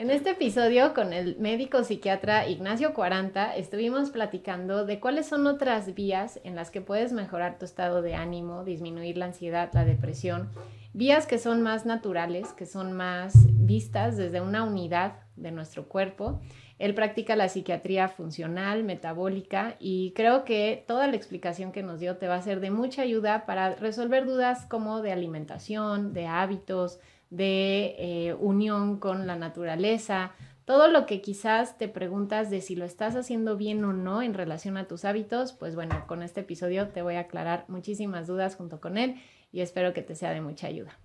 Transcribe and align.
En 0.00 0.08
este 0.08 0.30
episodio 0.30 0.94
con 0.94 1.12
el 1.12 1.36
médico 1.36 1.84
psiquiatra 1.84 2.48
Ignacio 2.48 2.94
Cuaranta 2.94 3.54
estuvimos 3.54 4.08
platicando 4.08 4.86
de 4.86 4.98
cuáles 4.98 5.26
son 5.26 5.46
otras 5.46 5.94
vías 5.94 6.40
en 6.42 6.56
las 6.56 6.70
que 6.70 6.80
puedes 6.80 7.12
mejorar 7.12 7.58
tu 7.58 7.66
estado 7.66 8.00
de 8.00 8.14
ánimo, 8.14 8.64
disminuir 8.64 9.18
la 9.18 9.26
ansiedad, 9.26 9.68
la 9.74 9.84
depresión, 9.84 10.48
vías 10.94 11.26
que 11.26 11.36
son 11.36 11.60
más 11.60 11.84
naturales, 11.84 12.54
que 12.54 12.64
son 12.64 12.94
más 12.94 13.34
vistas 13.50 14.16
desde 14.16 14.40
una 14.40 14.64
unidad 14.64 15.16
de 15.36 15.52
nuestro 15.52 15.86
cuerpo. 15.86 16.40
Él 16.78 16.94
practica 16.94 17.36
la 17.36 17.50
psiquiatría 17.50 18.08
funcional, 18.08 18.84
metabólica 18.84 19.76
y 19.78 20.14
creo 20.16 20.46
que 20.46 20.82
toda 20.88 21.08
la 21.08 21.16
explicación 21.16 21.72
que 21.72 21.82
nos 21.82 22.00
dio 22.00 22.16
te 22.16 22.26
va 22.26 22.36
a 22.36 22.42
ser 22.42 22.60
de 22.60 22.70
mucha 22.70 23.02
ayuda 23.02 23.44
para 23.44 23.74
resolver 23.74 24.24
dudas 24.24 24.64
como 24.64 25.02
de 25.02 25.12
alimentación, 25.12 26.14
de 26.14 26.26
hábitos, 26.26 27.00
de 27.30 27.94
eh, 27.98 28.34
unión 28.34 28.98
con 28.98 29.26
la 29.26 29.36
naturaleza, 29.36 30.32
todo 30.64 30.88
lo 30.88 31.06
que 31.06 31.20
quizás 31.20 31.78
te 31.78 31.88
preguntas 31.88 32.50
de 32.50 32.60
si 32.60 32.76
lo 32.76 32.84
estás 32.84 33.16
haciendo 33.16 33.56
bien 33.56 33.84
o 33.84 33.92
no 33.92 34.22
en 34.22 34.34
relación 34.34 34.76
a 34.76 34.86
tus 34.86 35.04
hábitos, 35.04 35.52
pues 35.52 35.74
bueno, 35.74 36.04
con 36.06 36.22
este 36.22 36.40
episodio 36.40 36.88
te 36.88 37.02
voy 37.02 37.14
a 37.14 37.20
aclarar 37.20 37.64
muchísimas 37.68 38.26
dudas 38.26 38.56
junto 38.56 38.80
con 38.80 38.98
él 38.98 39.16
y 39.50 39.62
espero 39.62 39.92
que 39.94 40.02
te 40.02 40.14
sea 40.14 40.30
de 40.30 40.40
mucha 40.40 40.66
ayuda. 40.66 40.98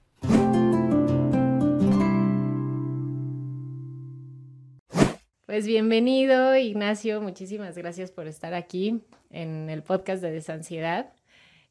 Pues 5.45 5.67
bienvenido, 5.67 6.55
Ignacio. 6.57 7.21
Muchísimas 7.21 7.77
gracias 7.77 8.11
por 8.11 8.27
estar 8.27 8.53
aquí 8.53 9.01
en 9.29 9.69
el 9.69 9.83
podcast 9.83 10.21
de 10.21 10.31
Desansiedad. 10.31 11.13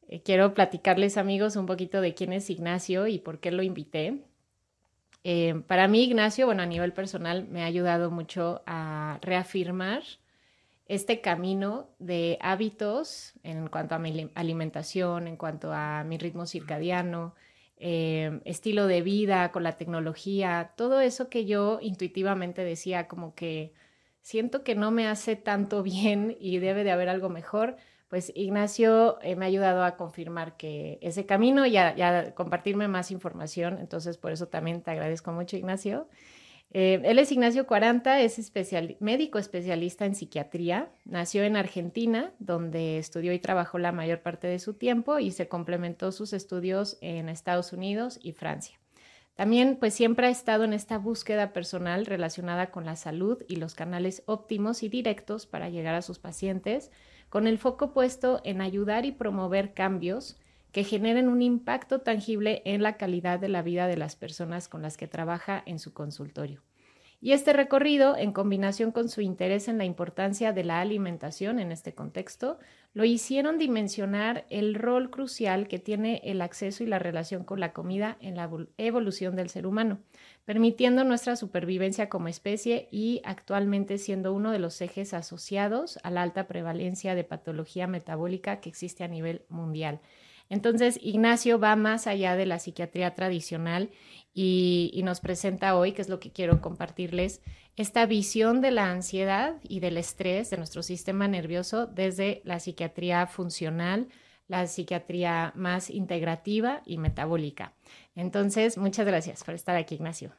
Eh, 0.09 0.23
quiero 0.23 0.55
platicarles, 0.55 1.17
amigos, 1.17 1.57
un 1.57 1.67
poquito 1.67 2.01
de 2.01 2.15
quién 2.15 2.33
es 2.33 2.51
Ignacio 2.51 3.07
y 3.09 3.19
por 3.19 3.41
qué 3.41 3.51
lo 3.51 3.63
invité. 3.63 4.23
Eh, 5.25 5.63
para 5.67 5.89
mí, 5.89 6.05
Ignacio, 6.05 6.45
bueno, 6.47 6.63
a 6.63 6.67
nivel 6.67 6.93
personal, 6.93 7.49
me 7.49 7.63
ha 7.63 7.67
ayudado 7.67 8.11
mucho 8.11 8.63
a 8.67 9.19
reafirmar 9.23 10.03
este 10.87 11.23
camino 11.23 11.89
de 11.99 12.37
hábitos 12.43 13.33
en 13.43 13.69
cuanto 13.69 13.95
a 13.95 13.99
mi 13.99 14.31
alimentación, 14.35 15.27
en 15.27 15.37
cuanto 15.37 15.73
a 15.73 16.05
mi 16.05 16.19
ritmo 16.19 16.45
circadiano, 16.45 17.35
eh, 17.79 18.41
estilo 18.45 18.87
de 18.87 19.01
vida 19.01 19.51
con 19.51 19.63
la 19.63 19.79
tecnología, 19.79 20.73
todo 20.77 21.01
eso 21.01 21.31
que 21.31 21.47
yo 21.47 21.79
intuitivamente 21.81 22.63
decía 22.63 23.09
como 23.09 23.35
que 23.35 23.73
siento 24.21 24.63
que 24.63 24.75
no 24.75 24.91
me 24.91 25.09
hace 25.09 25.37
tanto 25.37 25.83
bien 25.83 26.37
y 26.39 26.59
debe 26.59 26.85
de 26.85 26.93
haber 26.93 27.09
algo 27.09 27.31
mejor 27.31 27.77
pues 28.15 28.31
Ignacio 28.37 29.19
eh, 29.23 29.35
me 29.35 29.45
ha 29.45 29.49
ayudado 29.49 29.83
a 29.83 29.97
confirmar 29.97 30.57
que 30.57 31.01
ese 31.03 31.27
camino 31.27 31.67
y 31.67 31.77
a, 31.77 32.33
compartirme 32.37 32.87
más 32.87 33.11
información. 33.11 33.79
Entonces, 33.81 34.19
por 34.19 34.31
eso 34.31 34.47
también 34.47 34.83
te 34.83 34.93
agradezco 34.93 35.33
mucho, 35.33 35.57
Ignacio. 35.57 36.07
Eh, 36.71 37.03
él 37.03 37.19
es 37.19 37.33
Ignacio 37.33 37.67
Cuaranta, 37.67 38.21
es 38.21 38.53
médico 39.01 39.41
especialista 39.41 40.07
en 40.07 40.15
psiquiatría. 40.15 40.93
Nació 41.05 41.43
en 41.43 41.57
Argentina, 41.57 42.33
donde 42.39 42.99
estudió 42.99 43.33
y 43.33 43.41
trabajó 43.41 43.79
la 43.79 43.91
mayor 43.91 44.21
parte 44.21 44.47
de 44.47 44.61
su 44.61 44.75
tiempo 44.75 45.19
y 45.19 45.33
se 45.33 45.49
complementó 45.49 46.13
sus 46.13 46.33
estudios 46.33 46.99
en 47.01 47.29
Estados 47.29 47.73
Unidos 47.73 48.21
y 48.23 48.31
Francia. 48.31 48.79
También, 49.35 49.77
pues 49.81 49.93
siempre 49.93 50.29
ha 50.29 50.31
estado 50.31 50.63
en 50.63 50.73
esta 50.73 50.99
búsqueda 50.99 51.53
personal 51.53 52.07
relacionada 52.07 52.71
con 52.71 52.85
la 52.85 52.95
salud 52.95 53.43
y 53.49 53.57
los 53.57 53.75
canales 53.75 54.23
óptimos 54.27 54.85
y 54.85 54.89
directos 54.89 55.47
para 55.47 55.69
llegar 55.69 55.97
a 55.97 56.03
sus 56.03 56.21
pacientes 56.21 56.93
con 57.35 57.49
el 57.49 57.59
foco 57.59 57.93
puesto 57.93 58.41
en 58.45 58.61
ayudar 58.61 59.05
y 59.05 59.11
promover 59.11 59.75
cambios 59.75 60.39
que 60.71 60.85
generen 60.85 61.29
un 61.29 61.43
impacto 61.43 62.01
tangible 62.01 62.63
en 62.65 62.81
la 62.81 62.97
calidad 62.97 63.41
de 63.41 63.49
la 63.49 63.61
vida 63.61 63.89
de 63.89 63.97
las 63.97 64.15
personas 64.15 64.69
con 64.69 64.83
las 64.83 64.97
que 64.97 65.09
trabaja 65.09 65.61
en 65.67 65.81
su 65.81 65.93
consultorio. 65.93 66.63
Y 67.21 67.33
este 67.33 67.53
recorrido, 67.53 68.17
en 68.17 68.31
combinación 68.31 68.93
con 68.93 69.09
su 69.09 69.21
interés 69.21 69.67
en 69.67 69.79
la 69.79 69.85
importancia 69.85 70.53
de 70.53 70.63
la 70.63 70.81
alimentación 70.81 71.59
en 71.59 71.73
este 71.73 71.93
contexto, 71.93 72.61
lo 72.95 73.05
hicieron 73.05 73.59
dimensionar 73.59 74.47
el 74.51 74.77
rol 74.77 75.11
crucial 75.11 75.67
que 75.67 75.81
tiene 75.81 76.23
el 76.25 76.41
acceso 76.41 76.85
y 76.85 76.87
la 76.87 77.01
relación 77.01 77.43
con 77.43 77.59
la 77.59 77.73
comida 77.73 78.17
en 78.21 78.37
la 78.37 78.49
evolución 78.79 79.35
del 79.35 79.51
ser 79.51 79.67
humano, 79.67 79.99
permitiendo 80.45 81.03
nuestra 81.03 81.35
supervivencia 81.35 82.09
como 82.09 82.29
especie 82.29 82.89
y 82.93 83.21
actualmente 83.25 83.99
siendo 83.99 84.33
uno 84.33 84.53
de 84.53 84.61
los 84.61 84.81
ejes 84.81 85.13
asociados 85.13 85.99
a 86.05 86.11
la 86.11 86.23
alta 86.23 86.47
prevalencia 86.47 87.17
de 87.17 87.25
patología 87.25 87.89
metabólica 87.89 88.61
que 88.61 88.69
existe 88.69 89.03
a 89.03 89.09
nivel 89.09 89.43
mundial. 89.49 90.01
Entonces, 90.49 91.01
Ignacio 91.03 91.59
va 91.59 91.75
más 91.75 92.07
allá 92.07 92.37
de 92.37 92.47
la 92.47 92.61
psiquiatría 92.61 93.15
tradicional 93.15 93.91
y, 94.35 95.01
nos 95.05 95.21
presenta 95.21 95.77
hoy, 95.77 95.93
que 95.93 96.03
es 96.03 96.09
lo 96.09 96.19
que 96.19 96.33
quiero 96.33 96.61
compartirles, 96.61 97.41
esta 97.77 98.05
visión 98.07 98.61
de 98.61 98.73
la 98.73 98.91
ansiedad 98.91 99.57
y 99.63 99.81
del 99.81 99.97
estrés 99.97 100.51
de 100.51 100.57
nuestro 100.57 100.83
sistema 100.83 101.29
nervioso 101.29 101.87
desde 101.87 102.43
la 102.45 102.59
psiquiatría 102.59 103.27
funcional, 103.27 104.09
la 104.49 104.67
psiquiatría 104.67 105.53
más 105.55 105.89
integrativa 105.89 106.83
y 106.85 106.99
metabólica. 106.99 107.73
Entonces, 108.17 108.77
muchas 108.77 109.07
gracias 109.07 109.45
por 109.45 109.55
estar 109.55 109.77
aquí, 109.77 109.95
Ignacio. 109.95 110.33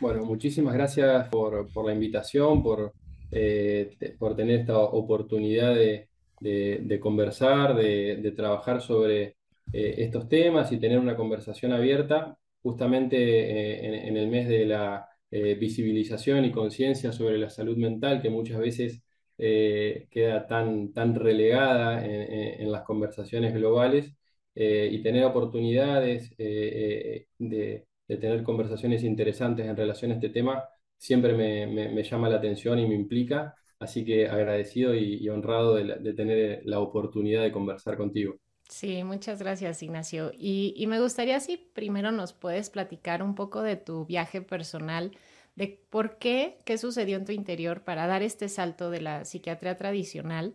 Bueno, 0.00 0.24
muchísimas 0.24 0.74
gracias 0.74 1.28
por, 1.28 1.68
la 1.84 1.92
invitación, 1.92 2.62
por, 2.62 2.92
eh, 3.30 4.16
por 4.18 4.34
tener 4.36 4.60
esta 4.60 4.78
oportunidad 4.78 5.74
de, 5.74 6.08
conversar, 7.00 7.74
de, 7.74 8.32
trabajar 8.36 8.80
sobre 8.80 9.36
eh, 9.72 9.94
estos 9.98 10.28
temas 10.28 10.70
y 10.72 10.78
tener 10.78 10.98
una 10.98 11.16
conversación 11.16 11.72
abierta 11.72 12.36
justamente 12.64 13.16
eh, 13.16 14.08
en, 14.08 14.16
el 14.16 14.26
mes 14.28 14.48
de 14.48 14.66
la 14.66 15.08
visibilización 15.30 16.44
y 16.44 16.52
conciencia 16.52 17.12
sobre 17.12 17.38
la 17.38 17.50
salud 17.50 17.76
mental, 17.76 18.22
que 18.22 18.30
muchas 18.30 18.58
veces 18.58 19.02
queda 19.36 20.46
tan, 20.46 20.92
tan 20.92 21.14
relegada 21.16 22.04
en, 22.06 22.70
las 22.70 22.82
conversaciones 22.82 23.52
globales, 23.54 24.14
y 24.54 25.02
tener 25.02 25.24
oportunidades 25.24 26.36
de 26.36 27.26
de 28.08 28.16
tener 28.18 28.42
conversaciones 28.42 29.02
interesantes 29.04 29.66
en 29.66 29.76
relación 29.76 30.10
a 30.12 30.14
este 30.14 30.28
tema, 30.30 30.64
siempre 30.96 31.34
me, 31.34 32.02
llama 32.02 32.28
la 32.28 32.36
atención 32.36 32.78
y 32.78 32.86
me 32.86 32.94
implica. 32.94 33.54
Así 33.78 34.04
que 34.04 34.28
agradecido 34.28 34.94
y, 34.94 35.28
honrado 35.28 35.74
de, 35.74 36.14
tener 36.14 36.62
la 36.64 36.80
oportunidad 36.80 37.42
de 37.42 37.52
conversar 37.52 37.96
contigo. 37.96 38.36
Sí, 38.74 39.04
muchas 39.04 39.38
gracias, 39.38 39.84
Ignacio. 39.84 40.32
Y, 40.36 40.84
me 40.88 41.00
gustaría 41.00 41.38
si 41.38 41.58
primero 41.58 42.10
nos 42.10 42.32
puedes 42.32 42.70
platicar 42.70 43.22
un 43.22 43.36
poco 43.36 43.62
de 43.62 43.76
tu 43.76 44.04
viaje 44.04 44.42
personal, 44.42 45.12
de 45.54 45.80
por 45.90 46.18
qué, 46.18 46.58
qué 46.64 46.76
sucedió 46.76 47.16
en 47.16 47.24
tu 47.24 47.30
interior 47.30 47.84
para 47.84 48.08
dar 48.08 48.22
este 48.22 48.48
salto 48.48 48.90
de 48.90 49.00
la 49.00 49.24
psiquiatría 49.24 49.76
tradicional 49.76 50.54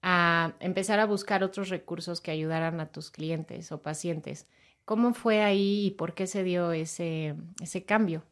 a 0.00 0.56
empezar 0.60 1.00
a 1.00 1.04
buscar 1.04 1.44
otros 1.44 1.68
recursos 1.68 2.22
que 2.22 2.30
ayudaran 2.30 2.80
a 2.80 2.90
tus 2.90 3.10
clientes 3.10 3.72
o 3.72 3.82
pacientes. 3.82 4.48
¿Cómo 4.86 5.12
fue 5.12 5.42
ahí 5.42 5.84
y 5.88 5.90
por 5.90 6.14
qué 6.14 6.26
se 6.26 6.42
dio 6.42 6.72
ese, 6.72 7.34
ese 7.60 7.84
cambio? 7.84 8.22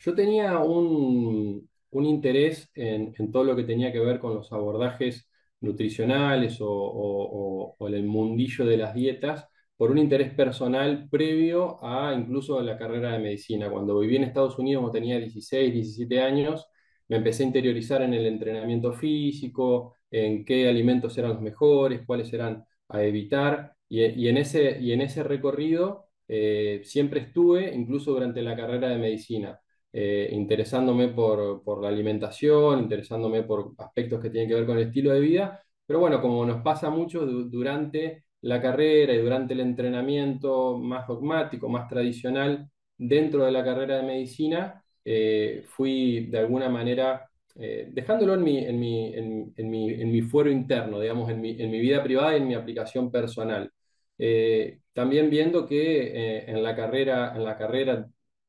Yo 0.00 0.12
tenía 0.16 0.58
un, 0.58 1.68
interés 1.92 2.68
en, 2.74 3.14
todo 3.30 3.44
lo 3.44 3.54
que 3.54 3.62
tenía 3.62 3.92
que 3.92 4.00
ver 4.00 4.18
con 4.18 4.34
los 4.34 4.52
abordajes 4.52 5.28
nutricionales 5.60 6.58
o, 6.60 7.76
el 7.88 8.04
mundillo 8.04 8.64
de 8.66 8.76
las 8.76 8.94
dietas 8.94 9.46
por 9.76 9.90
un 9.90 9.98
interés 9.98 10.32
personal 10.34 11.08
previo 11.10 11.78
a 11.84 12.14
incluso 12.14 12.58
a 12.58 12.62
la 12.62 12.78
carrera 12.78 13.12
de 13.12 13.18
medicina. 13.18 13.70
Cuando 13.70 13.98
viví 14.00 14.16
en 14.16 14.24
Estados 14.24 14.58
Unidos, 14.58 14.82
cuando 14.82 14.98
tenía 14.98 15.18
16, 15.18 15.72
17 15.72 16.20
años, 16.20 16.66
me 17.08 17.16
empecé 17.16 17.42
a 17.44 17.46
interiorizar 17.46 18.02
en 18.02 18.14
el 18.14 18.26
entrenamiento 18.26 18.92
físico, 18.92 19.96
en 20.10 20.44
qué 20.44 20.68
alimentos 20.68 21.16
eran 21.18 21.32
los 21.32 21.42
mejores, 21.42 22.02
cuáles 22.06 22.32
eran 22.32 22.64
a 22.88 23.02
evitar, 23.02 23.76
y, 23.88 24.28
en, 24.28 24.36
ese, 24.36 24.80
y 24.80 24.92
en 24.92 25.00
ese 25.00 25.22
recorrido 25.22 26.08
eh, 26.28 26.80
siempre 26.84 27.20
estuve, 27.20 27.72
incluso 27.74 28.12
durante 28.12 28.42
la 28.42 28.56
carrera 28.56 28.88
de 28.88 28.98
medicina, 28.98 29.60
eh, 29.98 30.28
interesándome 30.32 31.08
por, 31.08 31.62
por, 31.64 31.82
la 31.82 31.88
alimentación, 31.88 32.80
interesándome 32.80 33.42
por 33.44 33.72
aspectos 33.78 34.20
que 34.20 34.30
tienen 34.30 34.48
que 34.48 34.54
ver 34.56 34.66
con 34.66 34.76
el 34.78 34.88
estilo 34.88 35.12
de 35.12 35.20
vida, 35.20 35.62
pero 35.86 36.00
bueno, 36.00 36.20
como 36.20 36.44
nos 36.44 36.62
pasa 36.62 36.90
mucho 36.90 37.24
durante 37.26 38.24
la 38.42 38.60
carrera 38.60 39.14
y 39.14 39.18
durante 39.18 39.54
el 39.54 39.60
entrenamiento 39.60 40.76
más 40.78 41.06
dogmático, 41.08 41.68
más 41.68 41.88
tradicional, 41.88 42.68
dentro 42.98 43.44
de 43.44 43.52
la 43.52 43.64
carrera 43.64 43.96
de 43.96 44.02
medicina, 44.02 44.84
eh, 45.04 45.62
fui 45.66 46.26
de 46.26 46.38
alguna 46.40 46.68
manera 46.68 47.30
eh, 47.58 47.88
dejándolo 47.90 48.34
en 48.34 48.42
mi, 48.42 48.58
en, 48.58 48.78
mi, 48.78 49.14
en, 49.14 49.70
mi, 49.70 49.90
en 49.90 50.12
mi, 50.12 50.20
fuero 50.22 50.50
interno, 50.50 51.00
digamos, 51.00 51.30
en 51.30 51.40
mi, 51.40 51.54
vida 51.80 52.02
privada 52.02 52.34
y 52.34 52.40
en 52.40 52.48
mi 52.48 52.54
aplicación 52.54 53.10
personal. 53.10 53.72
Eh, 54.18 54.80
también 54.92 55.30
viendo 55.30 55.66
que 55.66 56.38
eh, 56.38 56.50
en 56.50 56.62
la 56.62 56.76
carrera, 56.76 57.32
en 57.34 57.44
la 57.44 57.56
carrera 57.56 58.06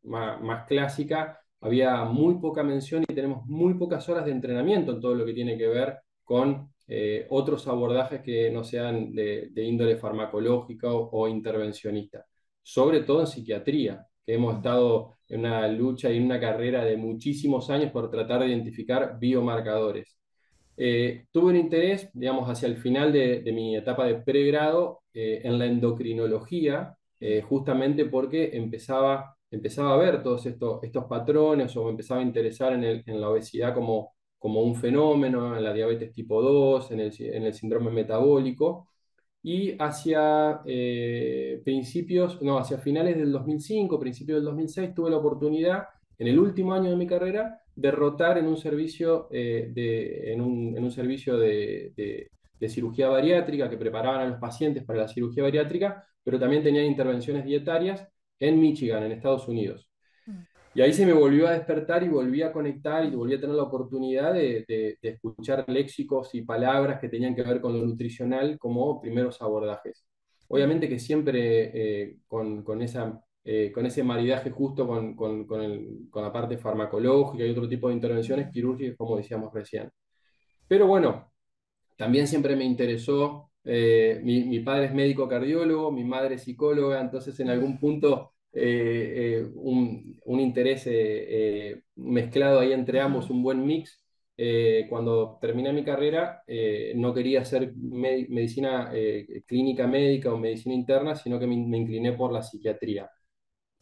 más, 0.07 0.65
clásica 0.67 1.39
había 1.61 2.03
muy 2.05 2.35
poca 2.39 2.63
mención 2.63 3.03
y 3.07 3.13
tenemos 3.13 3.45
muy 3.45 3.73
pocas 3.75 4.07
horas 4.09 4.25
de 4.25 4.31
entrenamiento 4.31 4.91
en 4.91 5.01
todo 5.01 5.15
lo 5.15 5.25
que 5.25 5.33
tiene 5.33 5.57
que 5.57 5.67
ver 5.67 5.97
con 6.23 6.69
otros 7.29 7.67
abordajes 7.67 8.21
que 8.21 8.49
no 8.49 8.63
sean 8.63 9.13
de, 9.13 9.51
índole 9.55 9.97
farmacológica 9.97 10.87
o, 10.89 11.27
intervencionista, 11.27 12.25
sobre 12.61 13.01
todo 13.01 13.21
en 13.21 13.27
psiquiatría 13.27 14.07
que 14.25 14.35
hemos 14.35 14.55
estado 14.55 15.17
en 15.29 15.41
una 15.41 15.67
lucha 15.67 16.11
y 16.11 16.17
en 16.17 16.25
una 16.25 16.39
carrera 16.39 16.83
de 16.83 16.97
muchísimos 16.97 17.69
años 17.69 17.91
por 17.91 18.09
tratar 18.09 18.41
de 18.41 18.47
identificar 18.47 19.17
biomarcadores. 19.19 20.17
Eh, 20.77 21.25
tuve 21.31 21.49
un 21.51 21.55
interés, 21.55 22.09
digamos, 22.13 22.47
hacia 22.49 22.67
el 22.67 22.77
final 22.77 23.11
de, 23.11 23.41
mi 23.53 23.75
etapa 23.75 24.05
de 24.05 24.15
pregrado 24.15 25.01
eh, 25.13 25.41
en 25.43 25.57
la 25.57 25.65
endocrinología, 25.65 26.95
eh, 27.19 27.41
justamente 27.41 28.05
porque 28.05 28.51
empezaba, 28.53 29.36
empezaba 29.51 29.93
a 29.93 29.97
ver 29.97 30.23
todos 30.23 30.45
estos, 30.45 30.83
estos 30.83 31.05
patrones 31.05 31.75
o 31.77 31.85
me 31.85 31.91
empezaba 31.91 32.19
a 32.21 32.23
interesar 32.23 32.73
en, 32.73 33.21
la 33.21 33.29
obesidad 33.29 33.73
como, 33.73 34.15
como 34.37 34.61
un 34.61 34.75
fenómeno, 34.75 35.55
en 35.57 35.63
la 35.63 35.73
diabetes 35.73 36.11
tipo 36.11 36.41
2, 36.41 36.91
en 36.91 36.99
el, 37.01 37.13
en 37.19 37.43
el 37.43 37.53
síndrome 37.53 37.91
metabólico. 37.91 38.89
Y 39.43 39.75
hacia 39.79 40.61
principios, 41.63 42.41
no, 42.41 42.57
hacia 42.57 42.77
finales 42.79 43.17
del 43.17 43.31
2005, 43.31 43.99
principios 43.99 44.37
del 44.37 44.45
2006, 44.45 44.93
tuve 44.93 45.09
la 45.09 45.17
oportunidad, 45.17 45.85
en 46.17 46.27
el 46.27 46.39
último 46.39 46.73
año 46.73 46.89
de 46.89 46.95
mi 46.95 47.07
carrera, 47.07 47.61
derrotar 47.77 48.37
en 48.39 48.47
un 48.47 48.57
servicio, 48.57 49.27
eh, 49.31 49.69
de, 49.71 50.33
en 50.33 50.41
un, 50.41 50.75
en 50.75 50.83
un 50.83 50.91
servicio 50.91 51.37
de, 51.37 51.93
de, 51.95 52.69
cirugía 52.69 53.07
bariátrica 53.07 53.69
que 53.69 53.77
preparaban 53.77 54.21
a 54.21 54.27
los 54.27 54.39
pacientes 54.39 54.83
para 54.83 55.01
la 55.01 55.07
cirugía 55.07 55.43
bariátrica, 55.43 56.03
pero 56.23 56.39
también 56.39 56.63
tenían 56.63 56.85
intervenciones 56.85 57.45
dietarias 57.45 58.05
en 58.39 58.59
Michigan, 58.59 59.03
en 59.03 59.11
Estados 59.13 59.47
Unidos. 59.47 59.89
Mm. 60.25 60.41
Y 60.75 60.81
ahí 60.81 60.93
se 60.93 61.05
me 61.05 61.13
volvió 61.13 61.47
a 61.47 61.53
despertar 61.53 62.03
y 62.03 62.07
volví 62.07 62.41
a 62.43 62.51
conectar 62.51 63.03
y 63.05 63.15
volví 63.15 63.33
a 63.33 63.39
tener 63.39 63.55
la 63.55 63.63
oportunidad 63.63 64.33
de, 64.33 64.63
de, 64.67 64.97
escuchar 65.01 65.65
léxicos 65.67 66.35
y 66.35 66.43
palabras 66.43 66.99
que 66.99 67.09
tenían 67.09 67.35
que 67.35 67.41
ver 67.41 67.59
con 67.61 67.73
lo 67.73 67.85
nutricional 67.85 68.59
como 68.59 69.01
primeros 69.01 69.41
abordajes. 69.41 70.05
Obviamente 70.49 70.87
que 70.87 70.99
siempre 70.99 71.71
eh, 71.73 72.17
con, 72.27 72.63
con, 72.63 72.81
esa 72.81 73.19
eh, 73.43 73.71
con 73.71 73.85
ese 73.85 74.03
maridaje 74.03 74.51
justo 74.51 74.85
con, 74.85 75.15
con, 75.15 75.47
con, 75.47 75.61
el, 75.61 76.09
con, 76.09 76.21
la 76.21 76.33
parte 76.33 76.57
farmacológica 76.57 77.45
y 77.45 77.49
otro 77.49 77.67
tipo 77.67 77.87
de 77.87 77.95
intervenciones 77.95 78.51
quirúrgicas, 78.51 78.97
como 78.97 79.17
decíamos 79.17 79.53
recién. 79.53 79.89
Pero 80.67 80.85
bueno, 80.85 81.31
también 81.95 82.27
siempre 82.27 82.55
me 82.55 82.65
interesó, 82.65 83.46
eh, 83.67 84.19
mi, 84.23 84.43
mi, 84.45 84.59
padre 84.61 84.85
es 84.87 84.93
médico 84.93 85.27
cardiólogo, 85.27 85.91
mi 85.91 86.03
madre 86.03 86.35
es 86.35 86.43
psicóloga, 86.43 87.01
entonces 87.01 87.39
en 87.39 87.49
algún 87.49 87.79
punto 87.79 88.33
eh, 88.53 89.45
un, 89.55 90.19
un, 90.25 90.39
interés 90.39 90.87
mezclado 91.95 92.59
ahí 92.59 92.73
entre 92.73 92.99
ambos, 93.01 93.29
un 93.29 93.43
buen 93.43 93.65
mix. 93.65 94.03
cuando 94.89 95.37
terminé 95.41 95.73
mi 95.73 95.83
carrera, 95.83 96.43
no 96.95 97.13
quería 97.13 97.41
hacer 97.41 97.73
medicina 97.75 98.91
clínica 99.45 99.87
médica 99.87 100.33
o 100.33 100.37
medicina 100.37 100.75
interna, 100.75 101.15
sino 101.15 101.39
que 101.39 101.47
me, 101.47 101.57
me 101.57 101.77
incliné 101.77 102.13
por 102.13 102.31
la 102.31 102.43
psiquiatría. 102.43 103.09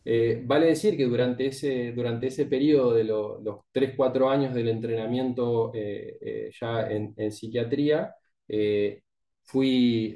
Eh, 0.08 0.42
vale 0.46 0.68
decir 0.68 0.96
que 0.96 1.06
durante 1.06 1.48
ese, 1.48 1.92
durante 1.92 2.28
ese 2.28 2.46
periodo 2.46 2.94
de 2.94 3.04
los 3.04 3.42
3-4 3.74 4.30
años 4.30 4.54
del 4.54 4.70
entrenamiento 4.70 5.72
eh, 5.74 6.18
eh, 6.22 6.52
ya 6.60 6.88
en, 6.88 7.32
psiquiatría, 7.32 8.14
fui, 9.46 10.16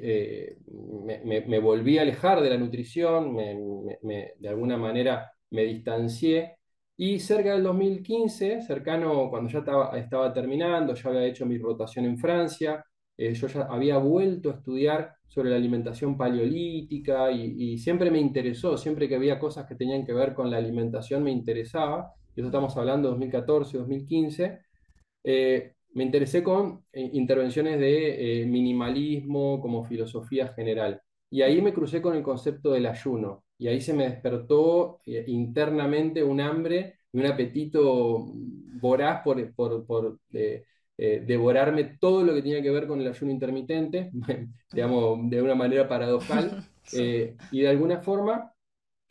me, 1.26 1.58
volví 1.60 1.98
a 1.98 2.02
alejar 2.02 2.40
de 2.40 2.50
la 2.50 2.58
nutrición, 2.58 3.36
de 3.36 4.48
alguna 4.48 4.76
manera 4.76 5.32
me 5.50 5.64
distancié. 5.64 6.56
Y 6.96 7.18
cerca 7.18 7.52
del 7.54 7.62
2015, 7.62 8.60
cercano 8.60 9.30
cuando 9.30 9.48
ya 9.50 9.60
estaba, 9.96 10.32
terminando, 10.34 10.94
ya 10.94 11.08
había 11.08 11.24
hecho 11.24 11.46
mi 11.46 11.56
rotación 11.56 12.04
en 12.04 12.18
Francia, 12.18 12.84
eh, 13.16 13.32
yo 13.32 13.46
ya 13.48 13.62
había 13.62 13.96
vuelto 13.96 14.50
a 14.50 14.54
estudiar 14.56 15.14
sobre 15.26 15.48
la 15.48 15.56
alimentación 15.56 16.18
paleolítica 16.18 17.30
y, 17.32 17.78
siempre 17.78 18.10
me 18.10 18.18
interesó, 18.18 18.76
siempre 18.76 19.08
que 19.08 19.14
había 19.14 19.38
cosas 19.38 19.66
que 19.66 19.76
tenían 19.76 20.04
que 20.04 20.12
ver 20.12 20.34
con 20.34 20.50
la 20.50 20.58
alimentación 20.58 21.22
me 21.22 21.30
interesaba, 21.30 22.12
y 22.36 22.40
eso 22.40 22.48
estamos 22.48 22.76
hablando 22.76 23.08
de 23.08 23.12
2014, 23.12 23.78
2015, 23.78 24.60
eh, 25.24 25.74
me 25.94 26.04
interesé 26.04 26.42
con 26.42 26.84
eh, 26.92 27.10
intervenciones 27.12 27.78
de 27.78 28.44
minimalismo 28.48 29.60
como 29.60 29.84
filosofía 29.84 30.48
general. 30.48 31.00
Y 31.30 31.42
ahí 31.42 31.62
me 31.62 31.72
crucé 31.72 32.02
con 32.02 32.16
el 32.16 32.22
concepto 32.22 32.72
del 32.72 32.86
ayuno, 32.86 33.44
y 33.56 33.68
ahí 33.68 33.80
se 33.80 33.92
me 33.92 34.08
despertó 34.08 35.00
internamente 35.04 36.24
un 36.24 36.40
hambre 36.40 36.96
y 37.12 37.18
un 37.18 37.26
apetito 37.26 38.32
voraz 38.80 39.22
por, 39.22 39.54
por, 39.54 39.86
por 39.86 40.18
eh, 41.02 41.22
devorarme 41.26 41.96
todo 41.98 42.22
lo 42.22 42.34
que 42.34 42.42
tenía 42.42 42.60
que 42.60 42.70
ver 42.70 42.86
con 42.86 43.00
el 43.00 43.08
ayuno 43.08 43.32
intermitente, 43.32 44.10
digamos, 44.70 45.30
de 45.30 45.40
una 45.40 45.54
manera 45.54 45.88
paradojal, 45.88 46.68
eh, 46.92 47.38
y 47.50 47.62
de 47.62 47.68
alguna 47.68 48.00
forma 48.00 48.52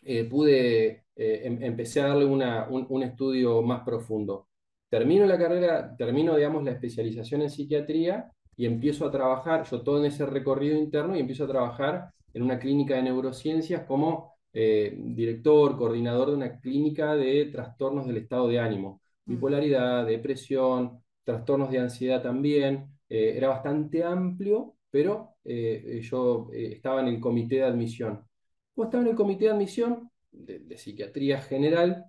eh, 0.04 0.24
pude, 0.26 1.06
em, 1.16 1.64
empecé 1.64 2.02
a 2.02 2.10
darle 2.10 2.26
un, 2.26 3.02
estudio 3.02 3.64
más 3.64 3.81
profundo. 3.84 4.49
Termino 4.90 5.26
la 5.26 5.38
carrera, 5.38 5.96
termino, 5.96 6.36
digamos, 6.36 6.64
la 6.64 6.72
especialización 6.72 7.44
en 7.44 7.50
psiquiatría 7.50 8.32
y 8.56 8.66
empiezo 8.66 9.06
a 9.06 9.12
trabajar, 9.12 9.64
yo 9.70 9.82
todo 9.82 10.00
en 10.00 10.06
ese 10.06 10.26
recorrido 10.26 10.78
interno, 10.78 11.16
y 11.16 11.20
empiezo 11.20 11.46
a 11.46 11.48
trabajar 11.48 12.12
en 12.34 12.44
una 12.44 12.60
clínica 12.60 12.96
de 12.96 13.04
neurociencias 13.04 13.84
como 13.86 14.34
director, 14.52 15.78
coordinador 15.78 16.30
de 16.30 16.36
una 16.36 16.60
clínica 16.60 17.16
de 17.16 17.46
trastornos 17.46 18.08
del 18.08 18.18
estado 18.18 18.48
de 18.48 18.60
ánimo, 18.60 19.02
mm. 19.26 19.34
bipolaridad, 19.34 20.06
depresión, 20.06 21.02
trastornos 21.24 21.70
de 21.70 21.80
ansiedad 21.80 22.22
también, 22.22 22.88
eh, 23.08 23.34
era 23.36 23.50
bastante 23.50 24.04
amplio, 24.04 24.76
pero 24.90 25.36
eh, 25.44 26.00
yo 26.02 26.50
eh, 26.54 26.74
estaba 26.74 27.02
en 27.02 27.08
el 27.08 27.20
comité 27.20 27.58
de 27.58 27.64
admisión. 27.64 28.26
Cuando 28.74 28.90
estaba 28.90 29.04
en 29.04 29.10
el 29.12 29.16
comité 29.16 29.46
de 29.46 29.52
admisión 29.52 30.10
de, 30.32 30.78
psiquiatría 30.78 31.42
general, 31.42 32.06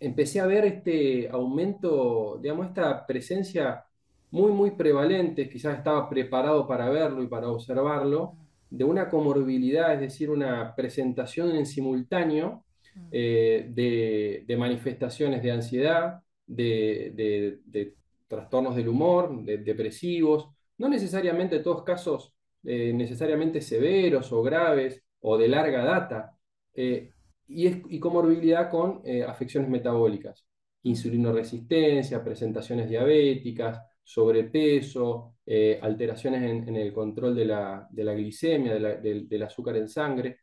empecé 0.00 0.40
a 0.40 0.46
ver 0.46 0.64
este 0.64 1.28
aumento, 1.30 2.38
digamos, 2.40 2.66
esta 2.66 3.06
presencia 3.06 3.84
muy, 4.30 4.52
muy 4.52 4.72
prevalente, 4.72 5.48
quizás 5.48 5.78
estaba 5.78 6.08
preparado 6.08 6.66
para 6.66 6.88
verlo 6.88 7.22
y 7.22 7.28
para 7.28 7.48
observarlo, 7.48 8.36
de 8.70 8.84
una 8.84 9.08
comorbilidad, 9.08 9.94
es 9.94 10.00
decir, 10.00 10.30
una 10.30 10.74
presentación 10.74 11.54
en 11.54 11.66
simultáneo 11.66 12.64
mm. 12.94 13.10
de, 13.10 14.44
de 14.46 14.56
manifestaciones 14.56 15.42
de 15.42 15.52
ansiedad, 15.52 16.24
de, 16.46 17.92
trastornos 18.28 18.76
del 18.76 18.88
humor, 18.88 19.44
de, 19.44 19.58
depresivos, 19.58 20.48
no 20.78 20.88
necesariamente 20.88 21.60
todos 21.60 21.82
casos 21.82 22.32
eh, 22.64 22.92
necesariamente 22.94 23.60
severos 23.60 24.32
o 24.32 24.42
graves 24.42 25.02
o 25.20 25.36
de 25.38 25.48
larga 25.48 25.84
data, 25.84 26.36
eh, 26.74 27.12
y, 27.46 27.66
es, 27.66 28.00
comorbilidad 28.00 28.70
con 28.70 29.00
eh, 29.04 29.22
afecciones 29.22 29.70
metabólicas, 29.70 30.44
insulinoresistencia, 30.82 32.22
presentaciones 32.22 32.88
diabéticas, 32.88 33.80
sobrepeso, 34.02 35.34
alteraciones 35.80 36.68
en, 36.68 36.76
el 36.76 36.92
control 36.92 37.34
de 37.34 37.44
la, 37.46 37.88
glicemia, 37.90 38.74
del 38.74 39.42
azúcar 39.42 39.76
en 39.76 39.88
sangre. 39.88 40.38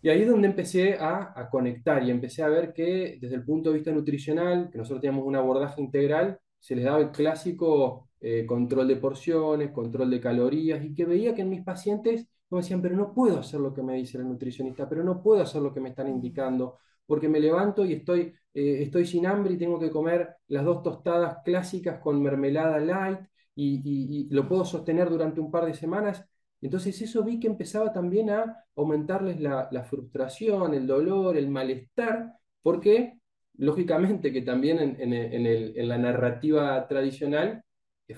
Y 0.00 0.08
ahí 0.10 0.22
es 0.22 0.28
donde 0.28 0.48
empecé 0.48 0.94
a, 1.00 1.48
conectar 1.50 2.02
y 2.04 2.10
empecé 2.10 2.42
a 2.42 2.48
ver 2.48 2.72
que 2.72 3.18
desde 3.20 3.34
el 3.34 3.44
punto 3.44 3.70
de 3.70 3.76
vista 3.76 3.90
nutricional, 3.90 4.70
que 4.70 4.78
nosotros 4.78 5.00
teníamos 5.00 5.26
un 5.26 5.36
abordaje 5.36 5.80
integral, 5.80 6.38
se 6.58 6.76
les 6.76 6.84
daba 6.84 7.00
el 7.00 7.10
clásico 7.10 8.08
eh, 8.20 8.46
control 8.46 8.86
de 8.88 8.96
porciones, 8.96 9.72
control 9.72 10.10
de 10.10 10.20
calorías, 10.20 10.84
y 10.84 10.94
que 10.94 11.04
veía 11.04 11.34
que 11.34 11.42
en 11.42 11.50
mis 11.50 11.64
pacientes 11.64 12.28
me 12.50 12.58
decían, 12.58 12.82
pero 12.82 12.96
no 12.96 13.12
puedo 13.12 13.38
hacer 13.38 13.60
lo 13.60 13.74
que 13.74 13.82
me 13.82 13.94
dice 13.94 14.18
el 14.18 14.28
nutricionista, 14.28 14.88
pero 14.88 15.04
no 15.04 15.22
puedo 15.22 15.42
hacer 15.42 15.62
lo 15.62 15.72
que 15.72 15.80
me 15.80 15.90
están 15.90 16.08
indicando, 16.08 16.78
porque 17.06 17.28
me 17.28 17.40
levanto 17.40 17.84
y 17.84 17.94
estoy, 17.94 18.34
eh, 18.54 18.82
estoy 18.82 19.06
sin 19.06 19.26
hambre 19.26 19.54
y 19.54 19.58
tengo 19.58 19.78
que 19.78 19.90
comer 19.90 20.36
las 20.48 20.64
dos 20.64 20.82
tostadas 20.82 21.38
clásicas 21.44 22.00
con 22.00 22.22
mermelada 22.22 22.78
light 22.78 23.20
y 23.60 24.28
lo 24.30 24.46
puedo 24.46 24.64
sostener 24.64 25.10
durante 25.10 25.40
un 25.40 25.50
par 25.50 25.66
de 25.66 25.74
semanas 25.74 26.24
entonces 26.60 27.00
eso 27.02 27.22
vi 27.22 27.38
que 27.38 27.46
empezaba 27.46 27.92
también 27.92 28.30
a 28.30 28.64
aumentarles 28.76 29.40
la, 29.40 29.84
frustración, 29.88 30.74
el 30.74 30.86
dolor, 30.86 31.36
el 31.36 31.48
malestar, 31.48 32.32
porque 32.62 33.18
lógicamente 33.56 34.32
que 34.32 34.42
también 34.42 34.96
en, 34.98 35.88
la 35.88 35.98
narrativa 35.98 36.86
tradicional 36.88 37.62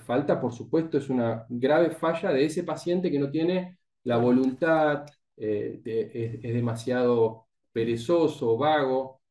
falta, 0.05 0.39
por 0.39 0.53
supuesto, 0.53 0.97
es 0.97 1.09
una 1.09 1.45
grave 1.49 1.91
falla 1.91 2.31
de 2.31 2.45
ese 2.45 2.63
paciente 2.63 3.11
que 3.11 3.19
no 3.19 3.29
tiene 3.29 3.77
la 4.03 4.17
voluntad, 4.17 5.05
eh, 5.37 5.81
es, 6.43 6.53
demasiado 6.53 7.47
perezoso, 7.71 8.57
vago, 8.57 9.21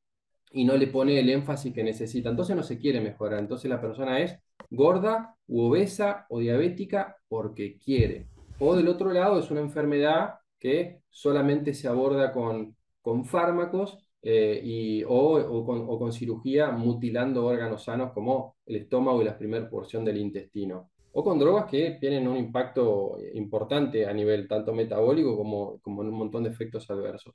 y 0.53 0.65
no 0.65 0.77
le 0.77 0.89
pone 0.89 1.19
el 1.21 1.31
énfasis 1.31 1.73
que 1.73 1.85
necesita. 1.85 2.31
Entonces 2.31 2.57
no 2.57 2.63
se 2.63 2.79
quiere 2.79 3.01
mejorar. 3.01 3.41
Entonces 3.41 3.71
la 3.71 3.81
persona 3.81 4.21
es 4.21 4.39
gorda 4.71 5.37
u 5.47 5.63
obesa 5.63 6.27
o 6.29 6.41
diabética 6.41 7.17
porque 7.29 7.79
quiere. 7.79 8.29
O 8.59 8.77
del 8.77 8.89
otro 8.89 9.13
lado 9.13 9.39
es 9.39 9.51
una 9.51 9.61
enfermedad 9.61 10.35
que 10.59 11.03
solamente 11.09 11.75
se 11.75 11.89
aborda 11.89 12.33
con, 12.33 12.77
con 13.01 13.25
fármacos 13.25 13.99
eh, 14.23 14.61
y, 14.63 15.03
o, 15.07 15.99
con, 15.99 16.13
cirugía 16.13 16.71
mutilando 16.71 17.47
órganos 17.47 17.85
sanos 17.85 18.13
como 18.13 18.57
el 18.67 18.77
estómago 18.77 19.23
y 19.23 19.25
la 19.25 19.39
primera 19.39 19.69
porción 19.69 20.05
del 20.05 20.19
intestino. 20.19 20.90
O 21.13 21.25
con 21.25 21.39
drogas 21.39 21.67
que 21.71 21.97
tienen 22.01 22.29
un 22.29 22.37
impacto 22.37 23.17
importante 23.35 24.07
a 24.07 24.13
nivel 24.13 24.47
tanto 24.49 24.73
metabólico 24.73 25.37
como, 25.37 25.81
como 25.81 26.03
en 26.03 26.09
un 26.09 26.15
montón 26.15 26.45
de 26.45 26.51
efectos 26.51 26.89
adversos. 26.91 27.35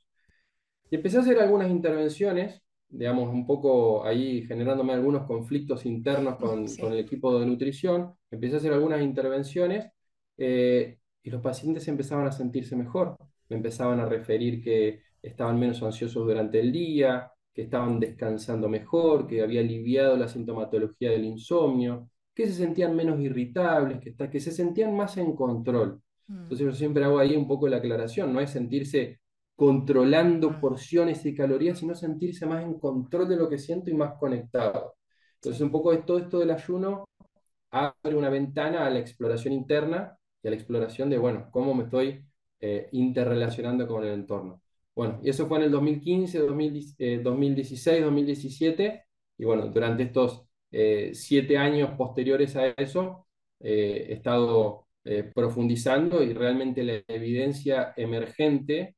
Y 0.89 0.96
empecé 0.96 1.17
a 1.17 1.22
hacer 1.22 1.39
algunas 1.39 1.70
intervenciones, 1.70 2.62
digamos, 2.88 3.29
un 3.29 3.46
poco 3.46 4.05
ahí 4.05 4.44
generándome 4.48 4.94
algunos 4.94 5.25
conflictos 5.25 5.86
internos 5.86 6.36
con, 6.38 6.67
Sí. 6.67 6.82
con 6.82 6.94
el 6.94 7.00
equipo 7.00 7.38
de 7.39 7.46
nutrición. 7.46 8.13
Empecé 8.32 8.55
a 8.55 8.58
hacer 8.60 8.74
algunas 8.74 9.01
intervenciones 9.01 9.91
eh, 10.38 11.00
y 11.24 11.29
los 11.29 11.41
pacientes 11.41 11.88
empezaban 11.88 12.27
a 12.27 12.32
sentirse 12.32 12.75
mejor. 12.75 13.17
Me 13.50 13.58
empezaban 13.58 14.00
a 14.00 14.05
referir 14.05 14.63
que 14.63 15.01
estaban 15.22 15.60
menos 15.60 15.82
ansiosos 15.84 16.25
durante 16.25 16.60
el 16.60 16.72
día, 16.72 17.32
que 17.53 17.63
estaban 17.63 18.00
descansando 18.00 18.70
mejor, 18.70 19.27
que 19.27 19.41
había 19.41 19.62
aliviado 19.62 20.17
la 20.17 20.27
sintomatología 20.27 21.12
del 21.12 21.25
insomnio, 21.25 22.10
que 22.36 22.48
se 22.48 22.54
sentían 22.54 22.96
menos 22.96 23.20
irritables, 23.22 24.00
que, 24.01 24.10
está- 24.12 24.30
que 24.30 24.39
se 24.42 24.51
sentían 24.51 24.96
más 24.96 25.18
en 25.18 25.36
control. 25.36 26.01
Mm, 26.30 26.50
Entonces 26.50 26.68
yo 26.68 26.74
siempre 26.74 27.04
hago 27.06 27.20
ahí 27.20 27.36
un 27.36 27.48
poco 27.48 27.68
la 27.68 27.77
aclaración, 27.77 28.34
no 28.34 28.39
es 28.42 28.51
sentirse 28.51 29.20
controlando 29.56 30.51
mm, 30.51 30.60
porciones 30.60 31.24
de 31.24 31.34
calorías, 31.36 31.80
sino 31.80 31.96
sentirse 31.96 32.46
más 32.46 32.63
en 32.63 32.80
control 32.80 33.30
de 33.30 33.38
lo 33.38 33.50
que 33.50 33.58
siento 33.58 33.89
y 33.89 33.94
más 33.96 34.15
conectado. 34.20 34.96
Entonces 35.36 35.62
un 35.62 35.72
poco 35.72 35.92
de 35.92 36.00
todo 36.00 36.20
esto 36.20 36.39
del 36.39 36.51
ayuno 36.51 37.06
abre 37.72 38.15
una 38.15 38.30
ventana 38.30 38.86
a 38.86 38.89
la 38.89 39.00
exploración 39.00 39.54
interna 39.54 40.18
y 40.42 40.48
a 40.48 40.51
la 40.51 40.56
exploración 40.58 41.10
de, 41.10 41.18
bueno, 41.18 41.50
cómo 41.51 41.74
me 41.74 41.84
estoy 41.86 42.25
eh, 42.60 42.89
interrelacionando 42.94 43.88
con 43.88 44.04
el 44.04 44.13
entorno. 44.13 44.62
Bueno, 44.96 45.20
y 45.24 45.30
eso 45.30 45.48
fue 45.48 45.58
en 45.60 45.65
el 45.65 45.72
2015, 45.72 46.39
2010, 46.39 46.96
eh, 47.00 47.20
2016, 47.24 48.04
2017, 48.04 49.06
y 49.38 49.46
bueno, 49.46 49.68
durante 49.68 50.04
estos 50.04 50.45
eh, 50.77 51.12
siete 51.13 51.58
años 51.58 51.91
posteriores 51.98 52.53
a 52.58 52.67
eso, 52.67 53.27
eh, 53.62 54.08
he 54.10 54.13
estado 54.15 54.88
eh, 55.05 55.24
profundizando 55.34 56.22
y 56.22 56.34
realmente 56.34 56.84
la 56.84 57.01
evidencia 57.08 57.94
emergente 57.96 58.98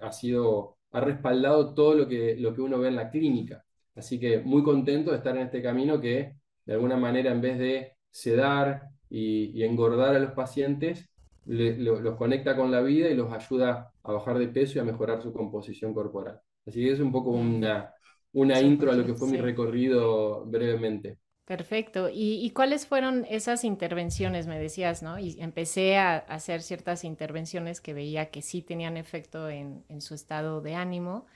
ha 0.00 0.10
sido, 0.10 0.78
ha 0.90 1.00
respaldado 1.00 1.74
todo 1.74 1.94
lo 1.94 2.08
que, 2.08 2.34
lo 2.36 2.52
que 2.52 2.60
uno 2.60 2.80
ve 2.80 2.88
en 2.88 2.96
la 2.96 3.08
clínica. 3.10 3.64
Así 3.94 4.18
que 4.18 4.40
muy 4.40 4.64
contento 4.64 5.12
de 5.12 5.18
estar 5.18 5.36
en 5.36 5.44
este 5.44 5.62
camino 5.62 6.00
que 6.00 6.34
de 6.66 6.72
alguna 6.72 6.96
manera 6.96 7.30
en 7.30 7.40
vez 7.40 7.58
de 7.58 7.92
sedar 8.10 8.88
y, 9.08 9.62
engordar 9.62 10.16
a 10.16 10.18
los 10.18 10.32
pacientes, 10.32 11.08
los 11.46 12.16
conecta 12.16 12.56
con 12.56 12.72
la 12.72 12.80
vida 12.80 13.08
y 13.08 13.14
los 13.14 13.32
ayuda 13.32 13.92
a 14.02 14.12
bajar 14.12 14.38
de 14.38 14.48
peso 14.48 14.78
y 14.78 14.80
a 14.80 14.84
mejorar 14.84 15.22
su 15.22 15.32
composición 15.32 15.94
corporal. 15.94 16.40
Así 16.66 16.80
que 16.82 16.92
es 16.92 17.00
un 17.00 17.12
poco 17.12 17.30
una, 17.30 17.94
una 18.32 18.60
intro 18.60 18.90
a 18.92 18.94
lo 18.96 19.04
que 19.06 19.14
fue 19.14 19.28
mi 19.28 19.38
recorrido 19.38 20.44
brevemente. 20.46 21.18
Perfecto. 21.44 22.08
¿Y, 22.08 22.44
y 22.44 22.50
cuáles 22.50 22.86
fueron 22.86 23.26
esas 23.28 23.64
intervenciones? 23.64 24.46
Me 24.46 24.58
decías, 24.58 25.02
¿no? 25.02 25.18
Y 25.18 25.40
empecé 25.40 25.96
a, 25.98 26.14
a 26.14 26.18
hacer 26.34 26.62
ciertas 26.62 27.04
intervenciones 27.04 27.80
que 27.80 27.94
veía 27.94 28.30
que 28.30 28.42
sí 28.42 28.62
tenían 28.62 28.96
efecto 28.96 29.48
en, 29.50 29.84
en 29.88 30.00
su 30.00 30.14
estado 30.14 30.60
de 30.60 30.74
ánimo. 30.76 31.26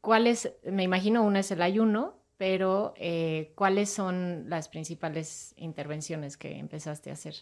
¿Cuáles? 0.00 0.54
Me 0.64 0.84
imagino 0.84 1.24
una 1.24 1.40
es 1.40 1.50
el 1.52 1.62
ayuno, 1.62 2.22
pero 2.38 2.94
eh, 2.98 3.52
¿cuáles 3.56 3.90
son 3.90 4.50
las 4.50 4.68
principales 4.68 5.54
intervenciones 5.58 6.36
que 6.36 6.58
empezaste 6.58 7.10
a 7.10 7.14
hacer? 7.14 7.34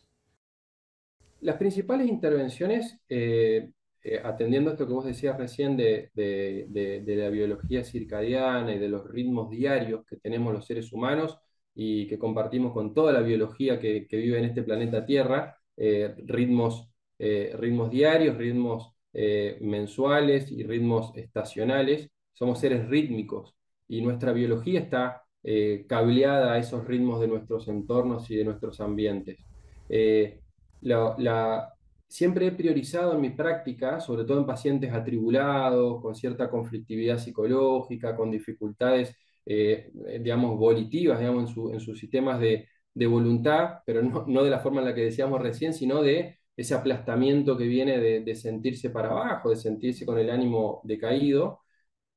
Las 1.40 1.56
principales 1.56 2.08
intervenciones, 2.08 2.98
eh, 3.08 3.70
eh, 4.14 4.20
atendiendo 4.24 4.70
a 4.70 4.72
esto 4.74 4.86
que 4.86 4.92
vos 4.92 5.04
decías 5.04 5.36
recién 5.38 5.76
de, 5.76 6.10
de- 6.14 6.66
de- 7.04 7.16
la 7.16 7.28
biología 7.30 7.84
circadiana 7.84 8.74
y 8.74 8.78
de 8.78 8.88
los 8.88 9.08
ritmos 9.10 9.50
diarios 9.50 10.04
que 10.06 10.16
tenemos 10.16 10.52
los 10.52 10.66
seres 10.66 10.92
humanos 10.92 11.38
y 11.74 12.06
que 12.08 12.18
compartimos 12.18 12.72
con 12.72 12.94
toda 12.94 13.12
la 13.12 13.20
biología 13.20 13.78
que, 13.80 14.06
que 14.08 14.16
vive 14.16 14.38
en 14.38 14.44
este 14.46 14.62
planeta 14.62 15.04
Tierra, 15.04 15.56
eh, 15.76 16.14
ritmos, 16.26 16.88
eh, 17.18 17.54
ritmos 17.58 17.90
diarios, 17.90 18.36
ritmos 18.36 18.92
mensuales 19.62 20.52
y 20.52 20.62
ritmos 20.62 21.10
estacionales, 21.16 22.10
somos 22.34 22.60
seres 22.60 22.86
rítmicos 22.88 23.54
y 23.88 24.02
nuestra 24.02 24.32
biología 24.32 24.80
está 24.80 25.22
cableada 25.88 26.52
a 26.52 26.58
esos 26.58 26.84
ritmos 26.86 27.20
de 27.20 27.28
nuestros 27.28 27.66
entornos 27.68 28.30
y 28.30 28.36
de 28.36 28.44
nuestros 28.44 28.78
ambientes. 28.80 29.46
La- 30.80 31.75
siempre 32.08 32.46
he 32.46 32.52
priorizado 32.52 33.14
en 33.14 33.20
mi 33.20 33.30
práctica, 33.30 34.00
sobre 34.00 34.24
todo 34.24 34.38
en 34.40 34.46
pacientes 34.46 34.92
atribulados, 34.92 36.00
con 36.00 36.14
cierta 36.14 36.48
conflictividad 36.50 37.18
psicológica, 37.18 38.16
con 38.16 38.30
dificultades, 38.30 39.16
eh, 39.44 39.90
digamos, 40.20 40.58
volitivas, 40.58 41.18
digamos, 41.18 41.56
en, 41.56 41.74
en 41.74 41.80
sus 41.80 41.98
sistemas 41.98 42.40
de, 42.40 42.68
voluntad, 43.08 43.80
pero 43.84 44.02
no, 44.02 44.24
no 44.26 44.42
de 44.42 44.50
la 44.50 44.60
forma 44.60 44.80
en 44.80 44.86
la 44.86 44.94
que 44.94 45.02
decíamos 45.02 45.42
recién, 45.42 45.74
sino 45.74 46.02
de 46.02 46.38
ese 46.56 46.74
aplastamiento 46.74 47.56
que 47.56 47.66
viene 47.66 47.98
de, 47.98 48.20
de 48.20 48.34
sentirse 48.34 48.88
para 48.90 49.10
abajo, 49.10 49.50
de 49.50 49.56
sentirse 49.56 50.06
con 50.06 50.18
el 50.18 50.30
ánimo 50.30 50.80
decaído. 50.84 51.60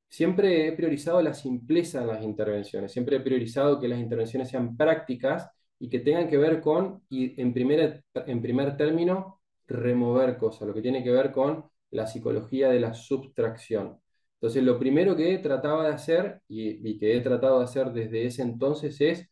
Siempre 0.08 0.68
he 0.68 0.72
priorizado 0.72 1.22
la 1.22 1.34
simpleza 1.34 2.02
en 2.02 2.08
las 2.08 2.22
intervenciones, 2.24 2.92
siempre 2.92 3.16
he 3.16 3.20
priorizado 3.20 3.80
que 3.80 3.88
las 3.88 4.00
intervenciones 4.00 4.48
sean 4.50 4.76
prácticas 4.76 5.50
y 5.78 5.88
que 5.88 6.00
tengan 6.00 6.28
que 6.28 6.36
ver 6.38 6.60
con, 6.60 7.02
y 7.08 7.40
en 7.40 7.52
primer, 7.54 8.04
en 8.14 8.42
primer 8.42 8.76
término, 8.76 9.39
remover 9.70 10.36
cosas, 10.36 10.68
lo 10.68 10.74
que 10.74 10.82
tiene 10.82 11.02
que 11.04 11.10
ver 11.12 11.32
con 11.32 11.64
la 11.90 12.06
psicología 12.06 12.68
de 12.70 12.80
la 12.80 12.94
subtracción. 12.94 13.98
Entonces, 14.34 14.62
lo 14.62 14.78
primero 14.78 15.16
que 15.16 15.38
trataba 15.38 15.86
de 15.88 15.94
hacer 15.94 16.42
y, 16.48 16.98
que 16.98 17.16
he 17.16 17.20
tratado 17.20 17.58
de 17.58 17.64
hacer 17.64 17.92
desde 17.92 18.26
ese 18.26 18.42
entonces 18.42 19.00
es 19.00 19.28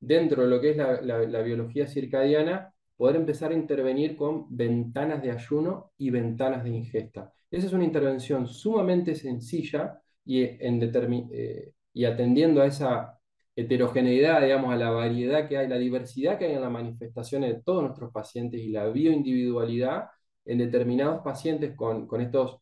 dentro 0.00 0.42
de 0.42 0.48
lo 0.48 0.60
que 0.60 0.70
es 0.70 0.76
la, 0.76 1.42
biología 1.42 1.86
circadiana, 1.86 2.74
poder 2.96 3.16
empezar 3.16 3.52
a 3.52 3.54
intervenir 3.54 4.16
con 4.16 4.46
ventanas 4.54 5.22
de 5.22 5.30
ayuno 5.32 5.92
y 5.96 6.10
ventanas 6.10 6.64
de 6.64 6.70
ingesta. 6.70 7.32
Esa 7.50 7.66
es 7.66 7.72
una 7.72 7.84
intervención 7.84 8.46
sumamente 8.46 9.14
sencilla 9.14 10.00
y, 10.24 10.42
eh, 10.42 11.72
y 11.94 12.04
atendiendo 12.04 12.62
a 12.62 12.66
esa 12.66 13.18
heterogeneidad, 13.56 14.42
digamos, 14.42 14.72
a 14.72 14.76
la 14.76 14.90
variedad 14.90 15.48
que 15.48 15.58
hay, 15.58 15.68
la 15.68 15.78
diversidad 15.78 16.38
que 16.38 16.46
hay 16.46 16.54
en 16.54 16.60
las 16.62 16.70
manifestaciones 16.70 17.54
de 17.54 17.62
todos 17.62 17.82
nuestros 17.82 18.12
pacientes 18.12 18.60
y 18.60 18.68
la 18.70 18.86
bioindividualidad 18.88 20.08
en 20.44 20.58
determinados 20.58 21.22
pacientes 21.22 21.74
con, 21.76 22.06
con 22.06 22.20
estas 22.20 22.52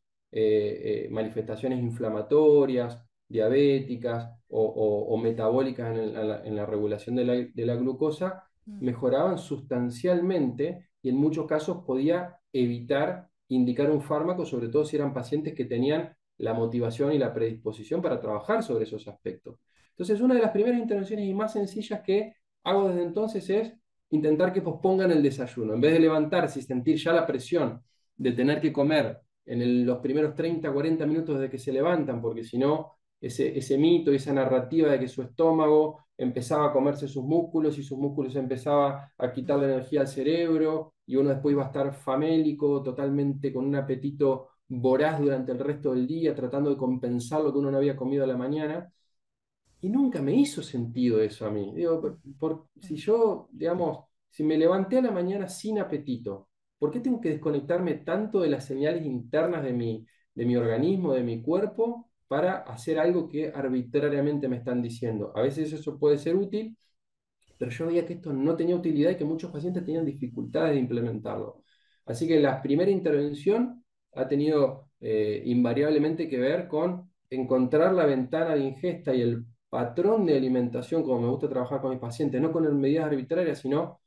manifestaciones 1.10 1.80
inflamatorias 1.80 2.98
diabéticas 3.28 4.28
o, 4.48 4.60
o- 4.62 5.14
o 5.14 5.16
metabólicas 5.18 5.90
en, 5.92 5.98
el- 6.02 6.16
en 6.16 6.28
la, 6.28 6.44
en 6.44 6.56
la 6.56 6.66
regulación 6.66 7.16
de 7.16 7.24
la, 7.24 7.34
de 7.34 7.66
la 7.66 7.76
glucosa, 7.76 8.44
Mm, 8.68 8.84
mejoraban 8.84 9.38
sustancialmente 9.38 10.88
y 11.02 11.10
en 11.10 11.16
muchos 11.16 11.46
casos 11.46 11.84
podía 11.84 12.36
evitar 12.52 13.28
indicar 13.48 13.90
un 13.90 14.02
fármaco, 14.02 14.44
sobre 14.44 14.68
todo 14.68 14.84
si 14.84 14.96
eran 14.96 15.14
pacientes 15.14 15.54
que 15.54 15.64
tenían 15.64 16.14
la 16.38 16.54
motivación 16.54 17.12
y 17.12 17.18
la 17.18 17.32
predisposición 17.34 18.00
para 18.02 18.20
trabajar 18.20 18.62
sobre 18.62 18.84
esos 18.84 19.06
aspectos. 19.08 19.56
Entonces, 20.00 20.22
una 20.22 20.34
de 20.34 20.40
las 20.40 20.50
primeras 20.50 20.80
intervenciones 20.80 21.26
y 21.26 21.34
más 21.34 21.52
sencillas 21.52 22.00
que 22.00 22.32
hago 22.64 22.88
desde 22.88 23.02
entonces 23.02 23.50
es 23.50 23.74
intentar 24.08 24.50
que 24.50 24.62
pospongan 24.62 25.10
el 25.10 25.22
desayuno. 25.22 25.74
En 25.74 25.80
vez 25.82 25.92
de 25.92 26.00
levantarse 26.00 26.60
y 26.60 26.62
sentir 26.62 26.96
ya 26.96 27.12
la 27.12 27.26
presión 27.26 27.82
de 28.16 28.32
tener 28.32 28.62
que 28.62 28.72
comer 28.72 29.20
en 29.44 29.84
los 29.84 29.98
primeros 29.98 30.34
30, 30.34 30.72
40 30.72 31.04
minutos 31.04 31.38
desde 31.38 31.50
que 31.50 31.58
se 31.58 31.70
levantan, 31.70 32.22
porque 32.22 32.42
si 32.42 32.56
no 32.56 32.92
ese, 33.20 33.58
ese 33.58 33.76
mito 33.76 34.10
y 34.10 34.16
esa 34.16 34.32
narrativa 34.32 34.90
de 34.90 35.00
que 35.00 35.06
su 35.06 35.20
estómago 35.20 36.06
empezaba 36.16 36.68
a 36.68 36.72
comerse 36.72 37.06
sus 37.06 37.22
músculos 37.24 37.76
y 37.76 37.82
sus 37.82 37.98
músculos 37.98 38.34
empezaba 38.36 39.12
a 39.18 39.30
quitar 39.30 39.58
la 39.58 39.66
energía 39.66 40.00
al 40.00 40.08
cerebro 40.08 40.94
y 41.04 41.16
uno 41.16 41.28
después 41.28 41.52
iba 41.52 41.64
a 41.64 41.66
estar 41.66 41.92
famélico, 41.92 42.82
totalmente 42.82 43.52
con 43.52 43.66
un 43.66 43.76
apetito 43.76 44.48
voraz 44.66 45.20
durante 45.20 45.52
el 45.52 45.58
resto 45.58 45.92
del 45.92 46.06
día, 46.06 46.34
tratando 46.34 46.70
de 46.70 46.78
compensar 46.78 47.42
lo 47.42 47.52
que 47.52 47.58
uno 47.58 47.70
no 47.70 47.76
había 47.76 47.96
comido 47.96 48.24
a 48.24 48.26
la 48.26 48.38
mañana. 48.38 48.90
Y 49.80 49.88
nunca 49.88 50.20
me 50.20 50.34
hizo 50.34 50.62
sentido 50.62 51.20
eso 51.22 51.46
a 51.46 51.50
mí. 51.50 51.72
Digo, 51.74 52.00
por, 52.00 52.18
por- 52.38 52.66
si 52.82 52.96
yo, 52.96 53.48
digamos, 53.52 54.04
si 54.28 54.44
me 54.44 54.58
levanté 54.58 54.98
a 54.98 55.02
la 55.02 55.10
mañana 55.10 55.48
sin 55.48 55.78
apetito, 55.78 56.48
¿por 56.78 56.90
qué 56.90 57.00
tengo 57.00 57.20
que 57.20 57.30
desconectarme 57.30 57.94
tanto 57.96 58.40
de 58.40 58.50
las 58.50 58.64
señales 58.66 59.04
internas 59.06 59.62
de 59.64 59.72
mi, 59.72 60.06
de 60.34 60.44
mi 60.46 60.56
organismo, 60.56 61.12
de 61.14 61.22
mi 61.22 61.42
cuerpo, 61.42 62.10
para 62.28 62.58
hacer 62.58 62.98
algo 62.98 63.28
que 63.28 63.48
arbitrariamente 63.54 64.48
me 64.48 64.56
están 64.58 64.82
diciendo? 64.82 65.32
A 65.34 65.42
veces 65.42 65.72
eso 65.72 65.98
puede 65.98 66.18
ser 66.18 66.36
útil, 66.36 66.76
pero 67.58 67.70
yo 67.70 67.86
veía 67.86 68.06
que 68.06 68.14
esto 68.14 68.32
no 68.32 68.56
tenía 68.56 68.76
utilidad 68.76 69.10
y 69.10 69.16
que 69.16 69.24
muchos 69.24 69.50
pacientes 69.52 69.84
tenían 69.84 70.04
dificultades 70.06 70.72
de 70.74 70.80
implementarlo. 70.80 71.62
Así 72.06 72.26
que 72.26 72.40
la 72.40 72.62
primera 72.62 72.90
intervención 72.90 73.84
ha 74.14 74.26
tenido 74.28 74.90
eh, 75.00 75.42
invariablemente 75.46 76.28
que 76.28 76.38
ver 76.38 76.68
con 76.68 77.10
encontrar 77.28 77.92
la 77.94 78.06
ventana 78.06 78.54
de 78.54 78.62
ingesta 78.64 79.14
y 79.14 79.20
el 79.22 79.44
patrón 79.70 80.26
de 80.26 80.36
alimentación, 80.36 81.02
como 81.02 81.20
me 81.20 81.28
gusta 81.28 81.48
trabajar 81.48 81.80
con 81.80 81.90
mis 81.90 82.00
pacientes, 82.00 82.40
no 82.40 82.52
con 82.52 82.80
medidas 82.80 83.06
arbitrarias, 83.06 83.60
sino 83.60 84.00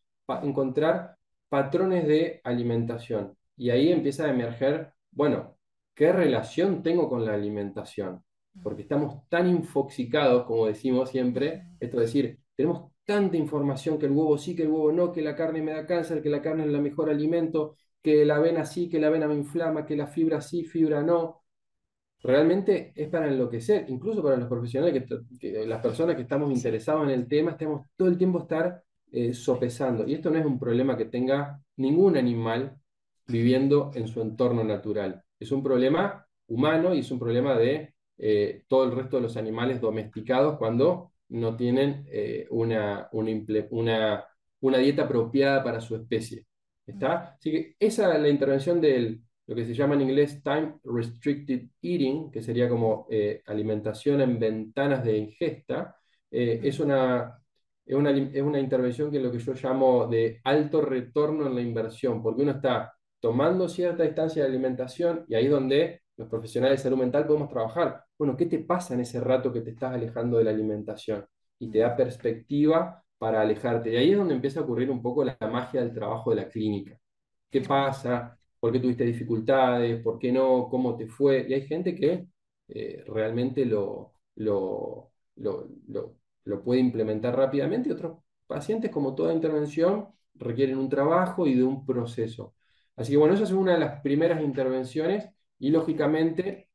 encontrar 0.43 1.17
patrones 1.49 2.07
de 2.07 2.41
alimentación. 2.43 3.37
Y 3.57 3.69
ahí 3.69 3.91
empieza 3.91 4.25
a 4.25 4.31
emerger, 4.31 4.93
bueno, 5.11 5.57
¿qué 5.95 6.11
relación 6.11 6.83
tengo 6.83 7.09
con 7.09 7.25
la 7.25 7.33
alimentación? 7.33 8.23
Porque 8.61 8.83
estamos 8.83 9.27
tan 9.29 9.47
infoxicados, 9.47 10.45
como 10.45 10.67
decimos 10.67 11.09
siempre, 11.09 11.67
esto 11.79 11.99
es 12.01 12.07
decir, 12.07 12.39
tenemos 12.55 12.91
tanta 13.05 13.37
información 13.37 13.97
que 13.97 14.05
el 14.05 14.11
huevo 14.11 14.37
sí, 14.37 14.55
que 14.55 14.63
el 14.63 14.69
huevo 14.69 14.91
no, 14.91 15.11
que 15.11 15.21
la 15.21 15.35
carne 15.35 15.61
me 15.61 15.73
da 15.73 15.85
cáncer, 15.85 16.21
que 16.21 16.29
la 16.29 16.41
carne 16.41 16.63
es 16.63 16.69
el 16.69 16.81
mejor 16.81 17.09
alimento, 17.09 17.75
que 18.01 18.25
la 18.25 18.35
avena 18.37 18.65
sí, 18.65 18.89
que 18.89 18.99
la 18.99 19.07
avena 19.07 19.27
me 19.27 19.35
inflama, 19.35 19.85
que 19.85 19.95
la 19.95 20.07
fibra 20.07 20.41
sí, 20.41 20.63
fibra 20.65 21.01
no. 21.01 21.42
Realmente 22.23 22.93
es 22.95 23.09
para 23.09 23.27
enloquecer, 23.27 23.85
incluso 23.89 24.23
para 24.23 24.37
los 24.37 24.47
profesionales, 24.47 25.03
que, 25.39 25.65
las 25.65 25.81
personas 25.81 26.15
que 26.15 26.21
estamos 26.21 26.51
interesados 26.51 27.03
en 27.03 27.11
el 27.11 27.27
tema, 27.27 27.51
estemos 27.51 27.85
todo 27.97 28.07
el 28.07 28.17
tiempo 28.17 28.39
estar 28.39 28.81
eh, 29.11 29.33
sopesando. 29.33 30.07
Y 30.07 30.13
esto 30.13 30.31
no 30.31 30.39
es 30.39 30.45
un 30.45 30.57
problema 30.57 30.97
que 30.97 31.05
tenga 31.05 31.61
ningún 31.75 32.17
animal 32.17 32.77
viviendo 33.27 33.91
en 33.93 34.07
su 34.07 34.21
entorno 34.21 34.63
natural. 34.63 35.21
Es 35.39 35.51
un 35.51 35.61
problema 35.61 36.25
humano 36.47 36.93
y 36.95 36.99
es 36.99 37.11
un 37.11 37.19
problema 37.19 37.57
de 37.57 37.93
eh, 38.17 38.63
todo 38.67 38.85
el 38.85 38.95
resto 38.95 39.17
de 39.17 39.23
los 39.23 39.37
animales 39.37 39.81
domesticados 39.81 40.57
cuando 40.57 41.11
no 41.29 41.55
tienen 41.55 42.05
eh, 42.11 42.47
una, 42.51 43.09
una, 43.11 44.25
una, 44.61 44.77
dieta 44.77 45.03
apropiada 45.03 45.63
para 45.63 45.81
su 45.81 45.95
especie. 45.95 46.45
¿Está? 46.85 47.35
Así 47.39 47.51
que 47.51 47.75
esa 47.79 48.13
es 48.15 48.21
la 48.21 48.29
intervención 48.29 48.79
del 48.81 49.21
lo 49.47 49.55
que 49.55 49.65
se 49.65 49.73
llama 49.73 49.95
en 49.95 50.01
inglés 50.01 50.41
Time 50.43 50.75
Restricted 50.83 51.69
Eating, 51.81 52.31
que 52.31 52.41
sería 52.41 52.69
como 52.69 53.07
eh, 53.09 53.41
alimentación 53.45 54.21
en 54.21 54.39
ventanas 54.39 55.03
de 55.03 55.17
ingesta, 55.17 55.95
es, 56.31 56.79
una, 56.79 57.39
es, 57.85 57.95
una, 57.95 58.09
es 58.09 58.41
una 58.41 58.59
intervención 58.59 59.11
que 59.11 59.17
es 59.17 59.23
lo 59.23 59.31
que 59.31 59.37
yo 59.37 59.53
llamo 59.53 60.07
de 60.07 60.41
alto 60.43 60.81
retorno 60.81 61.45
en 61.45 61.53
la 61.55 61.61
inversión, 61.61 62.23
porque 62.23 62.41
uno 62.41 62.53
está 62.53 62.93
tomando 63.19 63.69
cierta 63.69 64.03
distancia 64.03 64.43
de 64.43 64.49
alimentación 64.49 65.25
y 65.27 65.35
ahí 65.35 65.45
es 65.45 65.51
donde 65.51 66.01
los 66.17 66.27
profesionales 66.27 66.79
de 66.79 66.83
salud 66.83 66.97
mental 66.97 67.25
podemos 67.25 67.49
trabajar. 67.49 68.03
Bueno, 68.17 68.35
¿qué 68.37 68.45
te 68.45 68.59
pasa 68.59 68.93
en 68.93 69.01
ese 69.01 69.19
rato 69.19 69.51
que 69.51 69.61
te 69.61 69.71
estás 69.71 69.93
alejando 69.93 70.37
de 70.37 70.43
la 70.43 70.51
alimentación? 70.51 71.25
Y 71.59 71.69
te 71.71 71.79
da 71.79 71.95
perspectiva 71.95 73.03
para 73.17 73.41
alejarte. 73.41 73.93
Y 73.93 73.95
ahí 73.95 74.11
es 74.11 74.17
donde 74.17 74.35
empieza 74.35 74.59
a 74.59 74.63
ocurrir 74.63 74.91
un 74.91 75.01
poco 75.01 75.23
la 75.23 75.37
magia 75.51 75.81
del 75.81 75.93
trabajo 75.93 76.31
de 76.31 76.35
la 76.37 76.49
clínica. 76.49 76.97
¿Qué 77.49 77.61
pasa? 77.61 78.37
¿Por 78.63 78.71
qué 78.71 78.79
tuviste 78.79 79.03
dificultades? 79.03 80.01
¿Por 80.01 80.17
qué 80.17 80.31
no? 80.31 80.69
¿Cómo 80.69 80.95
te 80.95 81.05
fue? 81.05 81.45
Y 81.49 81.53
hay 81.53 81.67
gente 81.67 81.93
que 81.93 82.27
eh, 82.69 83.03
realmente 83.07 83.65
lo, 83.65 84.13
lo, 84.35 85.11
lo, 85.35 85.67
lo, 86.45 86.63
puede 86.63 86.79
implementar 86.79 87.35
rápidamente 87.35 87.89
y 87.89 87.91
otros 87.91 88.19
pacientes, 88.47 88.89
como 88.89 89.15
toda 89.15 89.33
intervención, 89.33 90.07
requieren 90.35 90.77
un 90.77 90.87
trabajo 90.87 91.45
y 91.45 91.55
de 91.55 91.63
un 91.63 91.85
proceso. 91.85 92.55
Así 92.95 93.11
que 93.11 93.17
bueno, 93.17 93.33
esa 93.33 93.43
es 93.43 93.51
una 93.51 93.73
de 93.73 93.79
las 93.79 94.01
primeras 94.01 94.41
intervenciones 94.41 95.29
y 95.59 95.69
lógicamente 95.69 96.69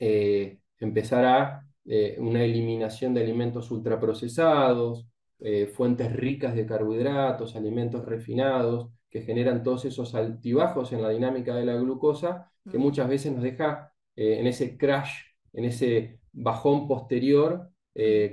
eh, 0.00 0.58
empezará 0.80 1.64
eh, 1.84 2.16
una 2.18 2.42
eliminación 2.42 3.14
de 3.14 3.20
alimentos 3.22 3.70
ultraprocesados, 3.70 5.06
eh, 5.38 5.68
fuentes 5.68 6.12
ricas 6.12 6.56
de 6.56 6.66
carbohidratos, 6.66 7.54
alimentos 7.54 8.04
refinados, 8.06 8.90
que 9.12 9.20
generan 9.20 9.62
todos 9.62 9.84
esos 9.84 10.14
altibajos 10.14 10.92
en 10.92 11.02
la 11.02 11.10
dinámica 11.10 11.54
de 11.54 11.66
la 11.66 11.76
glucosa, 11.76 12.50
que 12.68 12.78
mm. 12.78 12.80
muchas 12.80 13.08
veces 13.08 13.32
nos 13.32 13.42
deja 13.42 13.92
en 14.16 14.46
ese 14.46 14.78
crash, 14.78 15.12
en 15.52 15.66
ese 15.66 16.18
bajón 16.32 16.88
posterior, 16.88 17.70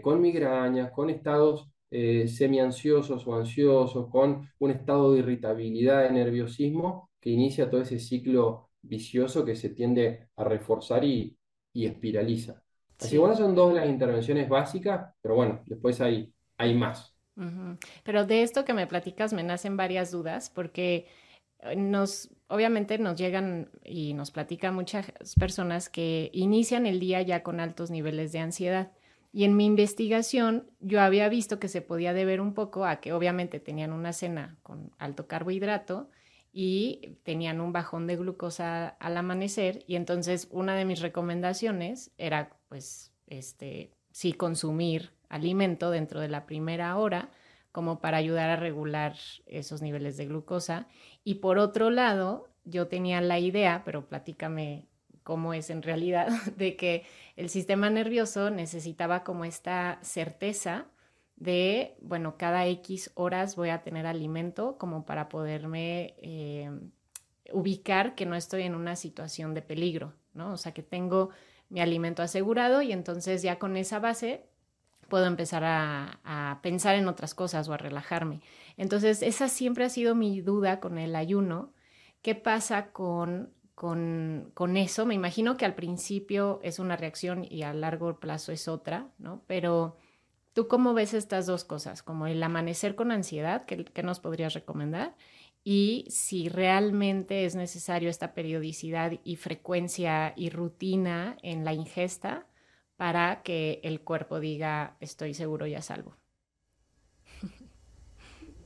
con 0.01 0.21
migrañas, 0.21 0.91
con 0.91 1.09
estados 1.09 1.69
semi-ansiosos 1.91 3.27
o 3.27 3.35
ansiosos, 3.35 4.09
con 4.09 4.49
un 4.59 4.71
estado 4.71 5.13
de 5.13 5.19
irritabilidad, 5.19 6.03
de 6.03 6.11
nerviosismo, 6.11 7.09
que 7.19 7.29
inicia 7.29 7.69
todo 7.69 7.81
ese 7.81 7.99
ciclo 7.99 8.69
vicioso 8.81 9.43
que 9.43 9.55
se 9.55 9.69
tiende 9.69 10.29
a 10.35 10.43
reforzar 10.43 11.03
y, 11.03 11.35
espiraliza. 11.73 12.61
Así 12.99 13.11
que 13.11 13.19
bueno, 13.19 13.35
son 13.35 13.55
dos 13.55 13.73
las 13.73 13.87
intervenciones 13.87 14.49
básicas, 14.49 15.13
pero 15.21 15.35
bueno, 15.35 15.61
después 15.65 16.01
hay, 16.01 16.33
hay 16.57 16.75
más. 16.75 17.08
Pero 18.03 18.25
de 18.25 18.43
esto 18.43 18.65
que 18.65 18.73
me 18.73 18.87
platicas 18.87 19.33
me 19.33 19.43
nacen 19.43 19.77
varias 19.77 20.11
dudas 20.11 20.49
porque 20.49 21.07
eh, 21.61 21.75
nos, 21.75 22.29
obviamente 22.47 22.97
nos 22.97 23.17
llegan 23.17 23.69
y 23.83 24.13
nos 24.13 24.31
platican 24.31 24.75
muchas 24.75 25.11
personas 25.39 25.89
que 25.89 26.29
inician 26.33 26.85
el 26.85 26.99
día 26.99 27.21
ya 27.21 27.43
con 27.43 27.59
altos 27.59 27.91
niveles 27.91 28.31
de 28.31 28.39
ansiedad. 28.39 28.91
Y 29.31 29.43
en 29.43 29.55
mi 29.55 29.65
investigación 29.65 30.69
yo 30.79 31.01
había 31.01 31.29
visto 31.29 31.59
que 31.59 31.67
se 31.67 31.81
podía 31.81 32.13
deber 32.13 32.41
un 32.41 32.53
poco 32.53 32.85
a 32.85 32.99
que 32.99 33.13
obviamente 33.13 33.59
tenían 33.59 33.93
una 33.93 34.11
cena 34.11 34.57
con 34.63 34.91
alto 34.97 35.27
carbohidrato 35.27 36.09
y 36.51 37.17
tenían 37.23 37.61
un 37.61 37.71
bajón 37.71 38.07
de 38.07 38.15
glucosa 38.15 38.87
al 38.87 39.17
amanecer 39.17 39.83
y 39.85 39.95
entonces 39.95 40.47
una 40.49 40.75
de 40.75 40.85
mis 40.85 40.99
recomendaciones 40.99 42.11
era 42.17 42.57
pues 42.69 43.13
este 43.27 43.91
sí 44.11 44.33
consumir 44.33 45.11
alimento 45.29 45.91
dentro 45.91 46.19
de 46.19 46.27
la 46.27 46.45
primera 46.45 46.97
hora 46.97 47.29
como 47.71 47.99
para 47.99 48.17
ayudar 48.17 48.49
a 48.49 48.55
regular 48.55 49.15
esos 49.45 49.81
niveles 49.81 50.17
de 50.17 50.25
glucosa 50.25 50.87
y 51.23 51.35
por 51.35 51.59
otro 51.59 51.89
lado 51.89 52.49
yo 52.65 52.87
tenía 52.87 53.21
la 53.21 53.39
idea, 53.39 53.83
pero 53.85 54.07
platícame 54.07 54.87
cómo 55.23 55.53
es 55.53 55.69
en 55.69 55.83
realidad, 55.83 56.27
de 56.57 56.75
que 56.75 57.05
el 57.35 57.49
sistema 57.49 57.89
nervioso 57.89 58.49
necesitaba 58.49 59.23
como 59.23 59.45
esta 59.45 59.99
certeza 60.01 60.87
de, 61.35 61.95
bueno, 62.01 62.35
cada 62.37 62.65
X 62.67 63.11
horas 63.13 63.55
voy 63.55 63.69
a 63.69 63.81
tener 63.81 64.05
alimento 64.05 64.77
como 64.77 65.05
para 65.05 65.29
poderme 65.29 66.15
eh, 66.17 66.69
ubicar 67.53 68.15
que 68.15 68.25
no 68.25 68.35
estoy 68.35 68.63
en 68.63 68.75
una 68.75 68.95
situación 68.95 69.53
de 69.53 69.61
peligro, 69.61 70.13
¿no? 70.33 70.53
O 70.53 70.57
sea, 70.57 70.73
que 70.73 70.83
tengo 70.83 71.29
mi 71.69 71.79
alimento 71.79 72.23
asegurado 72.23 72.81
y 72.81 72.91
entonces 72.91 73.41
ya 73.41 73.57
con 73.59 73.77
esa 73.77 73.99
base 73.99 74.48
puedo 75.09 75.25
empezar 75.25 75.63
a, 75.65 76.59
pensar 76.61 76.95
en 76.95 77.07
otras 77.07 77.33
cosas 77.33 77.67
o 77.67 77.73
a 77.73 77.77
relajarme. 77.77 78.41
Entonces, 78.77 79.21
esa 79.21 79.49
siempre 79.49 79.85
ha 79.85 79.89
sido 79.89 80.15
mi 80.15 80.41
duda 80.41 80.79
con 80.79 80.97
el 80.97 81.15
ayuno. 81.15 81.73
¿Qué 82.21 82.35
pasa 82.35 82.91
con, 82.91 83.51
con, 83.75 84.51
con, 84.53 84.77
eso? 84.77 85.05
Me 85.05 85.15
imagino 85.15 85.57
que 85.57 85.65
al 85.65 85.75
principio 85.75 86.59
es 86.63 86.79
una 86.79 86.95
reacción 86.95 87.45
y 87.49 87.63
a 87.63 87.73
largo 87.73 88.19
plazo 88.19 88.51
es 88.51 88.67
otra, 88.67 89.07
¿no? 89.17 89.43
Pero 89.47 89.97
¿Tú 90.59 90.67
cómo 90.67 90.93
ves 90.93 91.13
estas 91.13 91.45
dos 91.45 91.63
cosas? 91.63 92.03
Como 92.03 92.27
el 92.27 92.43
amanecer 92.43 92.95
con 92.95 93.11
ansiedad, 93.11 93.65
¿qué, 93.65 94.03
nos 94.03 94.19
podrías 94.19 94.53
recomendar? 94.53 95.15
Y 95.63 96.05
si 96.09 96.49
realmente 96.49 97.45
es 97.45 97.55
necesario 97.55 98.09
esta 98.09 98.33
periodicidad 98.33 99.13
y 99.23 99.37
frecuencia 99.37 100.33
y 100.35 100.49
rutina 100.49 101.37
en 101.43 101.63
la 101.63 101.73
ingesta 101.73 102.45
para 102.99 103.43
que 103.43 103.79
el 103.83 104.01
cuerpo 104.01 104.41
diga 104.41 104.97
estoy 104.99 105.33
seguro 105.33 105.65
y 105.65 105.73
a 105.73 105.81
salvo. 105.81 106.17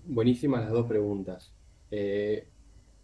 Buenísimas 0.05 0.63
las 0.63 0.71
dos 0.71 0.87
preguntas. 0.87 1.53
Eh, 1.91 2.47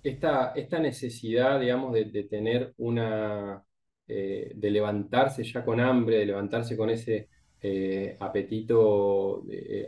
esta, 0.01 0.53
esta, 0.55 0.79
necesidad, 0.79 1.59
digamos, 1.59 1.93
de, 1.93 2.23
tener 2.23 2.73
una, 2.77 3.63
eh, 4.07 4.53
de 4.55 4.71
levantarse 4.71 5.43
ya 5.43 5.63
con 5.63 5.79
hambre, 5.79 6.17
de 6.17 6.25
levantarse 6.25 6.75
con 6.75 6.89
ese 6.89 7.29
eh, 7.61 8.17
apetito 8.19 9.43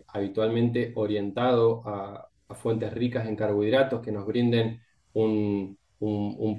habitualmente 0.09 0.91
orientado 0.93 1.81
a, 1.87 2.27
fuentes 2.53 2.93
ricas 2.93 3.27
en 3.27 3.35
carbohidratos 3.35 4.01
que 4.01 4.11
nos 4.11 4.27
brinden 4.27 4.79
un, 5.13 5.75